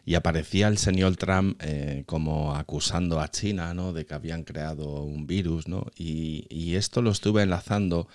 y 0.06 0.16
aparecía 0.16 0.68
el 0.68 0.78
señor 0.78 1.16
Trump 1.18 1.60
eh, 1.62 2.04
como 2.06 2.56
acusando 2.56 3.20
a 3.20 3.30
China 3.30 3.74
¿no? 3.74 3.94
de 3.94 4.06
que 4.06 4.14
habían 4.14 4.44
creado 4.44 5.04
un 5.04 5.28
virus, 5.28 5.68
¿no? 5.68 5.88
y, 5.96 6.76
esto 6.76 7.02
lo 7.02 7.12
estuve 7.12 7.44
enlazando 7.44 8.08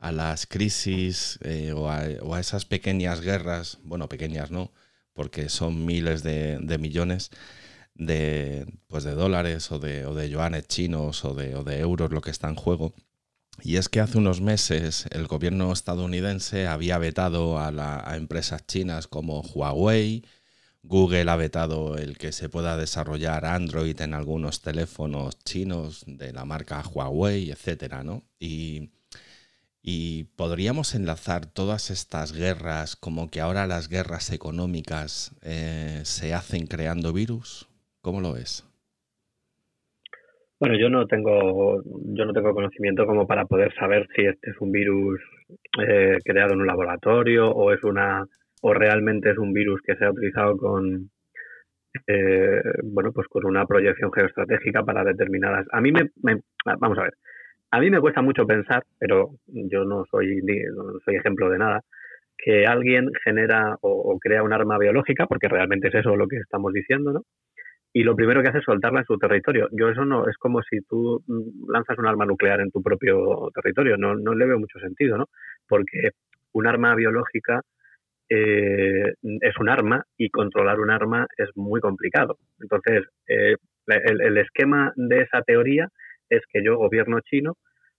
a 0.00 0.12
las 0.12 0.46
crisis 0.46 1.38
eh, 1.42 1.72
o, 1.72 1.90
a, 1.90 2.40
esas 2.40 2.64
pequeñas 2.64 3.20
guerras, 3.20 3.78
bueno, 3.84 4.08
pequeñas 4.08 4.50
no, 4.50 4.72
porque 5.12 5.48
son 5.50 5.84
miles 5.84 6.22
de, 6.22 6.58
millones 6.80 7.30
de, 7.94 8.66
pues 8.88 9.04
de 9.04 9.12
dólares 9.12 9.70
o 9.70 9.78
de, 9.78 10.06
o 10.06 10.14
de 10.14 10.30
yuanes 10.30 10.66
chinos 10.66 11.24
o 11.24 11.34
de, 11.34 11.54
o 11.54 11.64
de 11.64 11.80
euros 11.80 12.10
lo 12.10 12.22
que 12.22 12.30
está 12.30 12.48
en 12.48 12.54
juego 12.54 12.94
Y 13.62 13.76
es 13.76 13.90
que 13.90 14.00
hace 14.00 14.16
unos 14.16 14.40
meses 14.40 15.06
el 15.10 15.26
gobierno 15.26 15.70
estadounidense 15.72 16.66
había 16.66 16.96
vetado 16.96 17.58
a, 17.58 17.68
a 17.68 18.16
empresas 18.16 18.66
chinas 18.66 19.06
como 19.06 19.42
Huawei, 19.42 20.24
Google 20.82 21.30
ha 21.30 21.36
vetado 21.36 21.96
el 21.96 22.16
que 22.16 22.32
se 22.32 22.48
pueda 22.48 22.76
desarrollar 22.76 23.44
Android 23.44 24.00
en 24.00 24.14
algunos 24.14 24.62
teléfonos 24.62 25.38
chinos 25.44 26.04
de 26.06 26.32
la 26.32 26.44
marca 26.44 26.82
Huawei, 26.82 27.50
etcétera, 27.50 28.02
¿no? 28.02 28.22
Y, 28.38 28.90
podríamos 30.36 30.94
enlazar 30.94 31.46
todas 31.46 31.90
estas 31.90 32.32
guerras 32.32 32.96
como 32.96 33.30
que 33.30 33.40
ahora 33.40 33.66
las 33.66 33.88
guerras 33.88 34.32
económicas 34.32 35.36
eh, 35.42 36.00
se 36.04 36.32
hacen 36.32 36.66
creando 36.66 37.12
virus. 37.12 37.68
¿Cómo 38.00 38.20
lo 38.20 38.32
ves? 38.32 38.64
Bueno, 40.58 40.78
yo 40.78 40.90
no 40.90 41.06
tengo, 41.06 41.82
yo 41.84 42.24
no 42.24 42.32
tengo 42.32 42.52
conocimiento 42.52 43.06
como 43.06 43.26
para 43.26 43.46
poder 43.46 43.74
saber 43.74 44.06
si 44.14 44.26
este 44.26 44.50
es 44.50 44.56
un 44.60 44.70
virus 44.70 45.20
eh, 45.78 46.18
creado 46.24 46.52
en 46.52 46.60
un 46.60 46.66
laboratorio 46.66 47.50
o 47.50 47.72
es 47.72 47.82
una 47.82 48.26
o 48.60 48.74
realmente 48.74 49.30
es 49.30 49.38
un 49.38 49.52
virus 49.52 49.80
que 49.82 49.96
se 49.96 50.04
ha 50.04 50.10
utilizado 50.10 50.56
con 50.56 51.10
eh, 52.06 52.62
bueno 52.84 53.12
pues 53.12 53.26
con 53.28 53.46
una 53.46 53.66
proyección 53.66 54.12
geoestratégica 54.12 54.84
para 54.84 55.04
determinadas 55.04 55.66
a 55.72 55.80
mí 55.80 55.92
me, 55.92 56.10
vamos 56.78 56.98
a 56.98 57.02
ver 57.02 57.14
a 57.70 57.80
mí 57.80 57.90
me 57.90 58.00
cuesta 58.00 58.22
mucho 58.22 58.46
pensar 58.46 58.84
pero 58.98 59.30
yo 59.46 59.84
no 59.84 60.04
soy 60.10 60.40
no 60.42 60.98
soy 61.04 61.16
ejemplo 61.16 61.48
de 61.50 61.58
nada 61.58 61.80
que 62.38 62.66
alguien 62.66 63.10
genera 63.24 63.76
o, 63.82 64.18
crea 64.18 64.42
un 64.42 64.52
arma 64.52 64.78
biológica 64.78 65.26
porque 65.26 65.48
realmente 65.48 65.88
es 65.88 65.94
eso 65.94 66.16
lo 66.16 66.28
que 66.28 66.36
estamos 66.36 66.72
diciendo 66.72 67.12
no 67.12 67.22
y 67.92 68.04
lo 68.04 68.14
primero 68.14 68.42
que 68.42 68.48
hace 68.48 68.58
es 68.58 68.64
soltarla 68.64 69.00
en 69.00 69.06
su 69.06 69.18
territorio. 69.18 69.68
Yo 69.72 69.88
eso 69.88 70.04
no, 70.04 70.28
es 70.28 70.36
como 70.36 70.62
si 70.62 70.80
tú 70.82 71.24
lanzas 71.68 71.98
un 71.98 72.06
arma 72.06 72.24
nuclear 72.24 72.60
en 72.60 72.70
tu 72.70 72.82
propio 72.82 73.50
territorio, 73.52 73.96
no, 73.96 74.14
no 74.14 74.34
le 74.34 74.46
veo 74.46 74.58
mucho 74.58 74.78
sentido, 74.78 75.18
¿no? 75.18 75.26
Porque 75.68 76.10
un 76.52 76.66
arma 76.66 76.94
biológica 76.94 77.62
eh, 78.30 79.14
es 79.22 79.58
un 79.58 79.68
arma 79.68 80.04
y 80.16 80.30
controlar 80.30 80.78
un 80.78 80.90
arma 80.90 81.26
es 81.36 81.48
muy 81.56 81.80
complicado. 81.80 82.38
Entonces, 82.60 83.04
eh, 83.26 83.56
el, 83.88 84.38
esquema 84.38 84.92
de 84.94 85.22
esa 85.22 85.42
teoría 85.42 85.88
es 86.28 86.42
que 86.52 86.62
yo, 86.62 86.76
gobierno 86.76 87.18
chino, 87.20 87.56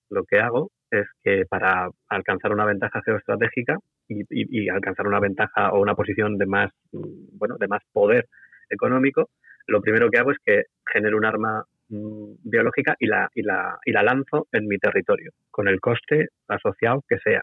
lo 0.10 0.24
que 0.24 0.40
hago 0.40 0.72
es 0.90 1.06
que 1.22 1.46
para 1.50 1.90
alcanzar 2.08 2.54
una 2.54 2.66
ventaja 2.66 3.02
geoestratégica 3.04 3.78
y, 4.08 4.70
alcanzar 4.70 5.08
una 5.08 5.20
ventaja 5.20 5.72
o 5.72 5.82
una 5.82 5.96
posición 5.96 6.38
de 6.38 6.46
más, 6.46 6.72
bueno, 6.92 7.58
de 7.60 7.68
más 7.68 7.82
poder 7.92 8.28
económico, 8.70 9.30
lo 9.68 9.82
primero 9.82 10.10
que 10.10 10.18
hago 10.18 10.32
es 10.32 10.38
que 10.46 10.64
genero 10.86 11.18
un 11.18 11.26
arma 11.26 11.64
mm, 11.90 12.36
biológica 12.44 12.96
y 13.00 13.08
la, 13.08 13.30
y, 13.36 13.42
la, 13.42 13.80
y 13.86 13.92
la 13.92 14.04
lanzo 14.04 14.48
en 14.52 14.68
mi 14.68 14.78
territorio, 14.78 15.32
con 15.50 15.68
el 15.68 15.80
coste 15.82 16.30
asociado 16.48 17.04
que 17.08 17.18
sea. 17.20 17.42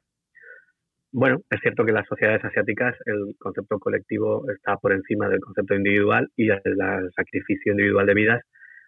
Bueno, 1.20 1.40
es 1.50 1.60
cierto 1.60 1.84
que 1.84 1.90
en 1.90 1.96
las 1.96 2.06
sociedades 2.06 2.44
asiáticas 2.44 2.94
el 3.04 3.34
concepto 3.40 3.80
colectivo 3.80 4.48
está 4.52 4.76
por 4.76 4.92
encima 4.92 5.28
del 5.28 5.40
concepto 5.40 5.74
individual 5.74 6.28
y 6.36 6.48
el 6.48 7.10
sacrificio 7.16 7.72
individual 7.72 8.06
de 8.06 8.14
vidas 8.14 8.42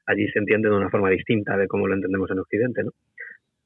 allí 0.07 0.29
se 0.29 0.39
entiende 0.39 0.69
de 0.69 0.77
una 0.77 0.91
forma 0.91 1.11
distinta 1.11 1.57
de 1.57 1.67
cómo 1.67 1.89
lo 1.89 1.95
entendemos 1.95 2.31
en 2.31 2.39
Occidente, 2.39 2.85
¿no? 2.85 2.93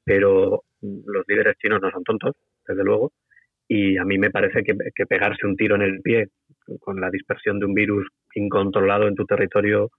Pero 0.03 0.63
los 0.81 1.25
líderes 1.27 1.57
chinos 1.59 1.79
no 1.79 1.91
son 1.91 2.03
tontos, 2.03 2.35
desde 2.67 2.83
luego, 2.83 3.11
y 3.67 3.97
a 3.97 4.03
mí 4.03 4.17
me 4.17 4.31
parece 4.31 4.63
que, 4.63 4.73
pegarse 5.05 5.45
un 5.45 5.57
tiro 5.57 5.75
en 5.75 5.83
el 5.83 6.01
pie 6.01 6.29
con 6.79 6.99
la 6.99 7.11
dispersión 7.11 7.59
de 7.59 7.67
un 7.67 7.75
virus 7.75 8.07
incontrolado 8.33 9.07
en 9.07 9.13
tu 9.13 9.25
territorio, 9.25 9.91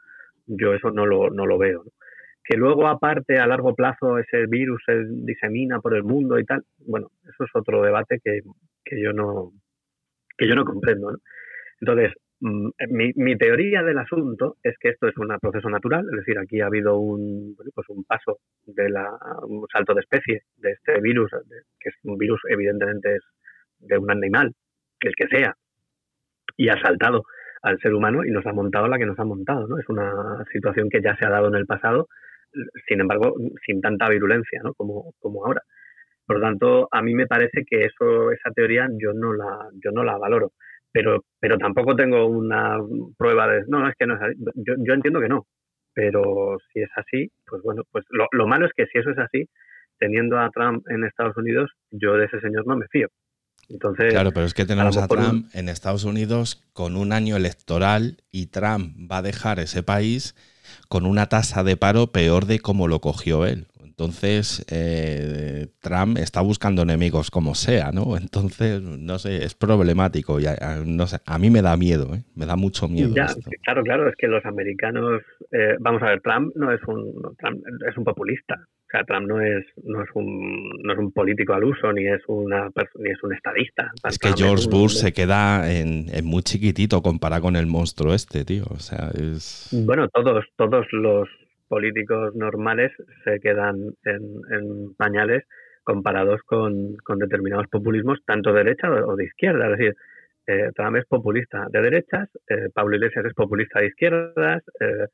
yo 0.45 0.75
eso 0.75 0.91
no 0.91 1.07
lo, 1.07 1.31
no 1.31 1.47
lo 1.47 1.57
veo. 1.57 1.85
Que 2.49 2.57
luego 2.57 2.87
aparte 2.87 3.39
a 3.39 3.47
largo 3.47 3.75
plazo 3.75 4.19
ese 4.19 4.47
virus 4.47 4.83
se 4.87 5.05
disemina 5.09 5.81
por 5.81 5.95
el 5.95 6.05
mundo 6.05 6.39
y 6.39 6.45
tal, 6.45 6.63
bueno, 6.87 7.09
eso 7.25 7.45
es 7.45 7.51
otro 7.55 7.83
debate 7.83 8.21
que, 8.23 8.41
que 8.85 9.03
yo 9.03 9.13
no 9.13 9.53
que 10.39 10.47
yo 10.47 10.55
no 10.55 10.65
comprendo. 10.65 11.17
Entonces, 11.81 12.13
mm, 12.41 12.69
mi, 12.91 13.13
mi, 13.17 13.37
teoría 13.37 13.83
del 13.83 13.99
asunto 13.99 14.57
es 14.63 14.77
que 14.79 14.91
esto 14.91 15.09
es 15.09 15.17
un 15.17 15.29
proceso 15.41 15.69
natural, 15.71 16.05
es 16.11 16.19
decir, 16.19 16.39
aquí 16.39 16.61
ha 16.61 16.67
habido 16.67 16.99
un, 16.99 17.57
pues 17.75 17.89
un 17.89 18.05
paso 18.05 18.39
de 18.67 18.91
la, 18.91 19.11
un 19.47 19.67
salto 19.73 19.95
de 19.95 20.01
especie 20.01 20.43
de 20.57 20.73
este 20.73 21.01
virus, 21.01 21.31
que 21.81 21.89
es 21.89 21.95
un 22.05 22.19
virus 22.19 22.41
evidentemente 22.49 23.17
es 23.17 23.23
de 23.79 23.99
un 23.99 24.11
animal, 24.11 24.53
el 25.01 25.15
que 25.15 25.27
sea, 25.29 25.57
y 26.57 26.69
ha 26.69 26.81
saltado 26.81 27.23
al 27.63 27.79
ser 27.81 27.95
humano 27.95 28.25
y 28.25 28.31
nos 28.31 28.47
ha 28.47 28.53
montado 28.53 28.89
la 28.89 28.99
que 28.99 29.07
nos 29.07 29.19
ha 29.19 29.25
montado, 29.25 29.67
¿no? 29.67 29.79
Es 29.79 29.89
una 29.89 30.45
situación 30.53 30.89
que 30.89 31.03
ya 31.03 31.17
se 31.17 31.27
ha 31.27 31.31
dado 31.31 31.49
en 31.49 31.57
el 31.57 31.67
pasado 31.67 32.09
sin 32.89 33.01
embargo, 33.01 33.35
sin 33.65 33.81
tanta 33.81 34.09
virulencia 34.09 34.61
¿no? 34.63 34.75
como, 34.75 35.13
como 35.19 35.45
ahora. 35.45 35.63
Por 36.27 36.37
lo 36.37 36.43
tanto, 36.43 36.89
a 36.91 37.03
mí 37.03 37.15
me 37.15 37.27
parece 37.27 37.65
que 37.65 37.81
eso, 37.81 38.33
esa 38.33 38.51
teoría 38.55 38.89
yo 39.01 39.13
no 39.13 39.33
la, 39.33 39.69
yo 39.83 39.93
no 39.93 40.03
la 40.03 40.19
valoro. 40.19 40.53
Pero, 40.93 41.25
pero 41.39 41.59
tampoco 41.59 41.95
tengo 41.95 42.27
una 42.27 42.79
prueba 43.17 43.47
de, 43.49 43.65
no, 43.69 43.89
es 43.89 43.95
que 43.99 44.07
no 44.07 44.17
es 44.17 44.23
así. 44.23 44.35
Yo, 44.57 44.75
yo 44.79 44.95
entiendo 44.95 45.21
que 45.21 45.29
no. 45.29 45.47
Pero 45.95 46.59
si 46.73 46.81
es 46.81 46.91
así, 46.97 47.31
pues 47.47 47.63
bueno, 47.63 47.83
pues 47.91 48.05
lo, 48.11 48.27
lo 48.33 48.47
malo 48.47 48.67
es 48.67 48.73
que 48.77 48.87
si 48.87 48.99
eso 48.99 49.11
es 49.11 49.19
así, 49.19 49.49
teniendo 49.99 50.39
a 50.39 50.51
Trump 50.51 50.85
en 50.91 51.05
Estados 51.05 51.37
Unidos, 51.37 51.71
yo 51.91 52.15
de 52.17 52.27
ese 52.27 52.41
señor 52.41 52.67
no 52.67 52.77
me 52.77 52.87
fío. 52.89 53.09
Entonces, 53.69 54.13
claro, 54.13 54.33
pero 54.33 54.47
es 54.47 54.55
que 54.55 54.65
tenemos 54.65 54.97
a, 54.97 55.09
Trump 55.09 55.49
en 55.53 55.69
Estados 55.69 56.05
Unidos 56.05 56.63
con 56.73 56.97
un 56.97 57.13
año 57.13 57.37
electoral 57.37 58.19
y 58.31 58.47
Trump 58.47 59.11
va 59.11 59.19
a 59.19 59.23
dejar 59.23 59.59
ese 59.59 59.83
país 59.83 60.35
con 60.89 61.07
una 61.07 61.29
tasa 61.29 61.63
de 61.65 61.77
paro 61.77 62.09
peor 62.09 62.47
de 62.47 62.61
como 62.61 62.89
lo 62.89 63.01
cogió 63.01 63.47
él. 63.47 63.67
Entonces, 63.99 64.63
eh, 64.71 65.69
Trump 65.81 66.19
está 66.19 66.43
buscando 66.43 66.83
enemigos 66.83 67.31
como 67.31 67.55
sea, 67.55 67.93
¿no? 67.93 68.19
Entonces, 68.19 68.83
no 68.83 69.19
sé, 69.19 69.43
es 69.43 69.55
problemático. 69.55 70.39
Y 70.39 70.45
a, 70.47 70.83
no 70.85 71.07
sé, 71.07 71.17
a 71.25 71.39
mí 71.39 71.49
me 71.49 71.63
da 71.63 71.79
miedo, 71.79 72.15
¿eh? 72.15 72.23
me 72.35 72.45
da 72.45 72.57
mucho 72.57 72.89
miedo. 72.89 73.15
Claro, 73.65 73.83
claro, 73.83 74.07
es 74.07 74.15
que 74.17 74.27
los 74.27 74.45
americanos, 74.45 75.23
eh, 75.51 75.77
vamos 75.81 76.03
a 76.03 76.11
ver, 76.11 76.21
Trump 76.21 76.55
no 76.57 76.71
es 76.73 76.81
un, 76.87 77.11
Trump 77.39 77.63
es 77.89 77.97
un 77.97 78.05
populista. 78.05 78.57
O 78.59 78.89
sea, 78.91 79.03
Trump 79.05 79.29
no 79.29 79.41
es, 79.41 79.65
no 79.83 80.03
es, 80.03 80.11
un, 80.15 80.69
no 80.83 80.93
es 80.93 80.99
un 80.99 81.11
político 81.13 81.55
al 81.55 81.65
uso, 81.65 81.91
ni 81.95 82.07
es, 82.07 82.21
una, 82.29 82.71
ni 82.99 83.11
es 83.11 83.23
un 83.23 83.33
estadista. 83.33 83.91
Es 84.07 84.19
que 84.19 84.35
George 84.37 84.69
Bush 84.71 84.93
se 84.93 85.15
queda 85.15 85.73
en, 85.73 86.09
en, 86.13 86.25
muy 86.27 86.43
chiquitito 86.43 87.01
comparado 87.01 87.43
con 87.43 87.57
el 87.57 87.67
monstruo 87.67 88.13
este, 88.13 88.45
tío. 88.45 88.65
O 88.69 88.79
sea, 88.79 89.09
es... 89.15 89.71
Bueno, 89.87 90.07
todos, 90.11 90.45
todos 90.57 90.87
los 90.93 91.29
políticos 91.69 92.35
normales 92.35 92.93
se 93.25 93.41
quedan 93.41 93.77
en, 94.05 94.95
pañales 94.97 95.45
comparados 95.85 96.41
con, 96.45 96.97
determinados 97.19 97.67
populismos, 97.69 98.19
tanto 98.27 98.53
de 98.53 98.65
derecha 98.65 98.91
o 98.91 99.17
de 99.17 99.25
izquierda. 99.25 99.67
Es 99.67 99.79
decir, 99.79 99.95
eh, 100.47 100.71
Trump 100.75 100.97
es 100.97 101.05
populista 101.07 101.67
de 101.71 101.81
derechas, 101.81 102.29
eh, 102.49 102.69
Pablo 102.73 102.97
Iglesias 102.97 103.25
es 103.25 103.35
populista 103.35 103.81
de 103.81 103.87
izquierdas, 103.87 104.63
eh, 104.81 105.07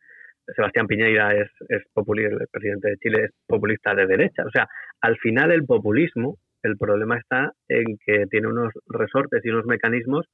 Sebastián 0.55 0.87
Piñeira 0.87 1.35
es, 1.35 1.49
es 1.69 1.83
populista, 1.93 2.37
el 2.41 2.49
presidente 2.51 2.91
de 2.91 2.97
Chile 2.97 3.25
es 3.25 3.31
populista 3.47 3.95
de 3.95 4.07
derecha. 4.07 4.45
O 4.45 4.51
sea, 4.51 4.67
al 5.01 5.17
final 5.19 5.53
el 5.53 5.65
populismo, 5.65 6.37
el 6.63 6.77
problema 6.77 7.19
está 7.19 7.53
en 7.69 7.97
que 8.05 8.27
tiene 8.31 8.49
unos 8.49 8.73
resortes 8.89 9.45
y 9.45 9.51
unos 9.51 9.67
mecanismos 9.67 10.27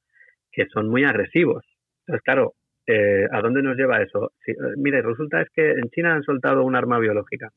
que 0.51 0.65
son 0.73 0.89
muy 0.89 1.03
agresivos. 1.03 1.63
Entonces, 2.01 2.23
claro, 2.23 2.53
eh, 2.91 3.27
¿A 3.31 3.41
dónde 3.41 3.61
nos 3.61 3.77
lleva 3.77 4.01
eso? 4.01 4.31
Eh, 4.47 4.55
mire, 4.77 5.03
resulta 5.03 5.41
es 5.41 5.49
que 5.51 5.73
en 5.73 5.91
China 5.91 6.13
han 6.13 6.23
soltado 6.23 6.63
un 6.63 6.75
arma 6.75 6.97
biológica. 6.97 7.51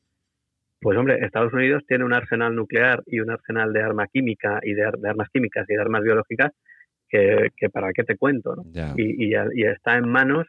Pues 0.79 0.95
hombre, 0.95 1.17
Estados 1.25 1.51
Unidos 1.53 1.83
tiene 1.87 2.03
un 2.03 2.13
arsenal 2.13 2.55
nuclear 2.55 3.01
y 3.07 3.19
un 3.19 3.31
arsenal 3.31 3.73
de 3.73 3.81
arma 3.81 4.05
química 4.05 4.59
y 4.61 4.73
de, 4.73 4.83
armas 4.83 5.29
químicas 5.33 5.65
y 5.67 5.73
de 5.73 5.81
armas 5.81 6.03
biológicas 6.03 6.51
que, 7.09 7.49
para 7.71 7.93
qué 7.93 8.03
te 8.03 8.17
cuento, 8.17 8.55
¿no? 8.55 8.63
Y, 8.97 9.33
está 9.63 9.97
en 9.97 10.07
manos 10.07 10.45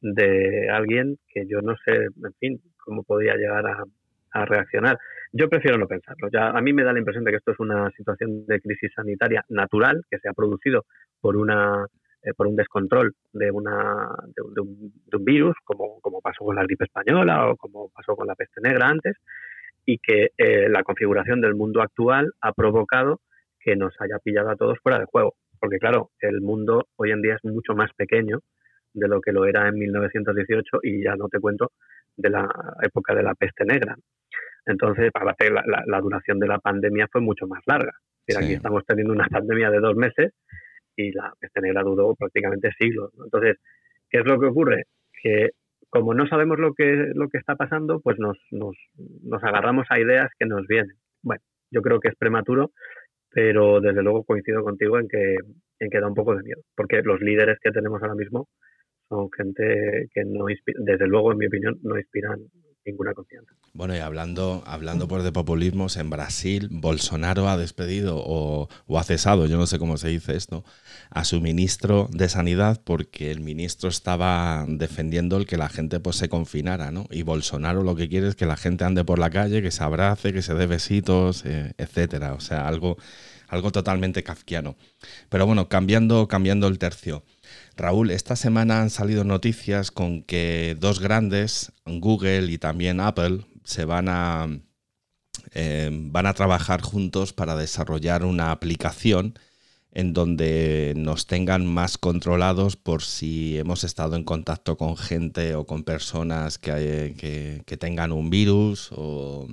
de 0.00 0.68
alguien 0.70 1.18
que 1.28 1.46
yo 1.46 1.60
no 1.60 1.74
sé, 1.84 1.94
en 2.04 2.34
fin, 2.38 2.60
cómo 2.78 3.02
podría 3.02 3.36
llegar 3.36 3.66
a, 3.66 3.84
a 4.32 4.44
reaccionar. 4.46 4.98
Yo 5.32 5.50
prefiero 5.50 5.76
no 5.76 5.86
pensarlo. 5.86 6.28
Ya 6.32 6.48
a 6.48 6.60
mí 6.62 6.72
me 6.72 6.84
da 6.84 6.92
la 6.92 6.98
impresión 6.98 7.24
de 7.24 7.32
que 7.32 7.38
esto 7.38 7.52
es 7.52 7.60
una 7.60 7.90
situación 7.90 8.46
de 8.46 8.60
crisis 8.60 8.92
sanitaria 8.94 9.44
natural 9.48 10.02
que 10.10 10.18
se 10.18 10.28
ha 10.28 10.32
producido 10.32 10.84
por 11.20 11.36
una 11.36 11.86
eh, 12.24 12.32
por 12.34 12.46
un 12.46 12.56
descontrol 12.56 13.14
de, 13.34 13.50
una, 13.50 14.08
de, 14.34 14.60
un, 14.62 15.24
virus, 15.24 15.54
como, 15.62 16.00
como, 16.00 16.22
pasó 16.22 16.44
con 16.44 16.56
la 16.56 16.62
gripe 16.62 16.84
española 16.84 17.50
o 17.50 17.56
como 17.56 17.90
pasó 17.90 18.16
con 18.16 18.26
la 18.26 18.34
peste 18.34 18.62
negra 18.62 18.88
antes, 18.88 19.16
y 19.84 19.98
que 19.98 20.30
eh, 20.38 20.68
la 20.70 20.82
configuración 20.82 21.42
del 21.42 21.54
mundo 21.54 21.82
actual 21.82 22.32
ha 22.40 22.52
provocado 22.52 23.20
que 23.60 23.76
nos 23.76 23.92
haya 24.00 24.18
pillado 24.24 24.48
a 24.48 24.56
todos 24.56 24.78
fuera 24.82 24.98
de 24.98 25.04
juego. 25.04 25.34
Porque 25.60 25.78
claro, 25.78 26.10
el 26.20 26.40
mundo 26.40 26.86
hoy 26.96 27.10
en 27.10 27.20
día 27.20 27.34
es 27.34 27.44
mucho 27.44 27.74
más 27.74 27.90
pequeño 27.94 28.40
de 28.94 29.08
lo 29.08 29.20
que 29.20 29.32
lo 29.32 29.44
era 29.44 29.68
en 29.68 29.74
1918 29.74 30.78
y 30.82 31.04
ya 31.04 31.16
no 31.16 31.28
te 31.28 31.40
cuento 31.40 31.72
de 32.16 32.30
la 32.30 32.48
época 32.82 33.14
de 33.14 33.22
la 33.22 33.34
peste 33.34 33.66
negra. 33.66 33.96
Entonces, 34.64 35.10
para 35.12 35.34
la, 35.50 35.82
la, 35.86 36.00
duración 36.00 36.38
de 36.38 36.46
la 36.46 36.58
pandemia 36.58 37.06
fue 37.12 37.20
mucho 37.20 37.46
más 37.46 37.60
larga. 37.66 37.92
Aquí 38.34 38.54
estamos 38.54 38.82
teniendo 38.86 39.12
una 39.12 39.26
pandemia 39.26 39.70
de 39.70 39.78
dos 39.78 39.94
meses 39.94 40.32
y 40.96 41.12
la 41.12 41.32
peste 41.38 41.60
negra 41.60 41.82
duró 41.82 42.14
prácticamente 42.14 42.70
siglos. 42.78 43.12
Entonces, 43.22 43.56
¿qué 44.10 44.18
es 44.18 44.24
lo 44.26 44.38
que 44.38 44.46
ocurre? 44.46 44.84
Que 45.22 45.50
como 45.90 46.12
no 46.14 46.26
sabemos 46.26 46.58
lo 46.58 46.74
que, 46.74 47.12
lo 47.14 47.28
que 47.28 47.38
está 47.38 47.54
pasando, 47.54 48.00
pues 48.00 48.18
nos, 48.18 48.36
nos, 48.50 48.76
nos 49.22 49.44
agarramos 49.44 49.86
a 49.90 50.00
ideas 50.00 50.30
que 50.38 50.46
nos 50.46 50.66
vienen. 50.66 50.96
bueno, 51.22 51.42
yo 51.70 51.82
creo 51.82 52.00
que 52.00 52.08
es 52.08 52.16
prematuro, 52.16 52.72
pero 53.30 53.80
desde 53.80 54.02
luego 54.02 54.24
coincido 54.24 54.62
contigo 54.64 54.98
en 54.98 55.08
que, 55.08 55.36
en 55.80 55.90
que 55.90 56.00
da 56.00 56.08
un 56.08 56.14
poco 56.14 56.34
de 56.34 56.42
miedo, 56.42 56.62
porque 56.76 57.02
los 57.02 57.20
líderes 57.20 57.58
que 57.60 57.70
tenemos 57.70 58.02
ahora 58.02 58.14
mismo 58.16 58.48
son 59.08 59.28
gente 59.36 60.08
que 60.12 60.24
no 60.24 60.46
desde 60.46 61.06
luego, 61.06 61.32
en 61.32 61.38
mi 61.38 61.46
opinión, 61.46 61.78
no 61.82 61.98
inspiran 61.98 62.40
ninguna 62.84 63.14
confianza. 63.14 63.54
Bueno, 63.72 63.96
y 63.96 63.98
hablando, 63.98 64.62
hablando 64.66 65.08
pues 65.08 65.24
de 65.24 65.32
populismos, 65.32 65.96
en 65.96 66.08
Brasil, 66.08 66.68
Bolsonaro 66.70 67.48
ha 67.48 67.56
despedido 67.56 68.18
o, 68.18 68.68
o, 68.86 68.98
ha 68.98 69.04
cesado, 69.04 69.46
yo 69.46 69.56
no 69.56 69.66
sé 69.66 69.78
cómo 69.78 69.96
se 69.96 70.08
dice 70.08 70.36
esto, 70.36 70.64
a 71.10 71.24
su 71.24 71.40
ministro 71.40 72.08
de 72.12 72.28
Sanidad 72.28 72.80
porque 72.84 73.30
el 73.32 73.40
ministro 73.40 73.88
estaba 73.88 74.64
defendiendo 74.68 75.36
el 75.36 75.46
que 75.46 75.56
la 75.56 75.68
gente 75.68 75.98
pues 75.98 76.16
se 76.16 76.28
confinara, 76.28 76.92
¿no? 76.92 77.06
Y 77.10 77.22
Bolsonaro 77.22 77.82
lo 77.82 77.96
que 77.96 78.08
quiere 78.08 78.28
es 78.28 78.36
que 78.36 78.46
la 78.46 78.56
gente 78.56 78.84
ande 78.84 79.04
por 79.04 79.18
la 79.18 79.30
calle, 79.30 79.62
que 79.62 79.70
se 79.70 79.82
abrace, 79.82 80.32
que 80.32 80.42
se 80.42 80.54
dé 80.54 80.66
besitos, 80.66 81.44
eh, 81.44 81.72
etcétera. 81.78 82.34
O 82.34 82.40
sea, 82.40 82.68
algo, 82.68 82.96
algo 83.48 83.72
totalmente 83.72 84.22
kafkiano. 84.22 84.76
Pero 85.28 85.46
bueno, 85.46 85.68
cambiando, 85.68 86.28
cambiando 86.28 86.68
el 86.68 86.78
tercio. 86.78 87.24
Raúl, 87.76 88.10
esta 88.10 88.36
semana 88.36 88.82
han 88.82 88.90
salido 88.90 89.24
noticias 89.24 89.90
con 89.90 90.22
que 90.22 90.76
dos 90.78 91.00
grandes, 91.00 91.72
Google 91.84 92.50
y 92.50 92.58
también 92.58 93.00
Apple, 93.00 93.46
se 93.64 93.84
van 93.84 94.08
a, 94.08 94.46
eh, 95.52 95.90
van 95.92 96.26
a 96.26 96.34
trabajar 96.34 96.82
juntos 96.82 97.32
para 97.32 97.56
desarrollar 97.56 98.24
una 98.24 98.52
aplicación 98.52 99.38
en 99.90 100.12
donde 100.12 100.92
nos 100.96 101.26
tengan 101.26 101.66
más 101.66 101.98
controlados 101.98 102.76
por 102.76 103.02
si 103.02 103.58
hemos 103.58 103.84
estado 103.84 104.16
en 104.16 104.24
contacto 104.24 104.76
con 104.76 104.96
gente 104.96 105.54
o 105.54 105.66
con 105.66 105.84
personas 105.84 106.58
que, 106.58 107.62
tengan 107.78 108.12
un 108.12 108.30
virus 108.30 108.90
o, 108.92 109.48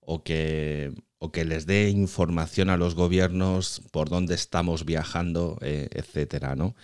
o 0.00 0.22
que 0.22 0.92
o 1.18 1.32
que 1.32 1.44
les 1.44 1.66
dé 1.66 1.88
información 1.88 2.68
a 2.70 2.76
los 2.76 2.94
gobiernos 2.94 3.82
por 3.90 4.08
dónde 4.08 4.34
estamos 4.34 4.84
viajando, 4.84 5.58
eh, 5.62 5.88
etcétera, 5.92 6.54
¿no? 6.54 6.74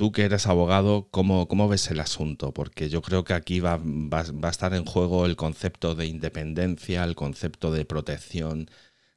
Tú 0.00 0.12
que 0.12 0.22
eres 0.22 0.46
abogado, 0.46 1.08
¿cómo, 1.10 1.46
¿cómo, 1.46 1.68
ves 1.68 1.90
el 1.90 2.00
asunto? 2.00 2.54
Porque 2.54 2.88
yo 2.88 3.02
creo 3.02 3.22
que 3.22 3.34
aquí 3.34 3.60
va, 3.60 3.76
va, 3.76 4.24
a 4.48 4.50
estar 4.50 4.72
en 4.72 4.86
juego 4.86 5.26
el 5.26 5.36
concepto 5.36 5.94
de 5.94 6.06
independencia, 6.06 7.04
el 7.04 7.14
concepto 7.14 7.70
de 7.70 7.84
protección 7.84 8.70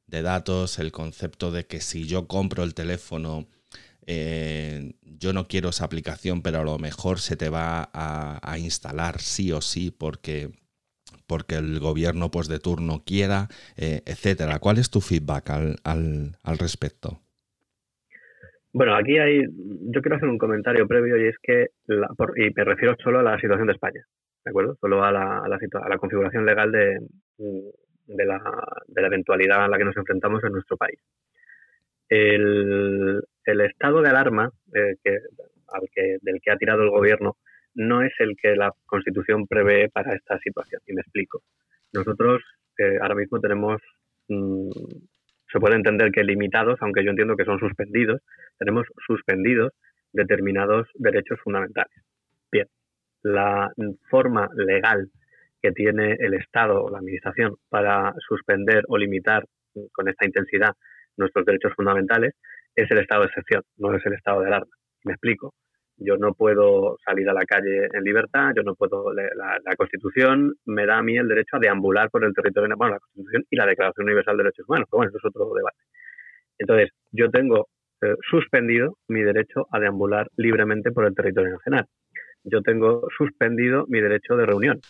de 0.07 0.21
datos, 0.23 0.79
el 0.79 0.91
concepto 0.91 1.51
de 1.51 1.65
que 1.67 1.79
si 1.79 2.05
yo 2.05 2.27
compro 2.27 2.63
el 2.65 2.73
teléfono, 2.73 3.47
eh, 4.07 4.95
yo 5.03 5.31
no 5.31 5.47
quiero 5.47 5.69
esa 5.69 5.85
aplicación, 5.85 6.41
pero 6.41 6.59
a 6.59 6.63
lo 6.65 6.77
mejor 6.79 7.21
se 7.21 7.37
te 7.37 7.47
va 7.47 7.89
a, 7.93 8.41
a 8.43 8.59
instalar 8.59 9.21
sí 9.21 9.53
o 9.53 9.61
sí 9.61 9.89
porque 9.89 10.51
porque 11.27 11.55
el 11.55 11.79
gobierno 11.79 12.29
pues, 12.29 12.49
de 12.49 12.59
turno 12.59 13.03
quiera, 13.05 13.47
eh, 13.77 14.01
etcétera. 14.05 14.59
¿Cuál 14.59 14.79
es 14.79 14.89
tu 14.89 14.99
feedback 14.99 15.49
al, 15.49 15.79
al, 15.85 16.37
al, 16.43 16.57
respecto? 16.57 17.21
Bueno, 18.73 18.95
aquí 18.95 19.17
hay, 19.19 19.43
yo 19.93 20.01
quiero 20.01 20.17
hacer 20.17 20.27
un 20.27 20.39
comentario 20.39 20.87
previo 20.87 21.15
y 21.17 21.27
es 21.27 21.35
que, 21.41 21.67
y 21.87 22.49
me 22.55 22.63
refiero 22.63 22.95
solo 23.03 23.19
a 23.19 23.23
la 23.23 23.39
situación 23.39 23.67
de 23.67 23.73
España, 23.73 24.03
¿de 24.43 24.49
acuerdo? 24.49 24.75
Solo 24.81 25.03
a 25.03 25.11
la, 25.11 25.39
a 25.39 25.47
la, 25.47 25.57
a 25.57 25.89
la 25.89 25.97
configuración 25.97 26.45
legal 26.45 26.71
de, 26.71 26.97
la, 28.07 28.41
la 28.95 29.07
eventualidad 29.07 29.63
a 29.63 29.67
la 29.67 29.77
que 29.77 29.85
nos 29.85 29.95
enfrentamos 29.95 30.43
en 30.43 30.53
nuestro 30.53 30.75
país. 30.75 30.99
El, 32.09 33.21
estado 33.45 34.01
de 34.01 34.09
alarma 34.09 34.51
eh, 34.73 34.95
del 36.21 36.41
que 36.41 36.51
ha 36.51 36.57
tirado 36.57 36.83
el 36.83 36.89
gobierno 36.89 37.37
no 37.75 38.03
es 38.03 38.13
el 38.19 38.35
que 38.39 38.55
la 38.55 38.71
Constitución 38.85 39.47
prevé 39.47 39.89
para 39.89 40.15
esta 40.15 40.37
situación. 40.39 40.81
Y 40.85 40.93
me 40.93 41.01
explico. 41.01 41.41
Nosotros 41.91 42.41
eh, 42.77 42.97
ahora 43.01 43.15
mismo 43.15 43.39
tenemos, 43.39 43.81
mm, 44.27 44.69
se 45.53 45.59
puede 45.59 45.75
entender 45.75 46.11
que 46.11 46.23
limitados, 46.23 46.79
aunque 46.81 47.03
yo 47.03 47.11
entiendo 47.11 47.37
que 47.37 47.45
son 47.45 47.59
suspendidos, 47.59 48.21
tenemos 48.57 48.87
suspendidos 49.05 49.71
determinados 50.11 50.87
derechos 50.95 51.39
fundamentales. 51.43 51.95
Bien, 52.51 52.65
la 53.21 53.71
forma 54.09 54.49
legal 54.55 55.09
que 55.61 55.71
tiene 55.71 56.17
el 56.19 56.33
Estado 56.33 56.83
o 56.83 56.89
la 56.89 56.97
Administración 56.97 57.55
para 57.69 58.13
suspender 58.27 58.83
o 58.87 58.97
limitar 58.97 59.45
con 59.91 60.09
esta 60.09 60.25
intensidad 60.25 60.73
nuestros 61.17 61.45
derechos 61.45 61.73
fundamentales 61.75 62.33
es 62.75 62.89
el 62.89 62.97
estado 62.97 63.21
de 63.21 63.27
excepción, 63.27 63.61
no 63.77 63.95
es 63.95 64.03
el 64.05 64.13
estado 64.13 64.41
de 64.41 64.47
alarma. 64.47 64.71
Me 65.03 65.13
explico. 65.13 65.53
Yo 65.97 66.17
no 66.17 66.33
puedo 66.33 66.97
salir 67.05 67.29
a 67.29 67.33
la 67.33 67.45
calle 67.45 67.87
en 67.91 68.03
libertad, 68.03 68.51
yo 68.55 68.63
no 68.63 68.75
puedo. 68.75 69.13
La, 69.13 69.75
Constitución 69.77 70.55
me 70.65 70.85
da 70.85 70.97
a 70.97 71.03
mí 71.03 71.17
el 71.17 71.27
derecho 71.27 71.57
a 71.57 71.59
deambular 71.59 72.09
por 72.09 72.23
el 72.25 72.33
territorio. 72.33 72.75
Bueno, 72.75 72.95
la 72.95 72.99
Constitución 72.99 73.45
y 73.49 73.55
la 73.55 73.65
Declaración 73.65 74.05
Universal 74.05 74.37
de 74.37 74.43
Derechos 74.43 74.67
Humanos, 74.67 74.87
pero 74.89 74.97
bueno, 74.97 75.09
eso 75.09 75.17
es 75.19 75.25
otro 75.25 75.53
debate. 75.53 75.77
Entonces, 76.57 76.89
yo 77.11 77.29
tengo 77.29 77.67
eh, 78.01 78.15
suspendido 78.29 78.97
mi 79.07 79.21
derecho 79.21 79.67
a 79.71 79.79
deambular 79.79 80.29
libremente 80.35 80.91
por 80.91 81.05
el 81.05 81.15
territorio 81.15 81.53
nacional. 81.53 81.85
Yo 82.43 82.61
tengo 82.61 83.07
suspendido 83.17 83.85
mi 83.87 84.01
derecho 84.01 84.35
de 84.35 84.45
reunión. 84.45 84.81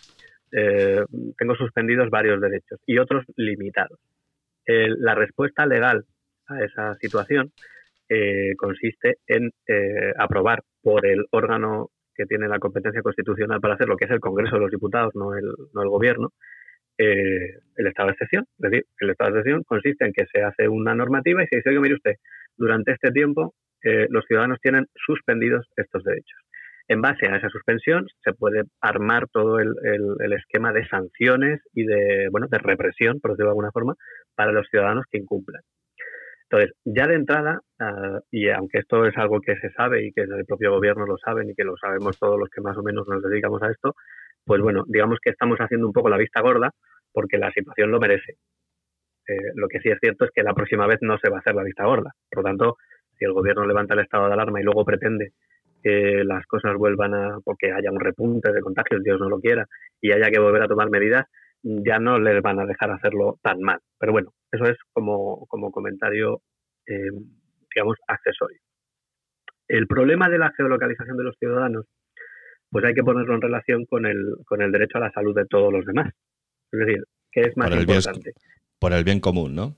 Eh, 0.52 1.04
tengo 1.38 1.56
suspendidos 1.56 2.10
varios 2.10 2.40
derechos 2.40 2.80
y 2.86 2.98
otros 2.98 3.26
limitados. 3.36 4.00
la 4.66 5.16
respuesta 5.16 5.66
legal 5.66 6.06
a 6.48 6.64
esa 6.64 6.96
situación 6.96 7.52
eh, 8.10 8.54
consiste 8.58 9.18
en 9.28 9.52
aprobar 10.18 10.62
por 10.82 11.06
el 11.06 11.26
órgano 11.32 11.90
que 12.16 12.26
tiene 12.26 12.48
la 12.48 12.60
competencia 12.60 13.02
constitucional 13.02 13.60
para 13.60 13.76
hacer 13.76 13.88
lo 13.88 13.98
que 13.98 14.06
es 14.06 14.12
el 14.12 14.20
Congreso 14.20 14.56
de 14.56 14.62
los 14.62 14.72
Diputados, 14.72 15.14
no 15.16 15.36
el, 15.36 15.46
no 15.74 15.82
el 15.82 15.90
Gobierno, 15.90 16.30
eh, 16.98 17.60
el 17.76 17.88
estado 17.88 18.08
de 18.08 18.14
excepción. 18.14 18.46
Es 18.60 18.72
decir, 18.72 18.86
el 19.00 19.10
estado 19.10 19.32
de 19.32 19.40
excepción 19.40 19.64
consiste 19.64 20.06
en 20.06 20.14
que 20.14 20.26
se 20.32 20.42
hace 20.42 20.68
una 20.68 20.94
normativa 20.94 21.44
y 21.44 21.48
se 21.48 21.58
dice, 21.58 21.70
oye, 21.70 21.80
mire 21.80 21.96
usted, 21.96 22.16
durante 22.56 22.92
este 22.92 23.12
tiempo 23.12 23.56
eh, 23.84 24.08
los 24.10 24.26
ciudadanos 24.26 24.60
tienen 24.62 24.86
suspendidos 24.96 25.68
estos 25.76 26.04
derechos. 26.04 26.40
En 26.88 27.02
base 27.02 27.28
a 27.28 27.38
esa 27.38 27.50
suspensión 27.50 28.08
se 28.24 28.34
puede 28.34 28.64
armar 28.82 29.28
todo 29.30 29.58
el, 29.60 29.74
el, 29.84 30.34
esquema 30.34 30.74
de 30.74 30.86
sanciones 30.88 31.62
y 31.74 31.86
de, 31.86 32.28
bueno, 32.30 32.48
de 32.50 32.58
represión, 32.58 33.22
por 33.22 33.32
decirlo 33.32 33.48
de 33.48 33.52
alguna 33.52 33.72
forma, 33.72 33.96
para 34.36 34.52
los 34.52 34.68
ciudadanos 34.70 35.06
que 35.10 35.18
incumplan. 35.18 35.62
Entonces, 36.54 36.78
ya 36.86 37.08
de 37.08 37.16
entrada, 37.16 37.62
ah, 37.80 38.20
y 38.30 38.48
aunque 38.50 38.78
esto 38.78 39.08
es 39.08 39.18
algo 39.18 39.42
que 39.42 39.56
se 39.58 39.72
sabe 39.72 40.06
y 40.06 40.12
que 40.14 40.22
el 40.22 40.46
propio 40.46 40.72
gobierno 40.72 41.08
lo 41.08 41.18
saben 41.18 41.50
y 41.50 41.56
que 41.56 41.64
lo 41.64 41.76
sabemos 41.78 42.20
todos 42.20 42.38
los 42.40 42.48
que 42.50 42.62
más 42.62 42.78
o 42.78 42.84
menos 42.84 43.08
nos 43.08 43.24
dedicamos 43.24 43.64
a 43.64 43.72
esto, 43.72 43.96
pues 44.46 44.62
bueno, 44.62 44.84
digamos 44.86 45.18
que 45.20 45.32
estamos 45.32 45.58
haciendo 45.58 45.88
un 45.88 45.94
poco 45.94 46.10
la 46.10 46.18
vista 46.18 46.42
gorda 46.42 46.70
porque 47.12 47.40
la 47.40 47.52
situación 47.52 47.90
lo 47.90 48.00
merece. 48.00 48.34
Eh, 49.28 49.52
lo 49.56 49.68
que 49.68 49.80
sí 49.80 49.90
es 49.90 49.98
cierto 50.00 50.26
es 50.26 50.32
que 50.32 50.44
la 50.44 50.54
próxima 50.54 50.86
vez 50.86 51.00
no 51.02 51.18
se 51.18 51.28
va 51.28 51.38
a 51.38 51.40
hacer 51.40 51.56
la 51.56 51.64
vista 51.64 51.86
gorda. 51.86 52.12
Por 52.30 52.44
lo 52.44 52.50
tanto, 52.50 52.78
si 53.18 53.26
el 53.26 53.34
gobierno 53.34 53.66
levanta 53.66 53.96
el 53.96 54.02
estado 54.02 54.28
de 54.28 54.34
alarma 54.34 54.62
y 54.62 54.64
luego 54.64 54.86
pretende 54.86 55.32
que 55.82 56.24
las 56.24 56.46
cosas 56.46 56.76
vuelvan 56.78 57.16
a, 57.16 57.40
porque 57.44 57.72
haya 57.72 57.90
un 57.90 58.00
repunte 58.00 58.52
de 58.52 58.62
contagios, 58.62 59.02
Dios 59.02 59.20
no 59.20 59.28
lo 59.28 59.40
quiera, 59.40 59.66
y 60.00 60.12
haya 60.12 60.30
que 60.30 60.40
volver 60.40 60.62
a 60.62 60.68
tomar 60.68 60.92
medidas, 60.92 61.26
ya 61.64 61.98
no 61.98 62.20
les 62.20 62.42
van 62.42 62.60
a 62.60 62.66
dejar 62.66 62.92
hacerlo 62.92 63.40
tan 63.42 63.62
mal. 63.62 63.80
Pero 63.98 64.12
bueno, 64.12 64.34
eso 64.52 64.66
es 64.66 64.78
como, 64.92 65.46
como 65.48 65.72
comentario, 65.72 66.42
eh, 66.86 67.10
digamos, 67.74 67.98
accesorio. 68.08 68.60
El 69.68 69.88
problema 69.88 70.30
de 70.30 70.38
la 70.38 70.52
geolocalización 70.52 71.18
de 71.18 71.24
los 71.24 71.38
ciudadanos, 71.38 71.86
pues 72.70 72.84
hay 72.86 72.94
que 72.94 73.04
ponerlo 73.04 73.36
en 73.36 73.42
relación 73.42 73.86
con 73.86 74.06
el, 74.06 74.36
con 74.46 74.62
el 74.62 74.72
derecho 74.72 74.98
a 74.98 75.02
la 75.02 75.12
salud 75.12 75.34
de 75.34 75.46
todos 75.46 75.72
los 75.72 75.86
demás. 75.86 76.12
Es 76.72 76.80
decir, 76.80 77.04
¿qué 77.32 77.42
es 77.42 77.58
más 77.58 77.72
importante? 77.72 78.34
por 78.80 78.92
el 78.92 79.06
bien 79.06 79.22
común, 79.22 79.56
¿no? 79.56 79.78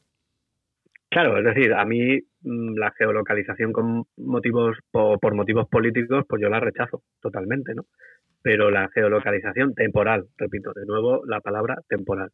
Claro, 1.09 1.38
es 1.38 1.45
decir, 1.45 1.73
a 1.73 1.86
mí 1.86 2.19
mm, 2.41 2.75
la 2.75 2.91
geolocalización 2.97 3.71
con 3.71 4.05
motivos 4.17 4.77
por 4.91 5.36
motivos 5.36 5.67
políticos, 5.69 6.25
pues 6.27 6.41
yo 6.41 6.49
la 6.49 6.59
rechazo 6.59 7.03
totalmente, 7.21 7.75
¿no? 7.75 7.86
Pero 8.46 8.70
la 8.70 8.88
geolocalización 8.89 9.74
temporal, 9.74 10.28
repito 10.38 10.72
de 10.76 10.86
nuevo 10.86 11.26
la 11.26 11.41
palabra 11.41 11.78
temporal, 11.89 12.30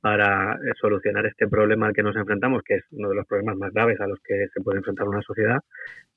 para 0.00 0.54
eh, 0.54 0.72
solucionar 0.80 1.26
este 1.26 1.46
problema 1.46 1.86
al 1.86 1.92
que 1.92 2.02
nos 2.02 2.16
enfrentamos, 2.16 2.62
que 2.62 2.76
es 2.76 2.84
uno 2.92 3.10
de 3.10 3.16
los 3.16 3.26
problemas 3.26 3.58
más 3.58 3.70
graves 3.70 4.00
a 4.00 4.06
los 4.06 4.18
que 4.24 4.46
se 4.48 4.62
puede 4.62 4.78
enfrentar 4.78 5.06
una 5.06 5.20
sociedad, 5.20 5.58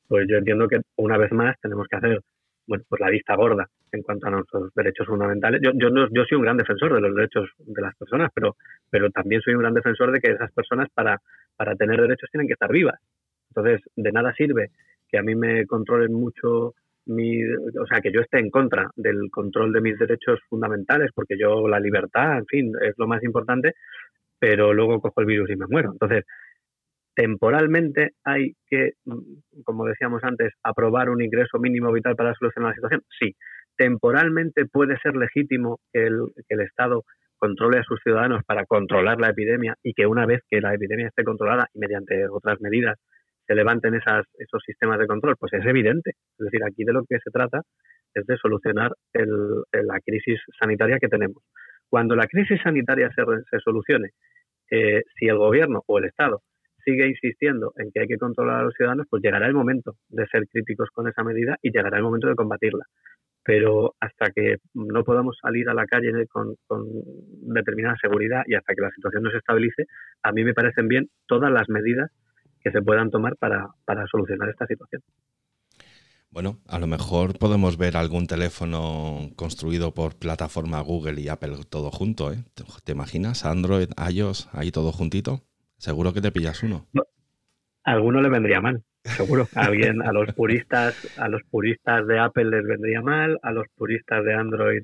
pues 0.08 0.26
yo 0.30 0.38
entiendo 0.38 0.70
que 0.70 0.80
una 0.96 1.18
vez 1.18 1.34
más 1.34 1.60
tenemos 1.60 1.86
que 1.90 1.98
hacer 1.98 2.22
bueno, 2.66 2.86
pues 2.88 3.02
la 3.02 3.10
vista 3.10 3.36
gorda 3.36 3.68
en 3.92 4.04
cuanto 4.04 4.28
a 4.28 4.30
nuestros 4.30 4.74
derechos 4.74 5.06
fundamentales. 5.06 5.60
Yo, 5.62 5.72
yo, 5.74 5.90
no, 5.90 6.08
yo 6.12 6.24
soy 6.24 6.38
un 6.38 6.44
gran 6.44 6.56
defensor 6.56 6.94
de 6.94 7.02
los 7.02 7.14
derechos 7.14 7.50
de 7.58 7.82
las 7.82 7.94
personas, 7.98 8.32
pero, 8.34 8.56
pero 8.90 9.10
también 9.10 9.42
soy 9.42 9.56
un 9.56 9.64
gran 9.64 9.74
defensor 9.74 10.14
de 10.14 10.22
que 10.22 10.32
esas 10.32 10.54
personas 10.54 10.88
para, 10.94 11.20
para 11.58 11.76
tener 11.76 12.00
derechos 12.00 12.30
tienen 12.32 12.48
que 12.48 12.54
estar 12.54 12.72
vivas. 12.72 13.02
Entonces, 13.50 13.82
de 13.98 14.12
nada 14.14 14.34
sirve 14.34 14.72
que 15.10 15.18
a 15.18 15.24
mí 15.24 15.36
me 15.36 15.66
controlen 15.66 16.14
mucho 16.14 16.74
mi, 17.06 17.43
o 17.43 17.86
sea, 17.88 18.01
que 18.01 18.12
yo 18.12 18.22
esté 18.22 18.39
en 18.39 18.49
contra 18.49 18.89
del 18.95 19.30
control 19.32 19.74
de 19.74 19.82
mis 19.82 19.97
derechos 19.97 20.39
fundamentales, 20.49 21.12
porque 21.14 21.38
yo 21.39 21.68
la 21.68 21.80
libertad, 21.80 22.38
en 22.39 22.45
fin, 22.45 22.72
es 22.82 22.93
lo 22.97 23.08
más 23.08 23.24
importante, 23.24 23.74
pero 24.39 24.74
luego 24.74 25.01
cojo 25.01 25.22
el 25.22 25.28
virus 25.28 25.49
y 25.49 25.56
me 25.56 25.68
muero. 25.68 25.91
Entonces, 25.93 26.26
temporalmente 27.16 28.12
hay 28.24 28.53
que, 28.68 28.93
como 29.64 29.86
decíamos 29.86 30.24
antes, 30.24 30.53
aprobar 30.64 31.10
un 31.10 31.22
ingreso 31.22 31.60
mínimo 31.60 31.91
vital 31.91 32.16
para 32.16 32.34
solucionar 32.34 32.72
la 32.72 32.76
situación. 32.76 33.01
Sí, 33.20 33.36
temporalmente 33.78 34.66
puede 34.66 34.97
ser 34.99 35.16
legítimo 35.16 35.80
que 35.93 36.08
el, 36.08 36.20
que 36.47 36.56
el 36.56 36.62
Estado 36.62 37.03
controle 37.38 37.80
a 37.80 37.84
sus 37.84 37.99
ciudadanos 38.01 38.43
para 38.45 38.66
controlar 38.66 39.20
la 39.20 39.30
epidemia 39.30 39.76
y 39.84 39.93
que 39.93 40.08
una 40.08 40.26
vez 40.26 40.41
que 40.49 40.62
la 40.62 40.74
epidemia 40.74 41.08
esté 41.08 41.24
controlada 41.24 41.68
y 41.74 41.80
mediante 41.80 42.28
otras 42.30 42.60
medidas 42.62 42.97
se 43.46 43.56
levanten 43.56 43.96
esas, 43.96 44.26
esos 44.38 44.62
sistemas 44.66 45.00
de 45.00 45.08
control, 45.08 45.36
pues 45.39 45.54
es 45.54 45.66
evidente. 45.66 46.12
Es 46.38 46.46
decir, 46.46 46.64
aquí 46.64 46.84
de 46.84 46.93
lo 46.93 47.04
que 47.04 47.20
se 47.24 47.32
trata 47.32 47.62
es 48.14 48.26
de 48.26 48.38
solucionar 48.38 48.91
la 49.14 50.00
crisis 50.06 50.39
sanitaria 50.60 51.00
que 51.00 51.10
tenemos. 51.10 51.43
Cuando 51.89 52.16
la 52.16 52.28
crisis 52.28 52.62
sanitaria 52.62 53.10
se, 53.16 53.24
se 53.50 53.60
solucione, 53.60 54.10
eh, 54.72 55.04
si 55.18 55.28
el 55.28 55.38
gobierno 55.38 55.84
o 55.86 56.00
el 56.00 56.06
Estado 56.06 56.41
sigue 56.84 57.08
insistiendo 57.08 57.74
en 57.78 57.91
que 57.91 58.02
hay 58.02 58.08
que 58.08 58.18
controlar 58.18 58.62
a 58.62 58.64
los 58.64 58.74
ciudadanos, 58.76 59.08
pues 59.10 59.22
llegará 59.24 59.48
el 59.48 59.54
momento 59.54 59.96
de 60.10 60.26
ser 60.28 60.48
críticos 60.48 60.89
con 60.91 61.08
esa 61.08 61.24
medida 61.24 61.58
y 61.62 61.72
llegará 61.72 61.98
el 61.98 62.04
momento 62.04 62.28
de 62.28 62.36
combatirla. 62.36 62.86
Pero 63.43 63.93
hasta 64.00 64.32
que 64.32 64.58
no 64.74 65.04
podamos 65.04 65.38
salir 65.41 65.70
a 65.70 65.74
la 65.74 65.86
calle 65.86 66.12
con, 66.28 66.56
determinada 67.54 67.96
seguridad 68.02 68.43
y 68.48 68.56
hasta 68.56 68.74
que 68.74 68.82
la 68.82 68.91
situación 68.91 69.24
no 69.24 69.32
se 69.32 69.38
estabilice, 69.38 69.86
a 70.24 70.32
mí 70.32 70.43
me 70.43 70.54
parecen 70.54 70.88
bien 70.88 71.08
todas 71.28 71.52
las 71.52 71.70
medidas 71.70 72.12
que 72.66 72.72
se 72.72 72.82
puedan 72.82 73.11
tomar 73.11 73.38
para, 73.38 73.68
para 73.86 74.07
solucionar 74.07 74.49
esta 74.49 74.66
situación. 74.66 75.03
Bueno, 76.32 76.57
a 76.68 76.80
lo 76.80 76.88
mejor 76.88 77.38
podemos 77.38 77.78
ver 77.78 77.95
algún 77.95 78.26
teléfono 78.26 79.30
construido 79.36 79.93
por 79.93 80.18
plataforma 80.18 80.82
Google 80.82 81.22
y 81.22 81.30
Apple 81.30 81.57
todo 81.70 81.91
junto, 81.91 82.34
¿eh? 82.34 82.43
¿Te 82.84 82.91
imaginas? 82.91 83.45
Android, 83.45 83.89
iOS, 84.11 84.49
ahí 84.51 84.72
todo 84.72 84.91
juntito. 84.91 85.43
Seguro 85.78 86.11
que 86.11 86.22
te 86.22 86.32
pillas 86.32 86.63
uno. 86.63 86.88
a 87.84 87.91
alguno 87.91 88.20
le 88.20 88.30
vendría 88.30 88.59
mal, 88.61 88.84
seguro. 89.03 89.47
A 89.55 89.61
alguien, 89.68 90.01
a 90.01 90.11
los 90.11 90.34
puristas, 90.34 91.16
a 91.20 91.30
los 91.30 91.43
puristas 91.43 92.07
de 92.07 92.20
Apple 92.20 92.45
les 92.45 92.66
vendría 92.66 93.01
mal, 93.01 93.38
a 93.43 93.51
los 93.51 93.68
puristas 93.78 94.26
de 94.26 94.34
Android 94.34 94.84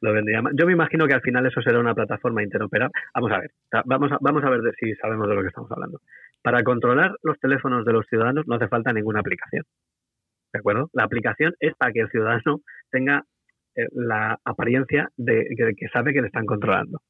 lo 0.00 0.12
vendría 0.12 0.42
mal. 0.42 0.52
Yo 0.56 0.66
me 0.66 0.72
imagino 0.72 1.06
que 1.06 1.14
al 1.14 1.22
final 1.22 1.46
eso 1.46 1.60
será 1.62 1.78
una 1.78 1.94
plataforma 1.94 2.42
interoperable. 2.42 2.92
Vamos 3.14 3.32
a 3.32 3.38
ver, 3.40 3.50
vamos 3.84 4.12
a, 4.12 4.18
vamos 4.20 4.44
a 4.44 4.50
ver 4.50 4.60
si 4.78 4.94
sabemos 4.94 5.28
de 5.28 5.34
lo 5.34 5.42
que 5.42 5.48
estamos 5.48 5.70
hablando. 5.70 6.00
Para 6.42 6.62
controlar 6.62 7.16
los 7.22 7.38
teléfonos 7.40 7.84
de 7.84 7.92
los 7.92 8.06
ciudadanos 8.06 8.46
no 8.46 8.56
hace 8.56 8.68
falta 8.68 8.92
ninguna 8.92 9.20
aplicación. 9.20 9.64
¿De 10.52 10.58
acuerdo? 10.58 10.90
La 10.92 11.04
aplicación 11.04 11.54
es 11.60 11.74
para 11.76 11.92
que 11.92 12.00
el 12.00 12.10
ciudadano 12.10 12.60
tenga 12.90 13.24
eh, 13.74 13.86
la 13.92 14.38
apariencia 14.44 15.08
de 15.16 15.44
que 15.76 15.88
sabe 15.88 16.12
que 16.12 16.20
le 16.20 16.28
están 16.28 16.46
controlando. 16.46 17.00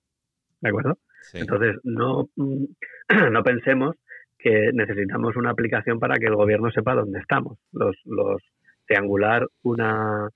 ¿De 0.61 0.69
acuerdo? 0.69 0.99
Entonces, 1.35 1.77
no, 1.85 2.29
no 2.37 3.43
pensemos 3.43 3.97
que 4.39 4.71
necesitamos 4.73 5.37
una 5.37 5.51
aplicación 5.51 5.99
para 5.99 6.17
que 6.17 6.27
el 6.27 6.35
gobierno 6.35 6.71
sepa 6.71 6.95
dónde 6.95 7.21
estamos. 7.21 7.59
Los, 7.73 7.97
los 8.05 8.43
triangular 8.87 9.47
una, 9.63 10.29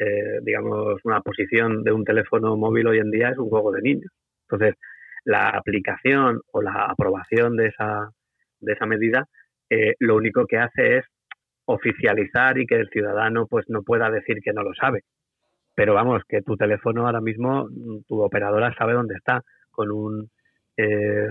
eh, 0.00 0.40
digamos, 0.42 0.98
una 1.04 1.20
posición 1.20 1.84
de 1.84 1.92
un 1.92 2.04
teléfono 2.04 2.56
móvil 2.56 2.86
hoy 2.86 2.98
en 2.98 3.10
día 3.10 3.28
es 3.28 3.38
un 3.38 3.50
juego 3.50 3.70
de 3.70 3.82
niños. 3.82 4.10
Entonces, 4.48 4.76
la 5.24 5.50
aplicación 5.50 6.40
o 6.52 6.62
la 6.62 6.86
aprobación 6.86 7.54
de 7.56 7.66
esa, 7.66 8.10
de 8.60 8.72
esa 8.72 8.86
medida 8.86 9.26
eh, 9.68 9.94
lo 9.98 10.16
único 10.16 10.46
que 10.46 10.56
hace 10.56 10.98
es 10.98 11.04
oficializar 11.66 12.58
y 12.58 12.66
que 12.66 12.76
el 12.76 12.88
ciudadano 12.88 13.46
pues 13.46 13.66
no 13.68 13.82
pueda 13.82 14.10
decir 14.10 14.38
que 14.42 14.54
no 14.54 14.62
lo 14.62 14.72
sabe. 14.74 15.02
Pero 15.74 15.92
vamos, 15.92 16.22
que 16.26 16.40
tu 16.40 16.56
teléfono 16.56 17.06
ahora 17.06 17.20
mismo, 17.20 17.68
tu 18.08 18.22
operadora 18.22 18.74
sabe 18.76 18.94
dónde 18.94 19.16
está 19.16 19.42
con 19.70 19.92
un 19.92 20.30
eh, 20.78 21.28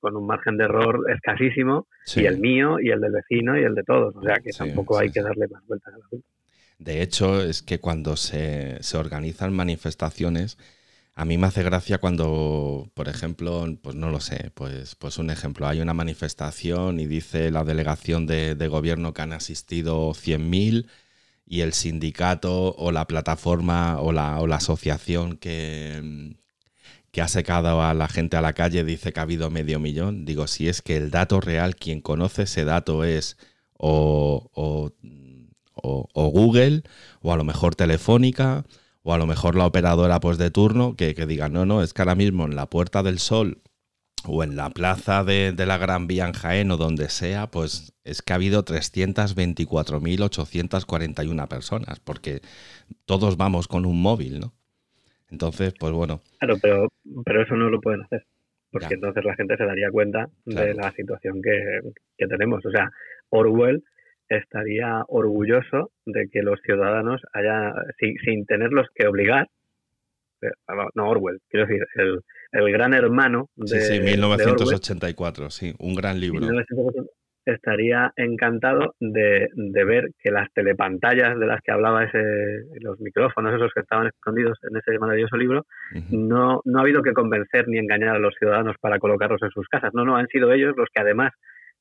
con 0.00 0.16
un 0.16 0.26
margen 0.26 0.56
de 0.56 0.64
error 0.64 1.10
escasísimo 1.10 1.88
y 2.14 2.24
el 2.24 2.38
mío 2.38 2.78
y 2.78 2.90
el 2.90 3.00
del 3.00 3.12
vecino 3.12 3.58
y 3.58 3.64
el 3.64 3.74
de 3.74 3.82
todos. 3.82 4.14
O 4.14 4.22
sea 4.22 4.36
que 4.36 4.50
tampoco 4.56 4.96
hay 4.96 5.10
que 5.10 5.22
darle 5.22 5.48
más 5.48 5.66
vueltas 5.66 5.92
al 5.92 6.02
asunto. 6.02 6.26
De 6.78 7.02
hecho, 7.02 7.42
es 7.42 7.62
que 7.62 7.80
cuando 7.80 8.16
se, 8.16 8.80
organizan 8.94 9.52
manifestaciones, 9.52 10.58
a 11.14 11.24
mí 11.24 11.38
me 11.38 11.46
hace 11.46 11.62
gracia 11.62 11.98
cuando, 11.98 12.90
por 12.94 13.08
ejemplo, 13.08 13.66
pues 13.82 13.96
no 13.96 14.10
lo 14.10 14.20
sé, 14.20 14.50
pues, 14.54 14.94
pues 14.96 15.18
un 15.18 15.30
ejemplo, 15.30 15.66
hay 15.68 15.80
una 15.80 15.94
manifestación 15.94 17.00
y 17.00 17.06
dice 17.06 17.50
la 17.50 17.64
delegación 17.64 18.26
de, 18.26 18.54
gobierno 18.68 19.14
que 19.14 19.22
han 19.22 19.32
asistido 19.32 20.10
100.000 20.14 20.88
y 21.46 21.60
el 21.62 21.72
sindicato 21.72 22.74
o 22.76 22.92
la 22.92 23.06
plataforma 23.06 24.00
o 24.00 24.12
la, 24.12 24.40
o 24.40 24.46
la 24.46 24.56
asociación 24.56 25.36
que, 25.38 26.36
que 27.16 27.22
ha 27.22 27.28
secado 27.28 27.82
a 27.82 27.94
la 27.94 28.08
gente 28.08 28.36
a 28.36 28.42
la 28.42 28.52
calle 28.52 28.84
dice 28.84 29.10
que 29.10 29.20
ha 29.20 29.22
habido 29.22 29.48
medio 29.50 29.80
millón. 29.80 30.26
Digo, 30.26 30.46
si 30.46 30.68
es 30.68 30.82
que 30.82 30.98
el 30.98 31.10
dato 31.10 31.40
real, 31.40 31.74
quien 31.76 32.02
conoce 32.02 32.42
ese 32.42 32.64
dato 32.64 33.04
es 33.04 33.38
o, 33.72 34.92
Google, 35.82 36.82
o 37.22 37.32
a 37.32 37.36
lo 37.36 37.44
mejor 37.44 37.74
Telefónica, 37.74 38.64
o 39.02 39.14
a 39.14 39.18
lo 39.18 39.26
mejor 39.26 39.54
la 39.54 39.66
operadora 39.66 40.20
pues, 40.20 40.38
de 40.38 40.50
turno, 40.50 40.96
que, 40.96 41.14
que 41.14 41.26
diga, 41.26 41.48
no, 41.48 41.66
no, 41.66 41.82
es 41.82 41.94
que 41.94 42.02
ahora 42.02 42.14
mismo 42.14 42.44
en 42.44 42.54
la 42.56 42.66
Puerta 42.66 43.02
del 43.02 43.18
Sol 43.18 43.62
o 44.24 44.42
en 44.42 44.56
la 44.56 44.70
plaza 44.70 45.22
de, 45.22 45.52
de, 45.52 45.66
la 45.66 45.76
Gran 45.78 46.06
Vía 46.06 46.26
en 46.26 46.32
Jaén 46.32 46.70
o 46.72 46.76
donde 46.76 47.08
sea, 47.08 47.46
pues 47.46 47.94
es 48.04 48.22
que 48.22 48.32
ha 48.32 48.36
habido 48.36 48.64
324.841 48.64 51.48
personas, 51.48 52.00
porque 52.00 52.40
todos 53.04 53.36
vamos 53.36 53.68
con 53.68 53.86
un 53.86 54.02
móvil, 54.02 54.40
¿no? 54.40 54.52
Entonces, 55.30 55.74
pues 55.78 55.92
bueno. 55.92 56.20
Claro, 56.38 56.56
pero, 56.62 56.88
pero 57.24 57.42
eso 57.42 57.56
no 57.56 57.68
lo 57.68 57.80
pueden 57.80 58.02
hacer, 58.02 58.24
porque 58.70 58.94
entonces 58.94 59.24
la 59.24 59.34
gente 59.34 59.56
se 59.56 59.64
daría 59.64 59.90
cuenta 59.90 60.28
de 60.44 60.74
la 60.74 60.92
situación 60.92 61.42
que, 61.42 62.26
tenemos. 62.26 62.64
O 62.64 62.70
sea, 62.70 62.90
Orwell 63.30 63.82
estaría 64.28 65.02
orgulloso 65.08 65.90
de 66.04 66.28
que 66.30 66.42
los 66.42 66.60
ciudadanos 66.62 67.22
haya, 67.32 67.72
sin, 67.98 68.44
tenerlos 68.46 68.88
que 68.94 69.06
obligar, 69.06 69.48
eh, 70.42 70.50
no 70.94 71.08
Orwell, 71.08 71.40
quiero 71.48 71.66
decir, 71.66 71.86
el, 71.94 72.20
el 72.52 72.72
gran 72.72 72.94
hermano 72.94 73.48
de. 73.56 73.80
Sí, 73.80 73.94
sí, 73.96 74.00
1984, 74.00 75.50
sí, 75.50 75.74
un 75.78 75.94
gran 75.94 76.20
libro 76.20 76.46
estaría 77.46 78.12
encantado 78.16 78.96
de, 78.98 79.48
ver 79.54 80.10
que 80.18 80.32
las 80.32 80.52
telepantallas 80.52 81.38
de 81.38 81.46
las 81.46 81.60
que 81.62 81.70
hablaba 81.70 82.04
ese, 82.04 82.18
los 82.80 82.98
micrófonos, 83.00 83.54
esos 83.54 83.72
que 83.72 83.80
estaban 83.80 84.08
escondidos 84.08 84.58
en 84.68 84.76
ese 84.76 84.98
maravilloso 84.98 85.36
libro, 85.36 85.64
no, 86.10 86.60
no 86.64 86.78
ha 86.78 86.82
habido 86.82 87.02
que 87.02 87.12
convencer 87.12 87.68
ni 87.68 87.78
engañar 87.78 88.16
a 88.16 88.18
los 88.18 88.34
ciudadanos 88.34 88.76
para 88.80 88.98
colocarlos 88.98 89.40
en 89.42 89.50
sus 89.50 89.68
casas. 89.68 89.92
No, 89.94 90.04
no, 90.04 90.16
han 90.16 90.26
sido 90.26 90.52
ellos 90.52 90.74
los 90.76 90.88
que 90.92 91.00
además, 91.00 91.32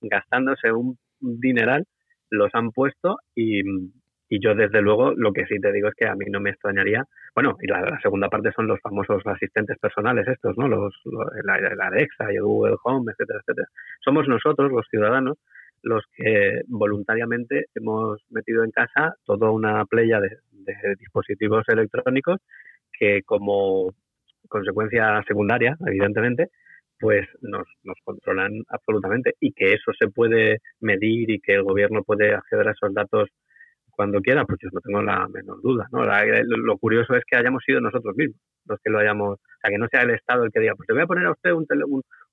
gastándose 0.02 0.72
un 0.72 0.98
dineral, 1.20 1.84
los 2.30 2.50
han 2.54 2.72
puesto 2.72 3.18
y, 3.36 3.62
y 4.30 4.40
yo 4.40 4.56
desde 4.56 4.82
luego 4.82 5.14
lo 5.14 5.32
que 5.34 5.46
sí 5.46 5.60
te 5.60 5.72
digo 5.72 5.90
es 5.90 5.96
que 5.96 6.08
a 6.08 6.16
mí 6.16 6.26
no 6.30 6.40
me 6.40 6.50
extrañaría, 6.50 7.04
bueno, 7.36 7.58
y 7.62 7.68
la, 7.68 8.00
segunda 8.02 8.30
parte 8.30 8.52
son 8.56 8.68
los 8.68 8.80
famosos 8.82 9.22
asistentes 9.26 9.78
personales 9.80 10.28
estos, 10.28 10.58
¿no? 10.58 10.68
Los, 10.68 10.94
la, 11.44 11.56
Alexa 11.88 12.32
y 12.32 12.36
el 12.36 12.44
Google 12.44 12.76
Home, 12.84 13.12
etcétera, 13.12 13.40
etcétera. 13.42 13.68
Somos 14.04 14.28
nosotros, 14.28 14.72
los 14.72 14.86
ciudadanos, 14.90 15.38
los 15.84 16.04
que 16.16 16.62
voluntariamente 16.68 17.66
hemos 17.76 18.20
metido 18.30 18.64
en 18.64 18.72
casa 18.72 19.14
toda 19.26 19.52
una 19.52 19.86
playa 19.86 20.20
de, 20.20 20.38
dispositivos 20.98 21.64
electrónicos 21.68 22.42
que 22.92 23.22
como 23.24 23.94
consecuencia 24.50 25.22
secundaria, 25.28 25.78
evidentemente, 25.86 26.50
pues 27.06 27.28
nos, 27.42 27.68
nos 27.84 27.98
controlan 28.04 28.64
absolutamente 28.70 29.36
y 29.40 29.54
que 29.54 29.74
eso 29.74 29.92
se 30.00 30.08
puede 30.08 30.58
medir 30.80 31.30
y 31.30 31.40
que 31.40 31.54
el 31.54 31.62
gobierno 31.62 32.02
puede 32.02 32.34
acceder 32.34 32.68
a 32.68 32.72
esos 32.72 32.92
datos 32.96 33.30
cuando 33.92 34.22
quiera, 34.22 34.44
pues 34.44 34.58
yo 34.60 34.70
no 34.74 34.82
tengo 34.82 35.04
la 35.04 35.28
menor 35.28 35.62
duda. 35.62 35.88
¿no? 35.92 36.04
lo 36.04 36.78
curioso 36.80 37.14
es 37.14 37.24
que 37.30 37.38
hayamos 37.38 37.62
sido 37.64 37.80
nosotros 37.80 38.16
mismos 38.18 38.42
los 38.66 38.80
que 38.84 38.90
lo 38.90 38.98
hayamos, 38.98 39.38
o 39.38 39.60
sea, 39.62 39.70
que 39.70 39.78
no 39.78 39.88
sea 39.88 40.02
el 40.02 40.10
Estado 40.10 40.46
el 40.46 40.52
que 40.52 40.62
diga, 40.62 40.74
pues 40.74 40.88
te 40.88 40.94
voy 40.94 41.04
a 41.04 41.06
poner 41.06 41.28
a 41.28 41.32
usted 41.32 41.52
un, 41.52 41.68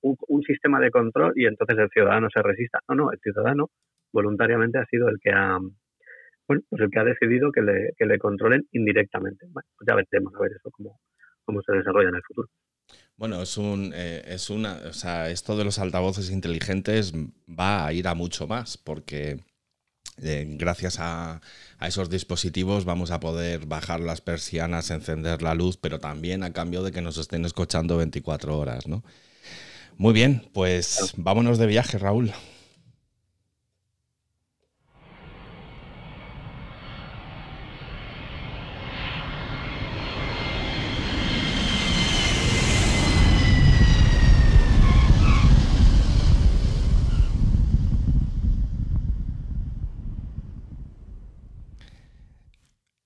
un, 0.01 0.17
un, 0.27 0.41
sistema 0.41 0.79
de 0.79 0.89
control 0.89 1.33
y 1.35 1.45
entonces 1.45 1.77
el 1.77 1.89
ciudadano 1.89 2.27
se 2.33 2.41
resista. 2.41 2.79
No, 2.89 2.95
no, 2.95 3.11
el 3.11 3.19
ciudadano 3.19 3.69
voluntariamente 4.11 4.79
ha 4.79 4.85
sido 4.85 5.07
el 5.09 5.19
que 5.21 5.29
ha, 5.29 5.59
bueno, 6.47 6.63
pues 6.67 6.81
el 6.81 6.89
que 6.89 6.99
ha 6.99 7.03
decidido 7.03 7.51
que 7.51 7.61
le, 7.61 7.91
que 7.95 8.07
le 8.07 8.17
controlen 8.17 8.63
indirectamente. 8.71 9.45
Bueno, 9.51 9.67
pues 9.77 9.85
ya 9.87 9.93
veremos 9.93 10.33
a 10.33 10.39
ver 10.41 10.53
eso 10.53 10.71
cómo, 10.71 10.97
cómo 11.45 11.61
se 11.61 11.73
desarrolla 11.73 12.09
en 12.09 12.15
el 12.15 12.23
futuro. 12.23 12.47
Bueno, 13.15 13.41
es 13.41 13.57
un, 13.57 13.91
eh, 13.95 14.23
es 14.27 14.49
una, 14.49 14.81
o 14.89 14.93
sea, 14.93 15.29
esto 15.29 15.55
de 15.55 15.63
los 15.63 15.79
altavoces 15.79 16.29
inteligentes 16.29 17.13
va 17.47 17.85
a 17.85 17.93
ir 17.93 18.07
a 18.07 18.15
mucho 18.15 18.47
más, 18.47 18.77
porque 18.77 19.39
eh, 20.21 20.45
gracias 20.57 20.97
a, 20.99 21.41
esos 21.81 22.09
dispositivos 22.09 22.85
vamos 22.85 23.11
a 23.11 23.19
poder 23.19 23.65
bajar 23.65 23.99
las 23.99 24.21
persianas, 24.21 24.89
encender 24.89 25.41
la 25.41 25.53
luz, 25.53 25.77
pero 25.77 25.99
también 25.99 26.43
a 26.43 26.53
cambio 26.53 26.81
de 26.83 26.91
que 26.91 27.01
nos 27.01 27.17
estén 27.17 27.45
escuchando 27.45 27.97
24 27.97 28.57
horas, 28.57 28.87
¿no? 28.87 29.03
Muy 29.97 30.13
bien, 30.13 30.49
pues 30.53 31.13
vámonos 31.17 31.57
de 31.57 31.67
viaje, 31.67 31.97
Raúl. 31.97 32.33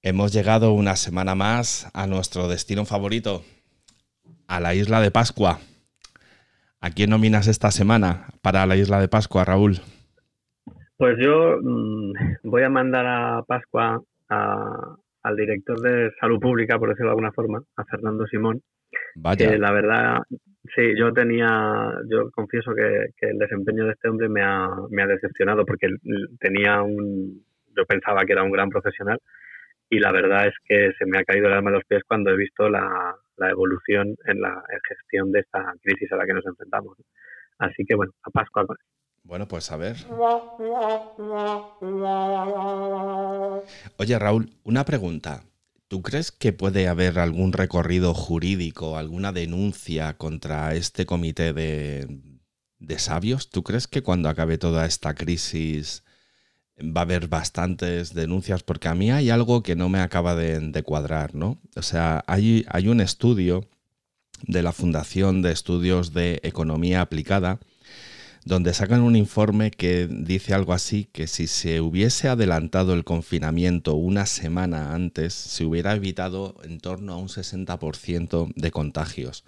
Hemos 0.09 0.31
llegado 0.31 0.71
una 0.71 0.95
semana 0.95 1.35
más 1.35 1.91
a 1.93 2.07
nuestro 2.07 2.47
destino 2.47 2.85
favorito. 2.85 3.41
a 4.47 4.61
la 4.61 4.73
isla 4.73 5.01
de 5.01 5.11
Pascua. 5.11 5.59
¿A 6.79 6.91
quién 6.91 7.09
nominas 7.09 7.49
esta 7.49 7.71
semana 7.71 8.27
para 8.41 8.65
la 8.65 8.77
isla 8.77 9.01
de 9.01 9.09
Pascua, 9.09 9.43
Raúl? 9.43 9.81
Pues 10.95 11.17
yo 11.19 11.57
mm, 11.61 12.13
voy 12.43 12.63
a 12.63 12.69
mandar 12.69 13.05
a 13.05 13.43
Pascua 13.43 14.01
al 14.29 15.35
director 15.35 15.77
de 15.81 16.13
Salud 16.21 16.39
Pública, 16.39 16.79
por 16.79 16.87
decirlo 16.87 17.09
de 17.09 17.11
alguna 17.11 17.33
forma, 17.33 17.61
a 17.75 17.83
Fernando 17.83 18.25
Simón. 18.27 18.61
Vaya. 19.15 19.57
la 19.57 19.73
verdad, 19.73 20.19
sí, 20.73 20.97
yo 20.97 21.11
tenía, 21.11 21.91
yo 22.09 22.31
confieso 22.31 22.71
que, 22.73 23.27
el 23.27 23.37
desempeño 23.37 23.83
de 23.83 23.91
este 23.91 24.07
hombre 24.07 24.29
me 24.29 24.41
ha, 24.41 24.69
me 24.89 25.03
ha 25.03 25.07
decepcionado 25.07 25.65
porque 25.65 25.89
tenía 26.39 26.81
un, 26.81 27.43
yo 27.75 27.85
pensaba 27.85 28.23
que 28.23 28.31
era 28.31 28.43
un 28.43 28.51
gran 28.51 28.69
profesional 28.69 29.19
y 29.89 29.99
la 29.99 30.11
verdad 30.11 30.47
es 30.47 30.53
que 30.65 30.91
se 30.97 31.05
me 31.05 31.19
ha 31.19 31.23
caído 31.23 31.47
el 31.47 31.53
alma 31.53 31.71
de 31.71 31.77
los 31.77 31.85
pies 31.85 32.03
cuando 32.07 32.31
he 32.31 32.37
visto 32.37 32.69
la, 32.69 33.15
la 33.37 33.49
evolución 33.49 34.15
en 34.25 34.41
la 34.41 34.63
gestión 34.87 35.31
de 35.31 35.39
esta 35.39 35.73
crisis 35.81 36.11
a 36.11 36.17
la 36.17 36.25
que 36.25 36.33
nos 36.33 36.45
enfrentamos. 36.45 36.97
Así 37.59 37.85
que 37.87 37.95
bueno, 37.95 38.11
a 38.23 38.29
Pascua 38.29 38.65
con 38.65 38.77
Bueno, 39.23 39.47
pues 39.47 39.71
a 39.71 39.77
ver. 39.77 39.95
Oye, 43.97 44.19
Raúl, 44.19 44.49
una 44.63 44.85
pregunta. 44.85 45.43
¿Tú 45.87 46.01
crees 46.01 46.33
que 46.33 46.51
puede 46.51 46.89
haber 46.89 47.17
algún 47.17 47.53
recorrido 47.53 48.13
jurídico, 48.13 48.97
alguna 48.97 49.31
denuncia 49.31 50.17
contra 50.17 50.75
este 50.75 51.05
comité 51.05 51.53
de, 51.53 52.07
de 52.79 52.99
sabios? 52.99 53.49
¿Tú 53.49 53.63
crees 53.63 53.87
que 53.87 54.03
cuando 54.03 54.27
acabe 54.27 54.57
toda 54.57 54.85
esta 54.85 55.15
crisis 55.15 56.03
va 56.79 57.01
a 57.01 57.03
haber 57.03 57.27
bastantes 57.27 58.13
denuncias, 58.13 58.63
porque 58.63 58.87
a 58.87 58.95
mí 58.95 59.11
hay 59.11 59.29
algo 59.29 59.63
que 59.63 59.75
no 59.75 59.89
me 59.89 59.99
acaba 59.99 60.35
de, 60.35 60.83
cuadrar, 60.83 61.33
¿no? 61.33 61.59
O 61.75 61.81
sea, 61.81 62.23
hay, 62.27 62.65
hay, 62.69 62.87
un 62.87 63.01
estudio 63.01 63.67
de 64.43 64.61
la 64.61 64.71
Fundación 64.71 65.41
de 65.41 65.51
Estudios 65.51 66.13
de 66.13 66.39
Economía 66.43 67.01
Aplicada, 67.01 67.59
donde 68.45 68.73
sacan 68.73 69.01
un 69.01 69.15
informe 69.15 69.71
que 69.71 70.07
dice 70.07 70.53
algo 70.53 70.73
así, 70.73 71.05
que 71.11 71.27
si 71.27 71.47
se 71.47 71.81
hubiese 71.81 72.29
adelantado 72.29 72.93
el 72.93 73.03
confinamiento 73.03 73.95
una 73.95 74.25
semana 74.25 74.93
antes, 74.93 75.33
se 75.33 75.65
hubiera 75.65 75.95
evitado 75.95 76.55
en 76.63 76.79
torno 76.79 77.13
a 77.13 77.17
un 77.17 77.27
60% 77.27 78.53
de 78.55 78.71
contagios. 78.71 79.43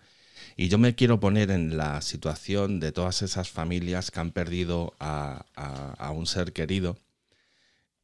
Y 0.58 0.68
yo 0.68 0.78
me 0.78 0.96
quiero 0.96 1.20
poner 1.22 1.52
en 1.52 1.78
la 1.78 2.02
situación 2.02 2.82
de 2.82 2.92
todas 2.92 3.22
esas 3.22 3.50
familias 3.50 4.12
que 4.12 4.20
han 4.20 4.32
perdido 4.32 4.94
a, 5.00 5.46
a 5.56 6.12
un 6.12 6.26
ser 6.26 6.52
querido 6.52 6.98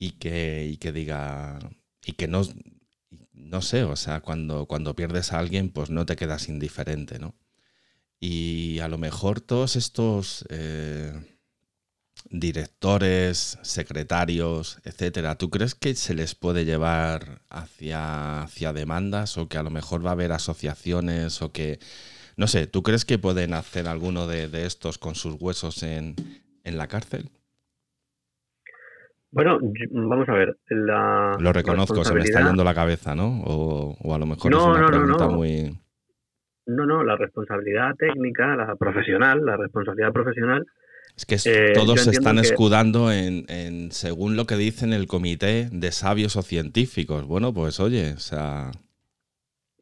y 0.05 0.11
que, 0.11 0.67
y 0.71 0.77
que 0.77 0.91
diga, 0.91 1.59
y 2.05 2.13
que 2.13 2.27
no, 2.27 2.43
no 3.33 3.61
sé, 3.61 3.83
o 3.83 3.95
sea, 3.95 4.21
cuando, 4.21 4.67
cuando 4.67 4.95
pierdes 4.95 5.33
a 5.33 5.39
alguien, 5.39 5.69
pues 5.71 5.89
no 5.89 6.05
te 6.05 6.15
quedas 6.15 6.47
indiferente, 6.47 7.17
¿no? 7.17 7.35
Y 8.19 8.79
a 8.79 8.87
lo 8.87 8.97
mejor 8.99 9.41
todos 9.41 9.75
estos 9.75 10.45
eh, 10.49 11.11
directores, 12.29 13.57
secretarios, 13.63 14.77
etcétera, 14.83 15.37
¿tú 15.37 15.49
crees 15.49 15.73
que 15.73 15.95
se 15.95 16.13
les 16.13 16.35
puede 16.35 16.65
llevar 16.65 17.41
hacia, 17.49 18.43
hacia 18.43 18.73
demandas 18.73 19.37
o 19.37 19.47
que 19.49 19.57
a 19.57 19.63
lo 19.63 19.71
mejor 19.71 20.05
va 20.05 20.11
a 20.11 20.13
haber 20.13 20.31
asociaciones 20.33 21.41
o 21.41 21.51
que, 21.51 21.79
no 22.37 22.47
sé, 22.47 22.67
¿tú 22.67 22.83
crees 22.83 23.05
que 23.05 23.17
pueden 23.17 23.55
hacer 23.55 23.87
alguno 23.87 24.27
de, 24.27 24.49
de 24.49 24.67
estos 24.67 24.99
con 24.99 25.15
sus 25.15 25.35
huesos 25.39 25.81
en, 25.81 26.15
en 26.63 26.77
la 26.77 26.87
cárcel? 26.87 27.31
Bueno, 29.35 29.59
vamos 29.91 30.29
a 30.29 30.33
ver. 30.33 30.55
La 30.69 31.35
Lo 31.41 31.51
reconozco, 31.51 32.05
se 32.05 32.13
me 32.13 32.21
está 32.21 32.41
yendo 32.41 32.63
la 32.63 32.73
cabeza, 32.73 33.15
¿no? 33.15 33.41
O, 33.43 34.15
a 34.15 34.17
lo 34.17 34.25
mejor 34.25 34.53
es 34.53 34.57
una 34.57 34.87
pregunta 34.87 35.27
muy. 35.27 35.77
No, 36.67 36.85
no, 36.85 37.03
la 37.03 37.17
responsabilidad 37.17 37.95
técnica, 37.97 38.55
la 38.55 38.77
profesional, 38.77 39.45
la 39.45 39.57
responsabilidad 39.57 40.13
profesional. 40.13 40.65
Es 41.17 41.25
que 41.25 41.35
eh, 41.51 41.73
todos 41.73 42.05
se 42.05 42.11
están 42.11 42.37
escudando 42.37 43.11
en, 43.11 43.91
según 43.91 44.37
lo 44.37 44.45
que 44.45 44.55
dicen 44.55 44.93
el 44.93 45.05
comité 45.05 45.67
de 45.69 45.91
sabios 45.91 46.37
o 46.37 46.41
científicos. 46.41 47.27
Bueno, 47.27 47.53
pues 47.53 47.81
oye, 47.81 48.13
o 48.13 48.19
sea. 48.19 48.71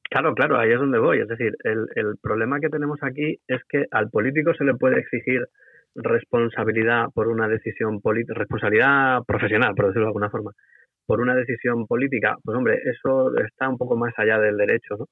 Claro, 0.10 0.34
claro, 0.34 0.58
ahí 0.58 0.72
es 0.72 0.80
donde 0.80 0.97
voy. 0.97 1.20
Es 1.20 1.28
decir, 1.28 1.56
el, 1.64 1.86
el 1.93 2.18
problema 2.20 2.60
que 2.60 2.70
tenemos 2.70 2.97
aquí 3.04 3.39
es 3.47 3.62
que 3.70 3.86
al 3.91 4.10
político 4.10 4.56
se 4.56 4.64
le 4.64 4.74
puede 4.74 4.99
exigir 4.99 5.47
responsabilidad 5.95 7.07
por 7.13 7.27
una 7.27 7.47
decisión 7.47 8.01
política, 8.01 8.33
responsabilidad 8.35 9.23
profesional, 9.25 9.73
por 9.75 9.87
decirlo 9.87 10.05
de 10.05 10.09
alguna 10.09 10.29
forma, 10.29 10.51
por 11.05 11.21
una 11.21 11.35
decisión 11.35 11.85
política, 11.87 12.35
pues 12.43 12.57
hombre, 12.57 12.79
eso 12.85 13.35
está 13.37 13.69
un 13.69 13.77
poco 13.77 13.95
más 13.95 14.13
allá 14.17 14.39
del 14.39 14.57
derecho, 14.57 14.95
¿no? 14.97 15.05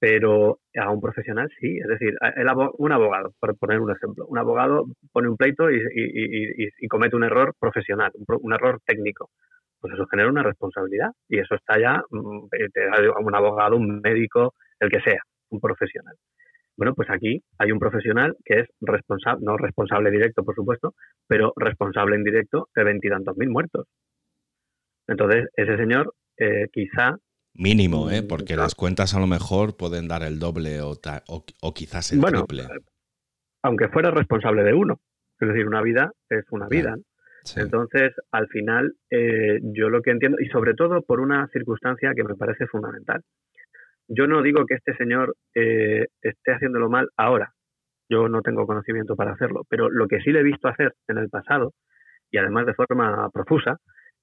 Pero 0.00 0.60
a 0.76 0.90
un 0.90 1.00
profesional 1.00 1.48
sí, 1.58 1.76
es 1.78 1.88
decir, 1.88 2.14
el 2.36 2.46
un 2.78 2.92
abogado, 2.92 3.32
por 3.40 3.56
poner 3.58 3.80
un 3.80 3.90
ejemplo, 3.90 4.26
un 4.28 4.38
abogado 4.38 4.84
pone 5.12 5.28
un 5.28 5.36
pleito 5.36 5.70
y, 5.70 5.80
y, 5.92 6.88
comete 6.88 7.16
un 7.16 7.24
error 7.24 7.52
profesional, 7.58 8.12
un, 8.14 8.52
error 8.54 8.78
técnico, 8.86 9.30
pues 9.80 9.94
eso 9.94 10.06
genera 10.06 10.30
una 10.30 10.44
responsabilidad 10.44 11.10
y 11.28 11.40
eso 11.40 11.56
está 11.56 11.80
ya, 11.80 12.00
mm, 12.10 12.48
un 13.24 13.34
abogado, 13.34 13.76
un 13.76 14.00
médico, 14.00 14.54
el 14.78 14.88
que 14.88 15.00
sea, 15.00 15.20
un 15.50 15.60
profesional. 15.60 16.14
Bueno, 16.78 16.94
pues 16.94 17.10
aquí 17.10 17.42
hay 17.58 17.72
un 17.72 17.80
profesional 17.80 18.36
que 18.44 18.60
es 18.60 18.68
responsable, 18.80 19.40
no 19.44 19.56
responsable 19.56 20.12
directo, 20.12 20.44
por 20.44 20.54
supuesto, 20.54 20.94
pero 21.26 21.52
responsable 21.56 22.14
en 22.14 22.22
directo 22.22 22.68
de 22.74 22.84
veintitantos 22.84 23.36
mil 23.36 23.50
muertos. 23.50 23.88
Entonces, 25.08 25.48
ese 25.56 25.76
señor 25.76 26.14
eh, 26.36 26.68
quizá... 26.72 27.16
Mínimo, 27.52 28.12
¿eh? 28.12 28.22
porque 28.22 28.54
las 28.54 28.76
cuentas 28.76 29.16
a 29.16 29.18
lo 29.18 29.26
mejor 29.26 29.76
pueden 29.76 30.06
dar 30.06 30.22
el 30.22 30.38
doble 30.38 30.80
o, 30.80 30.94
o, 31.26 31.74
quizás 31.74 32.12
el 32.12 32.20
bueno, 32.20 32.44
triple. 32.44 32.68
Aunque 33.64 33.88
fuera 33.88 34.12
responsable 34.12 34.62
de 34.62 34.74
uno. 34.74 35.00
Es 35.40 35.48
decir, 35.48 35.66
una 35.66 35.82
vida 35.82 36.12
es 36.30 36.44
una 36.52 36.68
vida. 36.68 36.94
Entonces, 37.56 38.12
al 38.30 38.46
final, 38.48 38.94
eh, 39.10 39.58
yo 39.62 39.88
lo 39.88 40.00
que 40.02 40.12
entiendo, 40.12 40.38
y 40.40 40.46
sobre 40.48 40.74
todo 40.74 41.02
por 41.02 41.18
una 41.18 41.48
circunstancia 41.48 42.12
que 42.14 42.22
me 42.22 42.36
parece 42.36 42.66
fundamental, 42.66 43.22
yo 44.08 44.26
no 44.26 44.42
digo 44.42 44.64
que 44.66 44.74
este 44.74 44.94
señor 44.96 45.36
eh, 45.54 46.06
esté 46.22 46.52
haciéndolo 46.52 46.88
mal 46.88 47.08
ahora. 47.16 47.52
Yo 48.10 48.28
no 48.28 48.40
tengo 48.40 48.66
conocimiento 48.66 49.16
para 49.16 49.32
hacerlo, 49.32 49.64
pero 49.68 49.90
lo 49.90 50.08
que 50.08 50.20
sí 50.20 50.32
le 50.32 50.40
he 50.40 50.42
visto 50.44 50.68
hacer 50.68 50.94
en 51.08 51.18
el 51.18 51.28
pasado, 51.28 51.72
y 52.30 52.38
además 52.38 52.66
de 52.66 52.74
forma 52.74 53.28
profusa, 53.30 53.76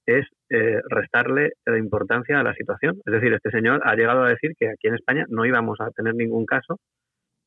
es 0.06 0.26
eh, 0.50 0.80
restarle 0.88 1.52
la 1.64 1.78
importancia 1.78 2.38
a 2.40 2.42
la 2.42 2.54
situación. 2.54 2.96
Es 3.04 3.12
decir, 3.12 3.32
este 3.32 3.50
señor 3.50 3.80
ha 3.84 3.94
llegado 3.94 4.24
a 4.24 4.28
decir 4.28 4.52
que 4.58 4.68
aquí 4.68 4.88
en 4.88 4.94
España 4.94 5.24
no 5.28 5.44
íbamos 5.44 5.80
a 5.80 5.90
tener 5.90 6.14
ningún 6.14 6.46
caso, 6.46 6.78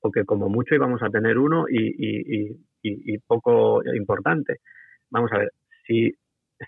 o 0.01 0.11
que 0.11 0.23
como 0.23 0.47
mucho 0.49 0.75
íbamos 0.75 1.03
a 1.03 1.09
tener 1.09 1.37
uno 1.37 1.65
y, 1.69 3.17
poco 3.27 3.81
importante. 3.93 4.57
Vamos 5.11 5.31
a 5.33 5.39
ver, 5.39 5.51
si, 5.85 6.13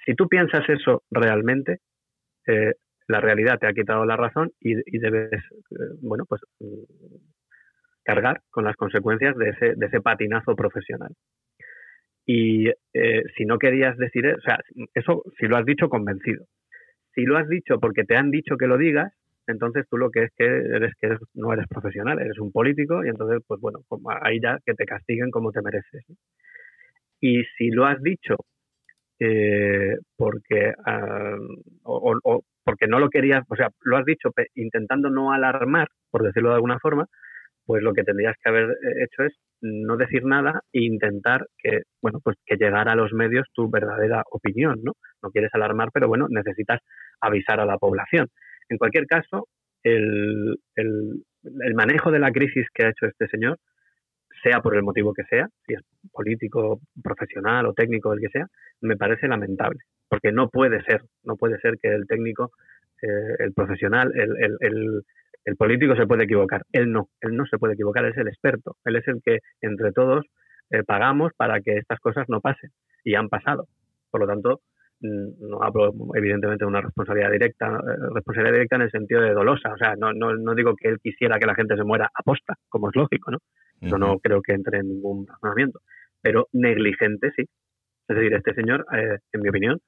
si 0.06 0.16
tú 0.16 0.28
piensas 0.28 0.68
eso 0.70 1.04
realmente, 1.10 1.80
eh, 2.48 2.74
la 3.08 3.20
realidad 3.22 3.60
te 3.60 3.68
ha 3.68 3.74
quitado 3.74 4.06
la 4.06 4.16
razón 4.16 4.52
y, 4.60 4.76
debes, 4.98 5.32
eh, 5.34 5.96
bueno, 6.02 6.26
pues 6.28 6.42
mm, 6.60 6.84
cargar 8.04 8.42
con 8.50 8.64
las 8.64 8.76
consecuencias 8.76 9.36
de 9.38 9.50
ese, 9.50 9.74
de 9.76 9.86
ese 9.86 10.02
patinazo 10.02 10.56
profesional. 10.56 11.12
Y 12.26 12.70
eh, 12.94 13.24
si 13.36 13.46
no 13.46 13.58
querías 13.58 13.98
decir 13.98 14.26
eso, 14.26 14.38
o 14.38 14.42
sea, 14.42 14.60
eso 14.94 15.24
si 15.40 15.48
lo 15.48 15.58
has 15.58 15.66
dicho 15.66 15.90
convencido. 15.90 16.46
Si 17.14 17.24
lo 17.24 17.38
has 17.38 17.48
dicho 17.50 17.80
porque 17.80 18.04
te 18.04 18.16
han 18.16 18.32
dicho 18.32 18.58
que 18.58 18.68
lo 18.68 18.78
digas, 18.78 19.14
entonces 19.48 19.86
tú 19.90 19.98
lo 19.98 20.12
que 20.12 20.24
es 20.24 20.32
que 20.38 20.46
eres 20.46 20.94
que 21.00 21.18
no 21.34 21.52
eres 21.52 21.68
profesional, 21.68 22.20
eres 22.20 22.40
un 22.40 22.52
político 22.52 23.04
y 23.04 23.10
entonces, 23.10 23.40
pues 23.48 23.60
bueno, 23.60 23.80
ahí 24.22 24.40
ya 24.42 24.60
que 24.66 24.74
te 24.74 24.86
castiguen 24.86 25.32
como 25.32 25.52
te 25.52 25.62
mereces. 25.62 26.06
Y 27.20 27.44
si 27.58 27.70
lo 27.72 27.86
has 27.86 28.02
dicho 28.02 28.38
eh, 29.20 29.98
porque 30.16 30.74
ah, 30.86 31.38
porque 32.64 32.88
no 32.88 33.00
lo 33.00 33.10
querías, 33.10 33.44
o 33.50 33.56
sea, 33.56 33.70
lo 33.82 33.98
has 33.98 34.06
dicho 34.06 34.30
intentando 34.56 35.10
no 35.10 35.32
alarmar, 35.32 35.88
por 36.10 36.24
decirlo 36.24 36.50
de 36.50 36.56
alguna 36.56 36.80
forma, 36.80 37.06
pues 37.66 37.84
lo 37.84 37.94
que 37.94 38.04
tendrías 38.04 38.36
que 38.44 38.50
haber 38.50 38.70
eh, 38.70 39.04
hecho 39.04 39.24
es 39.24 39.34
no 39.62 39.96
decir 39.98 40.24
nada 40.26 40.62
e 40.74 40.82
intentar 40.82 41.46
que, 41.58 41.82
bueno, 42.02 42.20
pues 42.24 42.38
que 42.46 42.58
llegara 42.58 42.94
a 42.94 42.96
los 42.96 43.14
medios 43.14 43.48
tu 43.54 43.70
verdadera 43.70 44.24
opinión, 44.32 44.80
¿no? 44.84 44.94
No 45.22 45.30
quieres 45.30 45.52
alarmar, 45.54 45.90
pero 45.94 46.08
bueno, 46.08 46.28
necesitas 46.30 46.80
avisar 47.20 47.60
a 47.60 47.66
la 47.66 47.78
población. 47.78 48.28
En 48.70 48.78
cualquier 48.78 49.06
caso, 49.06 49.48
el, 49.84 50.58
el, 50.76 51.24
el 51.44 51.76
manejo 51.76 52.12
de 52.12 52.20
la 52.20 52.32
crisis 52.32 52.68
que 52.74 52.86
ha 52.86 52.90
hecho 52.90 53.06
este 53.06 53.28
señor, 53.28 53.58
sea 54.44 54.60
por 54.62 54.76
el 54.76 54.84
motivo 54.84 55.14
que 55.14 55.24
sea, 55.26 55.48
si 55.68 55.74
es 55.74 55.82
político, 56.12 56.80
profesional 57.04 57.68
o 57.68 57.74
técnico, 57.74 58.12
el 58.14 58.22
que 58.22 58.30
sea, 58.30 58.48
me 58.82 58.98
parece 58.98 59.28
lamentable 59.28 59.80
porque 60.12 60.34
no 60.34 60.50
puede 60.50 60.84
ser, 60.84 61.04
no 61.24 61.38
puede 61.38 61.58
ser 61.60 61.78
que 61.82 61.88
el 61.88 62.06
técnico, 62.06 62.52
eh, 63.02 63.36
el 63.40 63.54
profesional, 63.54 64.12
el, 64.14 65.56
político 65.58 65.96
se 65.96 66.06
puede 66.06 66.26
equivocar. 66.26 66.64
Él 66.74 66.92
no, 66.92 67.08
él 67.22 67.38
no 67.38 67.46
se 67.46 67.58
puede 67.58 67.76
equivocar, 67.76 68.04
es 68.04 68.18
el 68.18 68.28
experto, 68.28 68.76
él 68.84 68.98
es 68.98 69.08
el 69.08 69.22
que 69.24 69.40
entre 69.62 69.94
todos 69.94 70.26
eh, 70.70 70.84
pagamos 70.84 71.32
para 71.38 71.62
que 71.62 71.78
estas 71.78 71.98
cosas 72.00 72.26
no 72.28 72.42
pasen 72.42 72.72
y 73.06 73.16
han 73.16 73.30
pasado. 73.30 73.68
Por 74.10 74.20
lo 74.20 74.28
tanto, 74.28 74.60
mm, 75.00 75.50
no 75.50 75.64
hablo 75.64 75.94
evidentemente 76.14 76.66
de 76.66 76.70
una 76.70 76.82
responsabilidad 76.82 77.32
directa, 77.32 77.68
eh, 77.68 78.14
responsabilidad 78.14 78.56
directa 78.56 78.76
en 78.76 78.82
el 78.82 78.92
sentido 78.92 79.22
de 79.22 79.32
dolosa, 79.32 79.72
o 79.74 79.78
sea, 79.78 79.96
no, 79.96 80.12
no, 80.12 80.36
no 80.36 80.54
digo 80.56 80.76
que 80.76 80.90
él 80.90 81.00
quisiera 81.02 81.40
que 81.40 81.46
la 81.46 81.56
gente 81.56 81.78
se 81.78 81.86
muera 81.86 82.12
aposta, 82.14 82.56
como 82.68 82.90
es 82.90 82.96
lógico, 82.98 83.32
¿no? 83.32 83.38
Eso 83.80 83.98
no 83.98 84.20
creo 84.20 84.42
que 84.42 84.52
entre 84.52 84.80
en 84.80 84.90
ningún 84.90 85.26
razonamiento, 85.26 85.80
pero 86.22 86.50
negligente 86.52 87.32
sí. 87.36 87.46
Es 88.08 88.16
decir, 88.16 88.34
este 88.34 88.54
señor, 88.54 88.86
eh, 88.94 89.18
en 89.32 89.42
mi 89.42 89.50
opinión, 89.50 89.80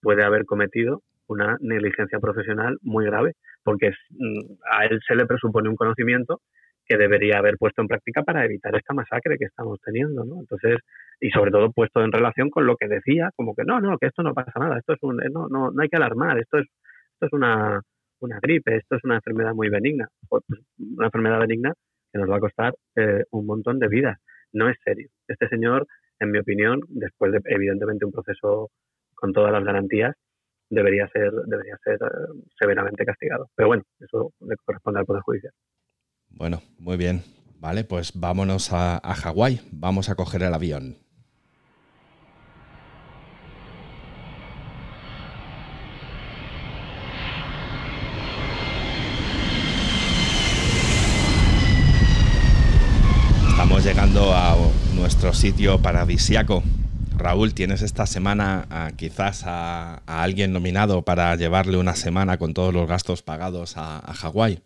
puede 0.00 0.24
haber 0.24 0.44
cometido 0.44 1.02
una 1.28 1.56
negligencia 1.60 2.18
profesional 2.18 2.78
muy 2.82 3.04
grave, 3.04 3.34
porque 3.62 3.90
mm, 4.10 4.54
a 4.70 4.86
él 4.86 5.00
se 5.06 5.14
le 5.14 5.26
presupone 5.26 5.68
un 5.68 5.76
conocimiento 5.76 6.40
que 6.86 6.96
debería 6.96 7.38
haber 7.38 7.56
puesto 7.58 7.82
en 7.82 7.88
práctica 7.88 8.22
para 8.22 8.44
evitar 8.44 8.74
esta 8.74 8.94
masacre 8.94 9.36
que 9.38 9.44
estamos 9.44 9.78
teniendo, 9.84 10.24
¿no? 10.24 10.40
Entonces, 10.40 10.78
y 11.20 11.30
sobre 11.30 11.50
todo 11.50 11.70
puesto 11.70 12.02
en 12.02 12.12
relación 12.12 12.48
con 12.48 12.66
lo 12.66 12.76
que 12.76 12.88
decía, 12.88 13.30
como 13.36 13.54
que 13.54 13.64
no, 13.64 13.78
no, 13.80 13.98
que 13.98 14.06
esto 14.06 14.22
no 14.22 14.32
pasa 14.32 14.52
nada, 14.58 14.78
esto 14.78 14.94
es 14.94 14.98
un, 15.02 15.16
no, 15.16 15.48
no, 15.48 15.70
no 15.70 15.82
hay 15.82 15.88
que 15.88 15.96
alarmar, 15.96 16.38
esto 16.38 16.58
es, 16.58 16.66
esto 17.12 17.26
es 17.26 17.32
una, 17.34 17.82
una 18.20 18.38
gripe, 18.40 18.76
esto 18.76 18.96
es 18.96 19.04
una 19.04 19.16
enfermedad 19.16 19.52
muy 19.52 19.68
benigna, 19.68 20.08
pues, 20.28 20.42
una 20.78 21.06
enfermedad 21.06 21.40
benigna 21.40 21.74
que 22.10 22.18
nos 22.18 22.30
va 22.30 22.36
a 22.36 22.40
costar 22.40 22.74
eh, 22.96 23.24
un 23.32 23.46
montón 23.46 23.78
de 23.78 23.88
vidas. 23.88 24.18
No 24.52 24.70
es 24.70 24.76
serio. 24.82 25.08
Este 25.26 25.46
señor, 25.48 25.86
en 26.20 26.30
mi 26.30 26.38
opinión, 26.38 26.80
después 26.88 27.32
de 27.32 27.40
evidentemente 27.44 28.06
un 28.06 28.12
proceso 28.12 28.70
con 29.18 29.32
todas 29.32 29.52
las 29.52 29.64
garantías, 29.64 30.14
debería 30.70 31.08
ser, 31.08 31.32
debería 31.46 31.76
ser 31.82 31.94
eh, 31.94 32.42
severamente 32.58 33.04
castigado. 33.04 33.48
Pero 33.54 33.68
bueno, 33.68 33.82
eso 34.00 34.32
le 34.40 34.56
corresponde 34.64 35.00
al 35.00 35.06
Poder 35.06 35.22
Judicial. 35.22 35.52
Bueno, 36.30 36.62
muy 36.78 36.96
bien. 36.96 37.22
Vale, 37.58 37.84
pues 37.84 38.12
vámonos 38.14 38.72
a, 38.72 38.98
a 38.98 39.14
Hawái. 39.14 39.60
Vamos 39.72 40.08
a 40.08 40.14
coger 40.14 40.42
el 40.42 40.54
avión. 40.54 40.98
Estamos 53.50 53.84
llegando 53.84 54.32
a 54.32 54.54
nuestro 54.94 55.32
sitio 55.32 55.82
paradisiaco. 55.82 56.62
Raúl, 57.28 57.52
¿tienes 57.52 57.82
esta 57.82 58.06
semana 58.06 58.88
quizás 58.96 59.44
a, 59.44 59.96
alguien 60.06 60.50
nominado 60.50 61.02
para 61.02 61.36
llevarle 61.36 61.76
una 61.76 61.94
semana 61.94 62.38
con 62.38 62.54
todos 62.54 62.72
los 62.72 62.88
gastos 62.88 63.22
pagados 63.22 63.76
a, 63.76 63.98
a 63.98 64.14
Hawái? 64.14 64.62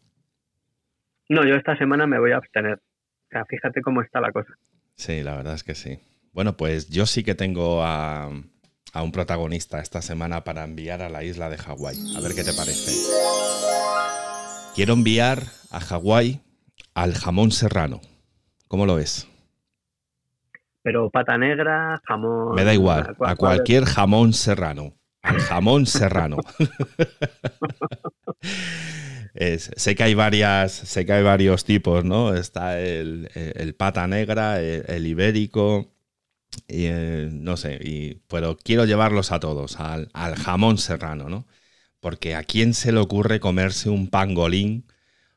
No, 1.28 1.44
yo 1.44 1.56
esta 1.56 1.76
semana 1.76 2.06
me 2.06 2.20
voy 2.20 2.30
a 2.30 2.36
abstener. 2.36 2.74
O 2.74 3.28
sea, 3.30 3.44
fíjate 3.46 3.82
cómo 3.82 4.00
está 4.00 4.20
la 4.20 4.30
cosa. 4.30 4.54
Sí, 4.94 5.24
la 5.24 5.34
verdad 5.34 5.54
es 5.54 5.64
que 5.64 5.74
sí. 5.74 5.98
Bueno, 6.32 6.56
pues 6.56 6.88
yo 6.88 7.04
sí 7.06 7.24
que 7.24 7.34
tengo 7.34 7.82
a, 7.82 8.28
un 8.28 9.12
protagonista 9.12 9.80
esta 9.80 10.00
semana 10.00 10.44
para 10.44 10.62
enviar 10.62 11.02
a 11.02 11.08
la 11.08 11.24
isla 11.24 11.50
de 11.50 11.58
Hawái. 11.58 12.14
A 12.16 12.20
ver 12.20 12.32
qué 12.36 12.44
te 12.44 12.52
parece. 12.52 12.92
Quiero 14.76 14.92
enviar 14.92 15.42
a 15.72 15.80
Hawái 15.80 16.40
al 16.94 17.14
jamón 17.14 17.50
serrano. 17.50 18.00
¿Cómo 18.68 18.86
lo 18.86 18.94
ves? 18.94 19.31
Pero 20.82 21.10
pata 21.10 21.38
negra, 21.38 22.00
jamón. 22.04 22.54
Me 22.54 22.64
da 22.64 22.74
igual, 22.74 23.16
a 23.20 23.36
cualquier 23.36 23.84
jamón 23.84 24.32
serrano. 24.32 24.94
Al 25.22 25.38
jamón 25.38 25.86
serrano. 25.86 26.38
sé 29.34 29.94
que 29.94 30.02
hay 30.02 30.14
varias, 30.14 30.72
sé 30.72 31.06
que 31.06 31.12
hay 31.12 31.22
varios 31.22 31.64
tipos, 31.64 32.04
¿no? 32.04 32.34
Está 32.34 32.80
el, 32.80 33.74
pata 33.76 34.06
negra, 34.06 34.60
el, 34.60 35.06
ibérico, 35.06 35.92
y, 36.68 36.86
eh, 36.86 37.28
no 37.32 37.56
sé, 37.56 37.78
y, 37.82 38.20
pero 38.28 38.56
quiero 38.56 38.84
llevarlos 38.84 39.32
a 39.32 39.40
todos, 39.40 39.78
al, 39.80 40.10
jamón 40.36 40.78
serrano, 40.78 41.28
¿no? 41.28 41.46
Porque 42.00 42.34
a 42.34 42.42
quién 42.42 42.74
se 42.74 42.92
le 42.92 42.98
ocurre 42.98 43.40
comerse 43.40 43.88
un 43.88 44.08
pangolín 44.08 44.84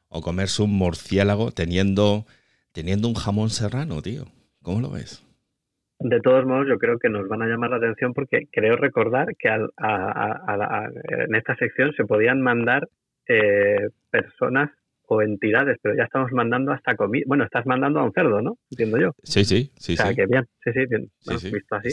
o 0.09 0.21
comerse 0.21 0.63
un 0.63 0.73
murciélago 0.73 1.51
teniendo, 1.51 2.25
teniendo 2.71 3.07
un 3.07 3.15
jamón 3.15 3.49
serrano, 3.49 4.01
tío. 4.01 4.25
¿Cómo 4.63 4.81
lo 4.81 4.89
ves? 4.89 5.24
De 5.99 6.19
todos 6.19 6.45
modos, 6.45 6.67
yo 6.67 6.77
creo 6.77 6.99
que 6.99 7.09
nos 7.09 7.27
van 7.27 7.41
a 7.41 7.47
llamar 7.47 7.69
la 7.71 7.77
atención 7.77 8.13
porque 8.13 8.47
creo 8.51 8.75
recordar 8.75 9.35
que 9.37 9.47
en 9.47 11.35
esta 11.35 11.55
sección 11.55 11.93
se 11.93 12.03
podían 12.03 12.41
mandar 12.41 12.87
eh, 13.27 13.89
personas 14.09 14.71
o 15.07 15.21
entidades, 15.21 15.77
pero 15.81 15.95
ya 15.95 16.03
estamos 16.03 16.31
mandando 16.31 16.71
hasta 16.71 16.95
comida. 16.95 17.23
Bueno, 17.27 17.43
estás 17.43 17.65
mandando 17.65 17.99
a 17.99 18.03
un 18.03 18.11
cerdo, 18.11 18.41
¿no? 18.41 18.57
Entiendo 18.71 18.97
yo. 18.97 19.11
Sí, 19.23 19.45
sí, 19.45 19.71
sí. 19.77 19.93
O 19.93 19.97
sea, 19.97 20.13
que 20.13 20.25
bien. 20.25 20.45
Sí, 20.63 20.71
sí, 20.73 20.85
bien. 20.89 21.09
visto 21.53 21.75
así. 21.75 21.89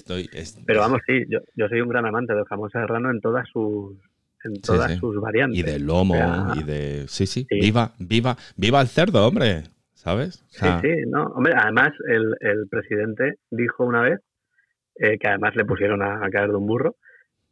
Pero 0.67 0.81
vamos, 0.81 1.01
sí, 1.07 1.25
yo, 1.29 1.41
yo 1.55 1.69
soy 1.69 1.81
un 1.81 1.89
gran 1.89 2.07
amante 2.07 2.35
del 2.35 2.45
jamón 2.45 2.71
serrano 2.71 3.11
en 3.11 3.21
todas 3.21 3.47
sus 3.49 3.97
en 4.45 4.61
todas 4.61 4.99
sus 4.99 5.21
variantes. 5.21 5.59
Y 5.59 5.63
del 5.63 5.87
lomo, 5.87 6.17
y 6.57 6.65
de... 6.65 7.05
Sí, 7.07 7.27
sí, 7.27 7.47
Viva, 7.49 7.93
viva, 7.99 8.37
viva 8.57 8.81
el 8.81 8.89
cerdo, 8.89 9.27
hombre. 9.27 9.63
¿Sabes? 10.03 10.45
sí, 10.49 10.67
sí, 10.83 10.89
no. 11.07 11.27
Hombre, 11.27 11.55
además 11.57 11.93
el, 12.09 12.35
el 12.41 12.67
presidente 12.69 13.37
dijo 13.53 13.85
una 13.85 14.03
vez 14.03 14.19
eh, 14.97 15.17
que 15.17 15.29
además 15.29 15.55
le 15.55 15.65
pusieron 15.65 16.03
a, 16.03 16.27
a 16.27 16.29
caer 16.29 16.49
de 16.49 16.57
un 16.57 16.67
burro, 16.67 16.97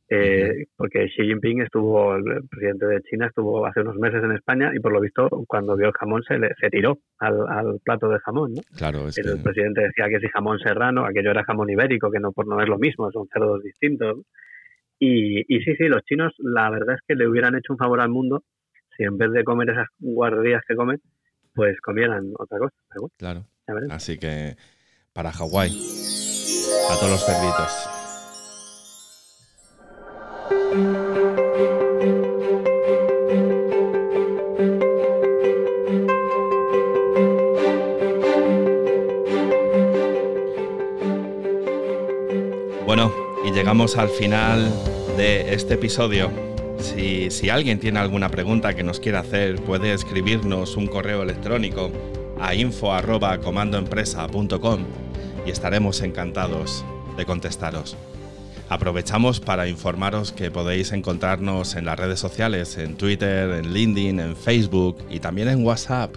eh, 0.09 0.67
porque 0.77 1.07
Xi 1.07 1.23
Jinping 1.23 1.63
estuvo, 1.63 2.17
el 2.17 2.25
presidente 2.51 2.87
de 2.87 3.03
China 3.03 3.27
estuvo 3.27 3.65
hace 3.65 3.83
unos 3.83 3.95
meses 3.95 4.25
en 4.25 4.33
España 4.33 4.73
y 4.75 4.81
por 4.81 4.93
lo 4.93 5.01
visto 5.01 5.29
cuando 5.47 5.77
vio 5.77 5.87
el 5.87 5.93
jamón 5.93 6.25
se, 6.25 6.41
le, 6.41 6.49
se 6.61 6.71
tiró 6.71 6.99
al, 7.19 7.79
plato 7.85 8.09
de 8.09 8.19
jamón. 8.19 8.55
¿no? 8.55 8.63
Claro, 8.77 9.07
El 9.07 9.43
presidente 9.45 9.83
decía 9.83 10.09
que 10.09 10.19
si 10.19 10.27
jamón 10.27 10.59
serrano, 10.59 11.07
aquello 11.07 11.31
era 11.31 11.45
jamón 11.45 11.71
ibérico, 11.71 12.11
que 12.11 12.19
no, 12.19 12.33
por 12.33 12.49
no 12.49 12.61
es 12.61 12.69
lo 12.69 12.81
mismo, 12.81 13.13
son 13.13 13.29
cerdos 13.33 13.63
distintos. 13.63 14.23
Y, 14.99 15.43
y 15.47 15.61
sí, 15.63 15.77
sí, 15.77 15.85
los 15.85 16.03
chinos 16.03 16.35
la 16.39 16.69
verdad 16.69 16.97
es 16.97 17.01
que 17.07 17.15
le 17.15 17.29
hubieran 17.29 17.55
hecho 17.55 17.73
un 17.73 17.79
favor 17.79 18.01
al 18.01 18.09
mundo 18.09 18.43
si 18.97 19.05
en 19.05 19.17
vez 19.17 19.31
de 19.31 19.45
comer 19.45 19.71
esas 19.71 19.87
guarderías 20.01 20.63
que 20.67 20.75
comen, 20.75 21.01
pues 21.55 21.81
comieran 21.81 22.33
otra 22.39 22.59
cosa. 22.59 22.75
claro. 23.17 23.45
Así 23.91 24.19
que 24.19 24.57
para 25.13 25.33
Hawái, 25.33 25.71
a 26.91 26.95
todos 26.99 27.11
los 27.11 27.25
cerditos. 27.25 27.91
Bueno, 42.85 43.13
y 43.45 43.53
llegamos 43.53 43.97
al 43.97 44.09
final 44.09 44.69
de 45.17 45.55
este 45.55 45.75
episodio. 45.75 46.50
Si, 46.83 47.51
alguien 47.51 47.79
tiene 47.79 47.99
alguna 47.99 48.31
pregunta 48.31 48.75
que 48.75 48.83
nos 48.83 49.01
quiera 49.01 49.21
hacer, 49.21 49.63
puede 49.63 49.93
escribirnos 49.93 50.77
un 50.77 50.87
correo 50.87 51.23
electrónico 51.23 51.91
a 52.41 52.55
info.comandoempresa.com 52.55 54.85
y 55.47 55.51
estaremos 55.51 56.01
encantados 56.01 56.83
de 57.17 57.27
contestaros. 57.27 57.99
Aprovechamos 58.71 59.41
para 59.41 59.69
informaros 59.69 60.33
que 60.33 60.51
podéis 60.51 60.93
encontrarnos 60.93 61.75
en 61.75 61.85
las 61.85 61.99
redes 61.99 62.21
sociales, 62.21 62.79
en 62.79 62.97
Twitter, 62.97 63.51
en 63.51 63.75
LinkedIn, 63.75 64.19
en 64.21 64.35
Facebook 64.37 64.97
y 65.11 65.21
también 65.21 65.49
en 65.49 65.67
WhatsApp. 65.67 66.17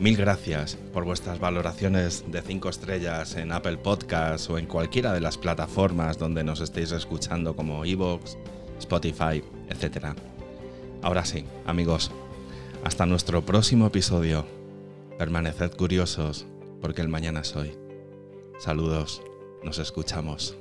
Mil 0.00 0.16
gracias 0.16 0.78
por 0.94 1.04
vuestras 1.04 1.40
valoraciones 1.40 2.24
de 2.26 2.40
5 2.40 2.70
estrellas 2.70 3.36
en 3.36 3.52
Apple 3.52 3.76
Podcasts 3.76 4.48
o 4.48 4.56
en 4.56 4.64
cualquiera 4.64 5.12
de 5.12 5.20
las 5.20 5.36
plataformas 5.36 6.16
donde 6.16 6.42
nos 6.42 6.62
estéis 6.62 6.92
escuchando 6.92 7.54
como 7.54 7.84
Evox, 7.84 8.38
Spotify, 8.78 9.44
etc. 9.68 10.14
Ahora 11.02 11.26
sí, 11.26 11.44
amigos, 11.66 12.10
hasta 12.82 13.04
nuestro 13.04 13.44
próximo 13.44 13.88
episodio 13.88 14.46
Permaneced 15.18 15.76
curiosos, 15.76 16.46
porque 16.80 17.02
el 17.02 17.08
mañana 17.08 17.40
es 17.40 17.54
hoy. 17.54 17.76
Saludos, 18.58 19.20
nos 19.62 19.78
escuchamos. 19.78 20.56